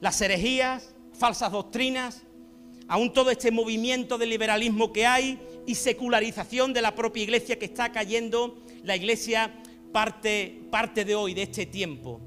las 0.00 0.20
herejías, 0.20 0.94
falsas 1.12 1.52
doctrinas, 1.52 2.22
aún 2.88 3.12
todo 3.12 3.30
este 3.30 3.50
movimiento 3.50 4.18
de 4.18 4.26
liberalismo 4.26 4.92
que 4.92 5.06
hay 5.06 5.38
y 5.66 5.74
secularización 5.74 6.72
de 6.72 6.82
la 6.82 6.94
propia 6.94 7.22
iglesia 7.22 7.58
que 7.58 7.66
está 7.66 7.92
cayendo 7.92 8.62
la 8.82 8.96
iglesia 8.96 9.54
parte, 9.92 10.62
parte 10.70 11.04
de 11.04 11.14
hoy, 11.14 11.34
de 11.34 11.42
este 11.42 11.66
tiempo. 11.66 12.20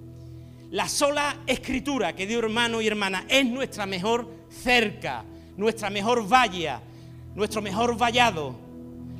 La 0.70 0.88
sola 0.88 1.42
escritura, 1.46 2.16
que 2.16 2.26
dio 2.26 2.40
hermano 2.40 2.82
y 2.82 2.88
hermana, 2.88 3.26
es 3.30 3.46
nuestra 3.46 3.86
mejor 3.86 4.28
cerca, 4.50 5.24
nuestra 5.56 5.90
mejor 5.90 6.28
valla, 6.28 6.82
nuestro 7.36 7.62
mejor 7.62 7.98
vallado. 7.98 8.56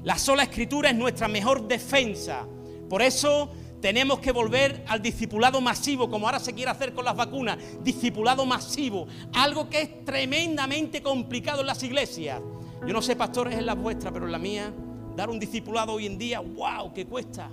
La 0.04 0.18
sola 0.18 0.44
escritura 0.44 0.90
es 0.90 0.96
nuestra 0.96 1.28
mejor 1.28 1.68
defensa. 1.68 2.46
Por 2.90 3.02
eso 3.02 3.52
tenemos 3.84 4.20
que 4.20 4.32
volver 4.32 4.86
al 4.88 5.02
discipulado 5.02 5.60
masivo, 5.60 6.10
como 6.10 6.26
ahora 6.26 6.40
se 6.40 6.54
quiere 6.54 6.72
hacer 6.72 6.94
con 6.94 7.04
las 7.04 7.18
vacunas, 7.18 7.58
discipulado 7.84 8.46
masivo, 8.46 9.08
algo 9.34 9.70
que 9.70 9.82
es 9.82 10.06
tremendamente 10.06 11.02
complicado 11.02 11.60
en 11.60 11.68
las 11.68 11.84
iglesias. 11.84 12.40
Yo 12.88 12.94
no 12.94 13.02
sé, 13.02 13.18
pastores, 13.18 13.60
en 13.60 13.66
la 13.66 13.76
vuestra, 13.76 14.10
pero 14.10 14.26
en 14.26 14.32
la 14.32 14.40
mía, 14.40 14.74
dar 15.18 15.30
un 15.30 15.38
discipulado 15.38 15.92
hoy 15.92 16.06
en 16.06 16.18
día, 16.18 16.40
wow, 16.40 16.94
¿qué 16.94 17.06
cuesta? 17.06 17.52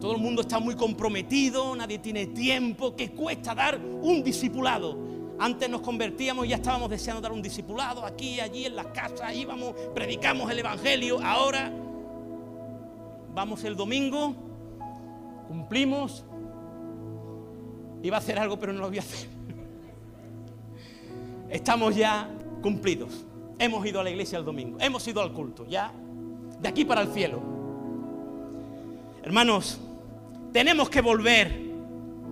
Todo 0.00 0.14
el 0.14 0.20
mundo 0.20 0.42
está 0.42 0.60
muy 0.60 0.76
comprometido, 0.76 1.74
nadie 1.74 1.98
tiene 1.98 2.26
tiempo, 2.26 2.94
¿qué 2.94 3.10
cuesta 3.10 3.56
dar 3.56 3.76
un 3.76 4.22
discipulado? 4.22 4.96
Antes 5.40 5.68
nos 5.68 5.80
convertíamos 5.80 6.46
y 6.46 6.50
ya 6.50 6.56
estábamos 6.56 6.88
deseando 6.90 7.20
dar 7.20 7.32
un 7.32 7.42
discipulado 7.42 8.06
aquí, 8.06 8.38
allí, 8.38 8.66
en 8.66 8.76
las 8.76 8.86
casas, 8.86 9.34
íbamos, 9.34 9.74
predicamos 9.96 10.48
el 10.48 10.60
Evangelio. 10.60 11.18
Ahora 11.20 11.72
vamos 13.34 13.64
el 13.64 13.74
domingo, 13.74 14.53
cumplimos, 15.48 16.24
iba 18.02 18.16
a 18.16 18.20
hacer 18.20 18.38
algo 18.38 18.58
pero 18.58 18.72
no 18.72 18.80
lo 18.80 18.88
voy 18.88 18.98
a 18.98 19.00
hacer. 19.00 19.28
Estamos 21.50 21.94
ya 21.94 22.28
cumplidos. 22.62 23.24
Hemos 23.58 23.86
ido 23.86 24.00
a 24.00 24.04
la 24.04 24.10
iglesia 24.10 24.38
el 24.38 24.44
domingo, 24.44 24.78
hemos 24.80 25.06
ido 25.06 25.22
al 25.22 25.32
culto, 25.32 25.64
ya 25.66 25.92
de 26.60 26.68
aquí 26.68 26.84
para 26.84 27.02
el 27.02 27.08
cielo. 27.12 27.40
Hermanos, 29.22 29.78
tenemos 30.52 30.90
que 30.90 31.00
volver 31.00 31.62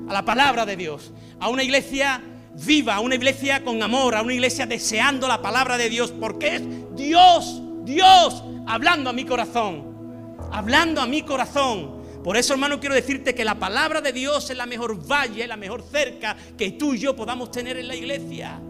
a 0.09 0.13
la 0.13 0.25
palabra 0.25 0.67
de 0.67 0.77
Dios, 0.77 1.13
a 1.39 1.49
una 1.49 1.63
iglesia 1.63 2.21
viva, 2.55 2.97
a 2.97 3.01
una 3.01 3.15
iglesia 3.15 3.65
con 3.65 3.83
amor, 3.83 4.15
a 4.15 4.23
una 4.23 4.35
iglesia 4.35 4.67
deseando 4.67 5.29
la 5.29 5.41
palabra 5.41 5.79
de 5.79 5.89
Dios, 5.89 6.13
porque 6.13 6.57
es 6.57 6.63
Dios, 6.97 7.63
Dios 7.85 8.43
hablando 8.67 9.11
a 9.11 9.13
mi 9.13 9.25
corazón, 9.25 10.37
hablando 10.51 11.01
a 11.01 11.07
mi 11.07 11.23
corazón. 11.23 12.02
Por 12.23 12.37
eso, 12.37 12.53
hermano, 12.53 12.79
quiero 12.79 12.95
decirte 12.95 13.35
que 13.35 13.45
la 13.45 13.59
palabra 13.59 14.01
de 14.01 14.13
Dios 14.13 14.49
es 14.49 14.57
la 14.57 14.67
mejor 14.67 14.97
valle, 15.11 15.47
la 15.47 15.57
mejor 15.57 15.83
cerca 15.83 16.37
que 16.57 16.71
tú 16.73 16.95
y 16.95 16.99
yo 16.99 17.17
podamos 17.17 17.51
tener 17.51 17.77
en 17.77 17.89
la 17.89 17.97
iglesia. 17.97 18.61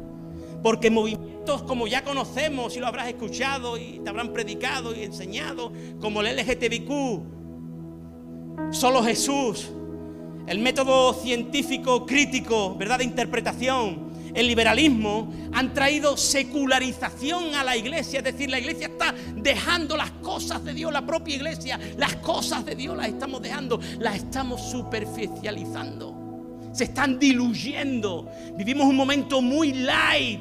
Porque 0.63 0.91
movimientos 0.91 1.63
como 1.65 1.87
ya 1.87 2.03
conocemos 2.03 2.77
y 2.77 2.81
lo 2.81 2.87
habrás 2.87 3.09
escuchado 3.09 3.77
y 3.77 4.01
te 4.03 4.09
habrán 4.09 4.33
predicado 4.33 4.95
y 4.95 5.03
enseñado, 5.03 5.73
como 6.01 6.23
el 6.23 6.37
LGTBQ, 6.37 6.91
solo 8.71 9.03
Jesús, 9.03 9.71
el 10.47 10.59
método 10.61 11.13
científico 11.15 12.07
crítico, 12.07 12.75
¿verdad?, 12.77 12.99
de 12.99 13.05
interpretación, 13.05 14.12
el 14.35 14.47
liberalismo, 14.47 15.33
han 15.53 15.75
traído 15.75 16.17
secularización 16.17 17.55
a 17.55 17.65
la 17.65 17.77
iglesia. 17.77 18.19
Es 18.19 18.25
decir, 18.25 18.51
la 18.51 18.59
iglesia 18.59 18.87
está 18.87 19.15
dejando 19.37 19.97
las 19.97 20.11
cosas 20.13 20.65
de 20.65 20.75
Dios, 20.75 20.93
la 20.93 21.05
propia 21.05 21.37
iglesia, 21.37 21.79
las 21.97 22.17
cosas 22.17 22.65
de 22.65 22.75
Dios 22.75 22.97
las 22.97 23.09
estamos 23.09 23.43
dejando, 23.43 23.81
las 23.99 24.17
estamos 24.17 24.63
superficializando. 24.63 26.19
Se 26.73 26.85
están 26.85 27.19
diluyendo. 27.19 28.29
Vivimos 28.57 28.87
un 28.87 28.97
momento 28.97 29.43
muy 29.43 29.73
light. 29.73 30.41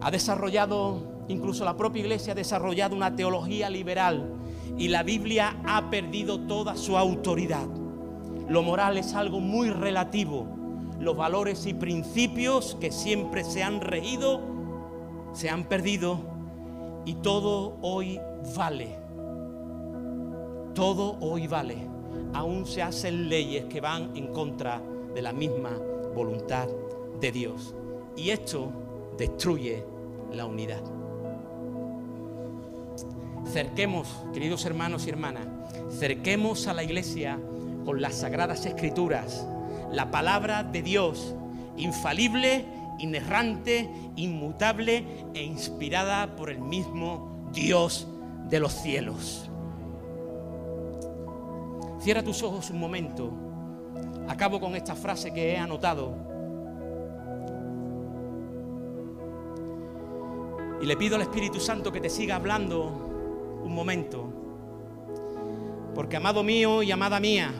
Ha 0.00 0.10
desarrollado, 0.10 1.24
incluso 1.28 1.64
la 1.64 1.76
propia 1.76 2.02
iglesia 2.02 2.32
ha 2.32 2.36
desarrollado 2.36 2.96
una 2.96 3.14
teología 3.14 3.70
liberal 3.70 4.34
y 4.76 4.88
la 4.88 5.02
Biblia 5.02 5.56
ha 5.64 5.88
perdido 5.88 6.40
toda 6.40 6.76
su 6.76 6.98
autoridad. 6.98 7.83
Lo 8.48 8.62
moral 8.62 8.98
es 8.98 9.14
algo 9.14 9.40
muy 9.40 9.70
relativo. 9.70 10.46
Los 11.00 11.16
valores 11.16 11.66
y 11.66 11.74
principios 11.74 12.76
que 12.80 12.92
siempre 12.92 13.44
se 13.44 13.62
han 13.62 13.80
reído 13.80 14.54
se 15.34 15.50
han 15.50 15.64
perdido 15.64 16.18
y 17.04 17.14
todo 17.14 17.76
hoy 17.82 18.20
vale. 18.56 18.96
Todo 20.74 21.16
hoy 21.20 21.46
vale. 21.46 21.76
Aún 22.32 22.66
se 22.66 22.82
hacen 22.82 23.28
leyes 23.28 23.64
que 23.66 23.80
van 23.80 24.16
en 24.16 24.28
contra 24.28 24.80
de 25.14 25.22
la 25.22 25.32
misma 25.32 25.70
voluntad 26.14 26.68
de 27.20 27.32
Dios. 27.32 27.74
Y 28.16 28.30
esto 28.30 28.70
destruye 29.18 29.84
la 30.32 30.46
unidad. 30.46 30.82
Cerquemos, 33.52 34.08
queridos 34.32 34.64
hermanos 34.64 35.06
y 35.06 35.10
hermanas, 35.10 35.46
cerquemos 35.90 36.66
a 36.66 36.74
la 36.74 36.82
iglesia 36.82 37.38
con 37.84 38.00
las 38.00 38.14
sagradas 38.14 38.66
escrituras, 38.66 39.46
la 39.92 40.10
palabra 40.10 40.64
de 40.64 40.82
Dios, 40.82 41.34
infalible, 41.76 42.64
inerrante, 42.98 43.90
inmutable 44.16 45.04
e 45.34 45.42
inspirada 45.42 46.36
por 46.36 46.50
el 46.50 46.60
mismo 46.60 47.48
Dios 47.52 48.08
de 48.48 48.60
los 48.60 48.72
cielos. 48.72 49.50
Cierra 52.00 52.22
tus 52.22 52.42
ojos 52.42 52.70
un 52.70 52.78
momento. 52.78 53.32
Acabo 54.28 54.60
con 54.60 54.74
esta 54.74 54.94
frase 54.94 55.32
que 55.32 55.52
he 55.52 55.58
anotado. 55.58 56.14
Y 60.82 60.86
le 60.86 60.96
pido 60.96 61.16
al 61.16 61.22
Espíritu 61.22 61.60
Santo 61.60 61.90
que 61.90 62.00
te 62.00 62.10
siga 62.10 62.36
hablando 62.36 63.60
un 63.64 63.74
momento. 63.74 64.30
Porque 65.94 66.16
amado 66.16 66.42
mío 66.42 66.82
y 66.82 66.90
amada 66.90 67.20
mía, 67.20 67.52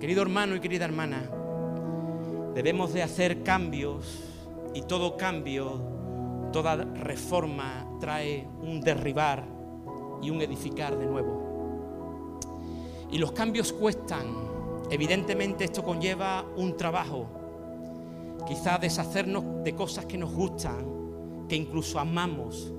querido 0.00 0.22
hermano 0.22 0.56
y 0.56 0.60
querida 0.60 0.86
hermana, 0.86 1.30
debemos 2.54 2.94
de 2.94 3.02
hacer 3.02 3.42
cambios 3.42 4.24
y 4.74 4.80
todo 4.82 5.18
cambio, 5.18 5.78
toda 6.52 6.76
reforma 6.76 7.86
trae 8.00 8.48
un 8.62 8.80
derribar 8.80 9.44
y 10.22 10.30
un 10.30 10.40
edificar 10.40 10.98
de 10.98 11.04
nuevo. 11.04 12.30
Y 13.12 13.18
los 13.18 13.32
cambios 13.32 13.74
cuestan. 13.74 14.48
Evidentemente 14.90 15.64
esto 15.64 15.84
conlleva 15.84 16.46
un 16.56 16.76
trabajo. 16.76 17.26
Quizá 18.48 18.78
deshacernos 18.78 19.62
de 19.62 19.74
cosas 19.74 20.06
que 20.06 20.16
nos 20.16 20.32
gustan, 20.32 21.46
que 21.46 21.56
incluso 21.56 21.98
amamos, 22.00 22.72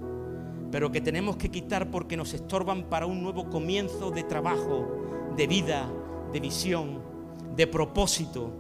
pero 0.72 0.92
que 0.92 1.02
tenemos 1.02 1.38
que 1.38 1.52
quitar 1.52 1.92
porque 1.92 2.18
nos 2.18 2.34
estorban 2.34 2.86
para 2.86 3.06
un 3.06 3.22
nuevo 3.22 3.48
comienzo 3.50 4.10
de 4.10 4.24
trabajo, 4.24 4.88
de 5.38 5.48
vida, 5.48 5.88
de 6.34 6.40
visión, 6.40 7.11
de 7.56 7.68
propósito. 7.68 8.52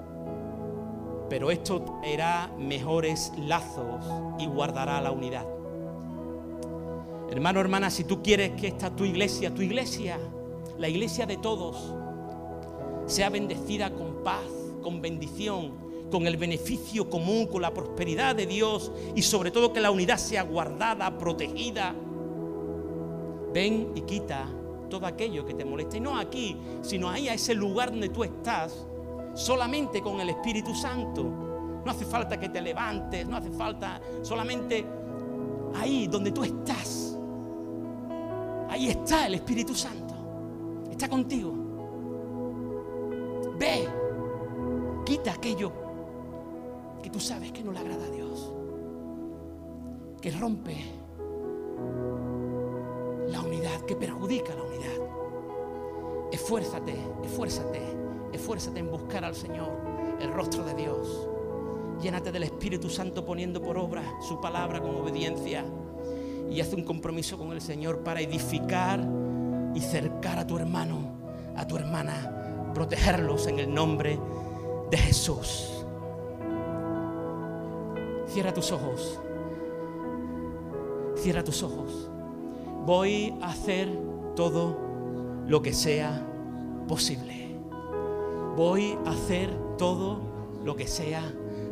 Pero 1.29 1.49
esto 1.49 1.81
traerá 1.81 2.51
mejores 2.57 3.31
lazos 3.37 4.05
y 4.39 4.47
guardará 4.47 4.99
la 5.01 5.11
unidad. 5.11 5.45
Hermano, 7.29 7.61
hermana, 7.61 7.89
si 7.89 8.03
tú 8.03 8.21
quieres 8.21 8.51
que 8.59 8.67
esta 8.67 8.93
tu 8.93 9.05
iglesia, 9.05 9.53
tu 9.53 9.61
iglesia, 9.61 10.19
la 10.77 10.89
iglesia 10.89 11.25
de 11.25 11.37
todos, 11.37 11.93
sea 13.05 13.29
bendecida 13.29 13.91
con 13.91 14.23
paz, 14.23 14.43
con 14.83 15.01
bendición, 15.01 15.71
con 16.11 16.27
el 16.27 16.35
beneficio 16.35 17.09
común, 17.09 17.47
con 17.47 17.61
la 17.61 17.73
prosperidad 17.73 18.35
de 18.35 18.45
Dios 18.45 18.91
y 19.15 19.21
sobre 19.21 19.51
todo 19.51 19.71
que 19.71 19.79
la 19.79 19.91
unidad 19.91 20.17
sea 20.17 20.43
guardada, 20.43 21.17
protegida. 21.17 21.95
Ven 23.53 23.91
y 23.95 24.01
quita 24.01 24.49
todo 24.91 25.07
aquello 25.07 25.43
que 25.43 25.55
te 25.55 25.65
moleste. 25.65 25.97
Y 25.97 26.01
no 26.01 26.15
aquí, 26.15 26.55
sino 26.81 27.09
ahí 27.09 27.27
a 27.27 27.33
ese 27.33 27.55
lugar 27.55 27.89
donde 27.89 28.09
tú 28.09 28.23
estás, 28.23 28.85
solamente 29.33 30.01
con 30.01 30.19
el 30.19 30.29
Espíritu 30.29 30.75
Santo. 30.75 31.23
No 31.83 31.89
hace 31.89 32.05
falta 32.05 32.39
que 32.39 32.49
te 32.49 32.61
levantes, 32.61 33.27
no 33.27 33.37
hace 33.37 33.49
falta 33.49 33.99
solamente 34.21 34.85
ahí 35.73 36.05
donde 36.05 36.31
tú 36.31 36.43
estás. 36.43 37.17
Ahí 38.69 38.89
está 38.89 39.25
el 39.25 39.33
Espíritu 39.35 39.73
Santo. 39.73 40.13
Está 40.91 41.09
contigo. 41.09 41.51
Ve, 43.57 43.87
quita 45.03 45.31
aquello 45.31 45.71
que 47.01 47.09
tú 47.09 47.19
sabes 47.19 47.51
que 47.51 47.63
no 47.63 47.71
le 47.71 47.79
agrada 47.79 48.05
a 48.05 48.09
Dios, 48.09 48.53
que 50.21 50.31
rompe 50.31 50.77
la 53.31 53.41
unidad, 53.41 53.81
que 53.81 53.95
perjudica 53.95 54.53
la 54.53 54.63
unidad. 54.63 56.31
Esfuérzate, 56.31 56.95
esfuérzate, 57.23 57.81
esfuérzate 58.33 58.79
en 58.79 58.91
buscar 58.91 59.25
al 59.25 59.35
Señor, 59.35 59.71
el 60.19 60.31
rostro 60.31 60.63
de 60.63 60.73
Dios. 60.75 61.27
Llénate 62.01 62.31
del 62.31 62.43
Espíritu 62.43 62.89
Santo 62.89 63.25
poniendo 63.25 63.61
por 63.61 63.77
obra 63.77 64.03
su 64.27 64.39
palabra 64.41 64.81
con 64.81 64.95
obediencia 64.95 65.65
y 66.49 66.59
haz 66.59 66.73
un 66.73 66.83
compromiso 66.83 67.37
con 67.37 67.51
el 67.51 67.61
Señor 67.61 67.99
para 67.99 68.21
edificar 68.21 68.99
y 69.73 69.79
cercar 69.79 70.39
a 70.39 70.47
tu 70.47 70.57
hermano, 70.57 70.99
a 71.55 71.65
tu 71.65 71.77
hermana, 71.77 72.71
protegerlos 72.73 73.47
en 73.47 73.59
el 73.59 73.73
nombre 73.73 74.19
de 74.89 74.97
Jesús. 74.97 75.85
Cierra 78.27 78.53
tus 78.53 78.71
ojos. 78.71 79.19
Cierra 81.15 81.43
tus 81.43 81.63
ojos. 81.63 82.10
Voy 82.85 83.33
a 83.41 83.49
hacer 83.49 83.89
todo 84.35 84.77
lo 85.47 85.61
que 85.61 85.73
sea 85.73 86.25
posible. 86.87 87.55
Voy 88.55 88.97
a 89.05 89.11
hacer 89.11 89.49
todo 89.77 90.19
lo 90.63 90.75
que 90.75 90.87
sea 90.87 91.21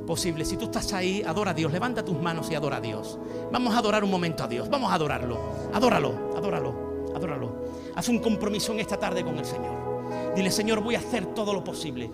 posible. 0.05 0.45
Si 0.45 0.57
tú 0.57 0.65
estás 0.65 0.93
ahí, 0.93 1.23
adora 1.25 1.51
a 1.51 1.53
Dios, 1.53 1.71
levanta 1.71 2.05
tus 2.05 2.19
manos 2.21 2.49
y 2.51 2.55
adora 2.55 2.77
a 2.77 2.81
Dios. 2.81 3.17
Vamos 3.51 3.73
a 3.73 3.79
adorar 3.79 4.03
un 4.03 4.11
momento 4.11 4.43
a 4.43 4.47
Dios, 4.47 4.69
vamos 4.69 4.91
a 4.91 4.95
adorarlo. 4.95 5.37
Adóralo, 5.73 6.13
adóralo, 6.35 6.73
adóralo. 7.15 7.55
Haz 7.95 8.07
un 8.09 8.19
compromiso 8.19 8.71
en 8.73 8.79
esta 8.79 8.97
tarde 8.97 9.23
con 9.23 9.37
el 9.37 9.45
Señor. 9.45 10.33
Dile, 10.35 10.51
Señor, 10.51 10.81
voy 10.81 10.95
a 10.95 10.99
hacer 10.99 11.25
todo 11.33 11.53
lo 11.53 11.63
posible. 11.63 12.09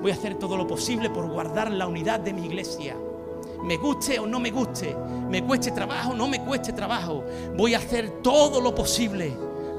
Voy 0.00 0.10
a 0.12 0.14
hacer 0.14 0.36
todo 0.36 0.56
lo 0.56 0.66
posible 0.66 1.10
por 1.10 1.28
guardar 1.28 1.70
la 1.70 1.86
unidad 1.86 2.20
de 2.20 2.32
mi 2.32 2.46
iglesia. 2.46 2.96
Me 3.64 3.76
guste 3.76 4.18
o 4.18 4.26
no 4.26 4.38
me 4.38 4.50
guste, 4.50 4.96
me 5.28 5.42
cueste 5.42 5.70
trabajo 5.72 6.10
o 6.10 6.14
no 6.14 6.28
me 6.28 6.44
cueste 6.44 6.72
trabajo. 6.72 7.24
Voy 7.56 7.74
a 7.74 7.78
hacer 7.78 8.22
todo 8.22 8.60
lo 8.60 8.74
posible 8.74 9.36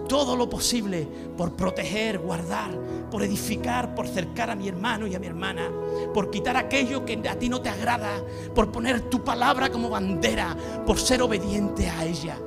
todo 0.08 0.36
lo 0.36 0.50
posible 0.50 1.08
por 1.38 1.54
proteger, 1.54 2.20
guardar, 2.20 2.72
por 3.12 3.24
edificar, 3.24 3.94
por 3.94 4.08
cercar 4.08 4.50
a 4.50 4.56
mi 4.56 4.68
hermano 4.68 5.06
y 5.06 5.16
a 5.16 5.20
mi 5.20 5.28
hermana, 5.28 5.70
por 6.14 6.32
quitar 6.32 6.58
aquello 6.58 7.06
que 7.06 7.22
a 7.30 7.38
ti 7.38 7.50
no 7.50 7.62
te 7.62 7.70
agrada, 7.70 8.24
por 8.56 8.72
poner 8.72 9.02
tu 9.10 9.24
palabra 9.24 9.70
como 9.70 9.90
bandera, 9.90 10.56
por 10.86 11.00
ser 11.00 11.22
obediente 11.22 11.90
a 11.90 12.06
ella. 12.06 12.38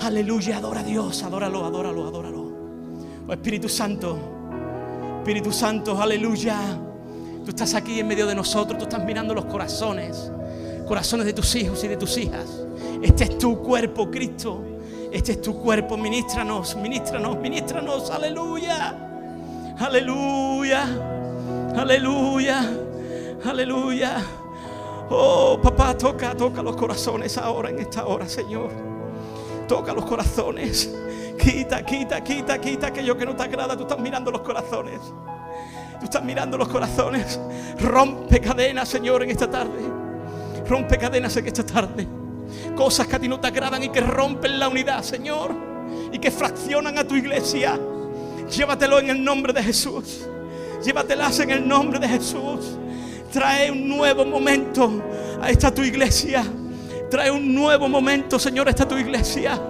Aleluya, 0.00 0.58
adora 0.58 0.80
a 0.80 0.84
Dios, 0.84 1.22
adóralo, 1.22 1.64
adóralo, 1.64 2.06
adóralo. 2.06 2.50
Oh 3.28 3.32
Espíritu 3.32 3.68
Santo, 3.68 4.18
Espíritu 5.18 5.52
Santo, 5.52 6.00
aleluya. 6.00 6.89
Tú 7.44 7.50
estás 7.50 7.74
aquí 7.74 8.00
en 8.00 8.06
medio 8.06 8.26
de 8.26 8.34
nosotros, 8.34 8.78
tú 8.78 8.84
estás 8.84 9.04
mirando 9.04 9.34
los 9.34 9.46
corazones, 9.46 10.30
corazones 10.86 11.26
de 11.26 11.32
tus 11.32 11.54
hijos 11.54 11.82
y 11.84 11.88
de 11.88 11.96
tus 11.96 12.16
hijas. 12.18 12.46
Este 13.02 13.24
es 13.24 13.38
tu 13.38 13.58
cuerpo, 13.62 14.10
Cristo. 14.10 14.62
Este 15.10 15.32
es 15.32 15.42
tu 15.42 15.58
cuerpo, 15.58 15.96
ministranos, 15.96 16.76
ministranos, 16.76 17.36
ministranos, 17.38 18.10
aleluya, 18.10 18.94
aleluya, 19.78 20.84
aleluya, 21.76 22.70
aleluya. 23.44 24.22
Oh, 25.10 25.58
papá, 25.60 25.98
toca, 25.98 26.36
toca 26.36 26.62
los 26.62 26.76
corazones 26.76 27.36
ahora, 27.38 27.70
en 27.70 27.80
esta 27.80 28.06
hora, 28.06 28.28
Señor. 28.28 28.70
Toca 29.66 29.92
los 29.92 30.04
corazones. 30.04 30.88
Quita, 31.40 31.84
quita, 31.84 32.22
quita, 32.22 32.60
quita 32.60 32.86
aquello 32.88 33.16
que 33.16 33.24
no 33.26 33.34
te 33.34 33.42
agrada. 33.42 33.76
Tú 33.76 33.82
estás 33.82 33.98
mirando 33.98 34.30
los 34.30 34.42
corazones. 34.42 35.00
Tú 36.00 36.06
estás 36.06 36.24
mirando 36.24 36.58
los 36.58 36.68
corazones. 36.68 37.38
Rompe 37.78 38.40
cadenas, 38.40 38.88
Señor, 38.88 39.22
en 39.22 39.30
esta 39.30 39.48
tarde. 39.48 39.80
Rompe 40.66 40.98
cadenas 40.98 41.36
en 41.36 41.46
esta 41.46 41.64
tarde 41.64 42.20
cosas 42.76 43.06
que 43.06 43.16
a 43.16 43.18
ti 43.18 43.28
no 43.28 43.38
te 43.38 43.48
agradan 43.48 43.82
y 43.82 43.88
que 43.88 44.00
rompen 44.00 44.58
la 44.58 44.68
unidad, 44.68 45.02
Señor, 45.02 45.54
y 46.12 46.18
que 46.18 46.30
fraccionan 46.30 46.98
a 46.98 47.04
tu 47.04 47.14
iglesia. 47.14 47.78
Llévatelo 48.50 48.98
en 48.98 49.10
el 49.10 49.22
nombre 49.22 49.52
de 49.52 49.62
Jesús. 49.62 50.26
Llévatelas 50.84 51.38
en 51.40 51.50
el 51.50 51.68
nombre 51.68 51.98
de 51.98 52.08
Jesús. 52.08 52.78
Trae 53.32 53.70
un 53.70 53.88
nuevo 53.88 54.24
momento 54.24 55.02
a 55.40 55.50
esta 55.50 55.72
tu 55.72 55.82
iglesia. 55.82 56.42
Trae 57.10 57.30
un 57.30 57.54
nuevo 57.54 57.88
momento, 57.88 58.38
Señor, 58.38 58.66
a 58.66 58.70
esta 58.70 58.88
tu 58.88 58.96
iglesia. 58.96 59.60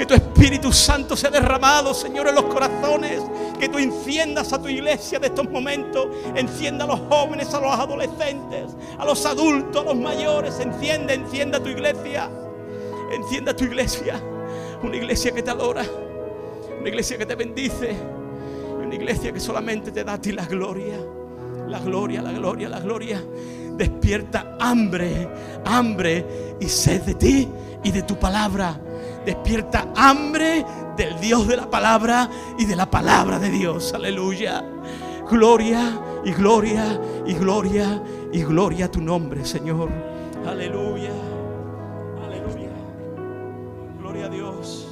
Que 0.00 0.06
tu 0.06 0.14
Espíritu 0.14 0.72
Santo 0.72 1.14
sea 1.14 1.28
derramado, 1.28 1.92
Señor, 1.92 2.26
en 2.26 2.34
los 2.34 2.44
corazones. 2.44 3.20
Que 3.58 3.68
tú 3.68 3.76
enciendas 3.76 4.50
a 4.50 4.58
tu 4.58 4.66
iglesia 4.66 5.18
de 5.18 5.26
estos 5.26 5.46
momentos. 5.50 6.06
Encienda 6.34 6.84
a 6.84 6.86
los 6.86 7.00
jóvenes, 7.00 7.52
a 7.52 7.60
los 7.60 7.70
adolescentes, 7.70 8.74
a 8.98 9.04
los 9.04 9.26
adultos, 9.26 9.82
a 9.82 9.84
los 9.84 9.96
mayores. 9.96 10.58
Enciende, 10.58 11.12
encienda 11.12 11.62
tu 11.62 11.68
iglesia. 11.68 12.30
Encienda 13.12 13.54
tu 13.54 13.64
iglesia. 13.64 14.18
Una 14.82 14.96
iglesia 14.96 15.32
que 15.32 15.42
te 15.42 15.50
adora. 15.50 15.84
Una 16.78 16.88
iglesia 16.88 17.18
que 17.18 17.26
te 17.26 17.34
bendice. 17.34 17.94
Una 18.82 18.94
iglesia 18.94 19.34
que 19.34 19.40
solamente 19.40 19.92
te 19.92 20.02
da 20.02 20.14
a 20.14 20.18
ti 20.18 20.32
la 20.32 20.46
gloria. 20.46 20.96
La 21.68 21.78
gloria, 21.78 22.22
la 22.22 22.32
gloria, 22.32 22.70
la 22.70 22.80
gloria. 22.80 23.22
Despierta 23.76 24.56
hambre, 24.60 25.28
hambre 25.66 26.56
y 26.58 26.70
sed 26.70 27.02
de 27.02 27.14
ti 27.16 27.48
y 27.84 27.90
de 27.90 28.02
tu 28.02 28.18
palabra 28.18 28.80
despierta 29.24 29.88
hambre 29.96 30.64
del 30.96 31.20
Dios 31.20 31.46
de 31.46 31.56
la 31.56 31.70
palabra 31.70 32.28
y 32.58 32.64
de 32.64 32.76
la 32.76 32.90
palabra 32.90 33.38
de 33.38 33.50
Dios. 33.50 33.92
Aleluya. 33.94 34.64
Gloria 35.30 36.00
y 36.24 36.32
gloria 36.32 37.00
y 37.26 37.34
gloria 37.34 38.02
y 38.32 38.42
gloria 38.42 38.86
a 38.86 38.90
tu 38.90 39.00
nombre, 39.00 39.44
Señor. 39.44 39.88
Aleluya. 40.46 41.12
Aleluya. 42.24 42.70
Gloria 43.98 44.26
a 44.26 44.28
Dios. 44.28 44.89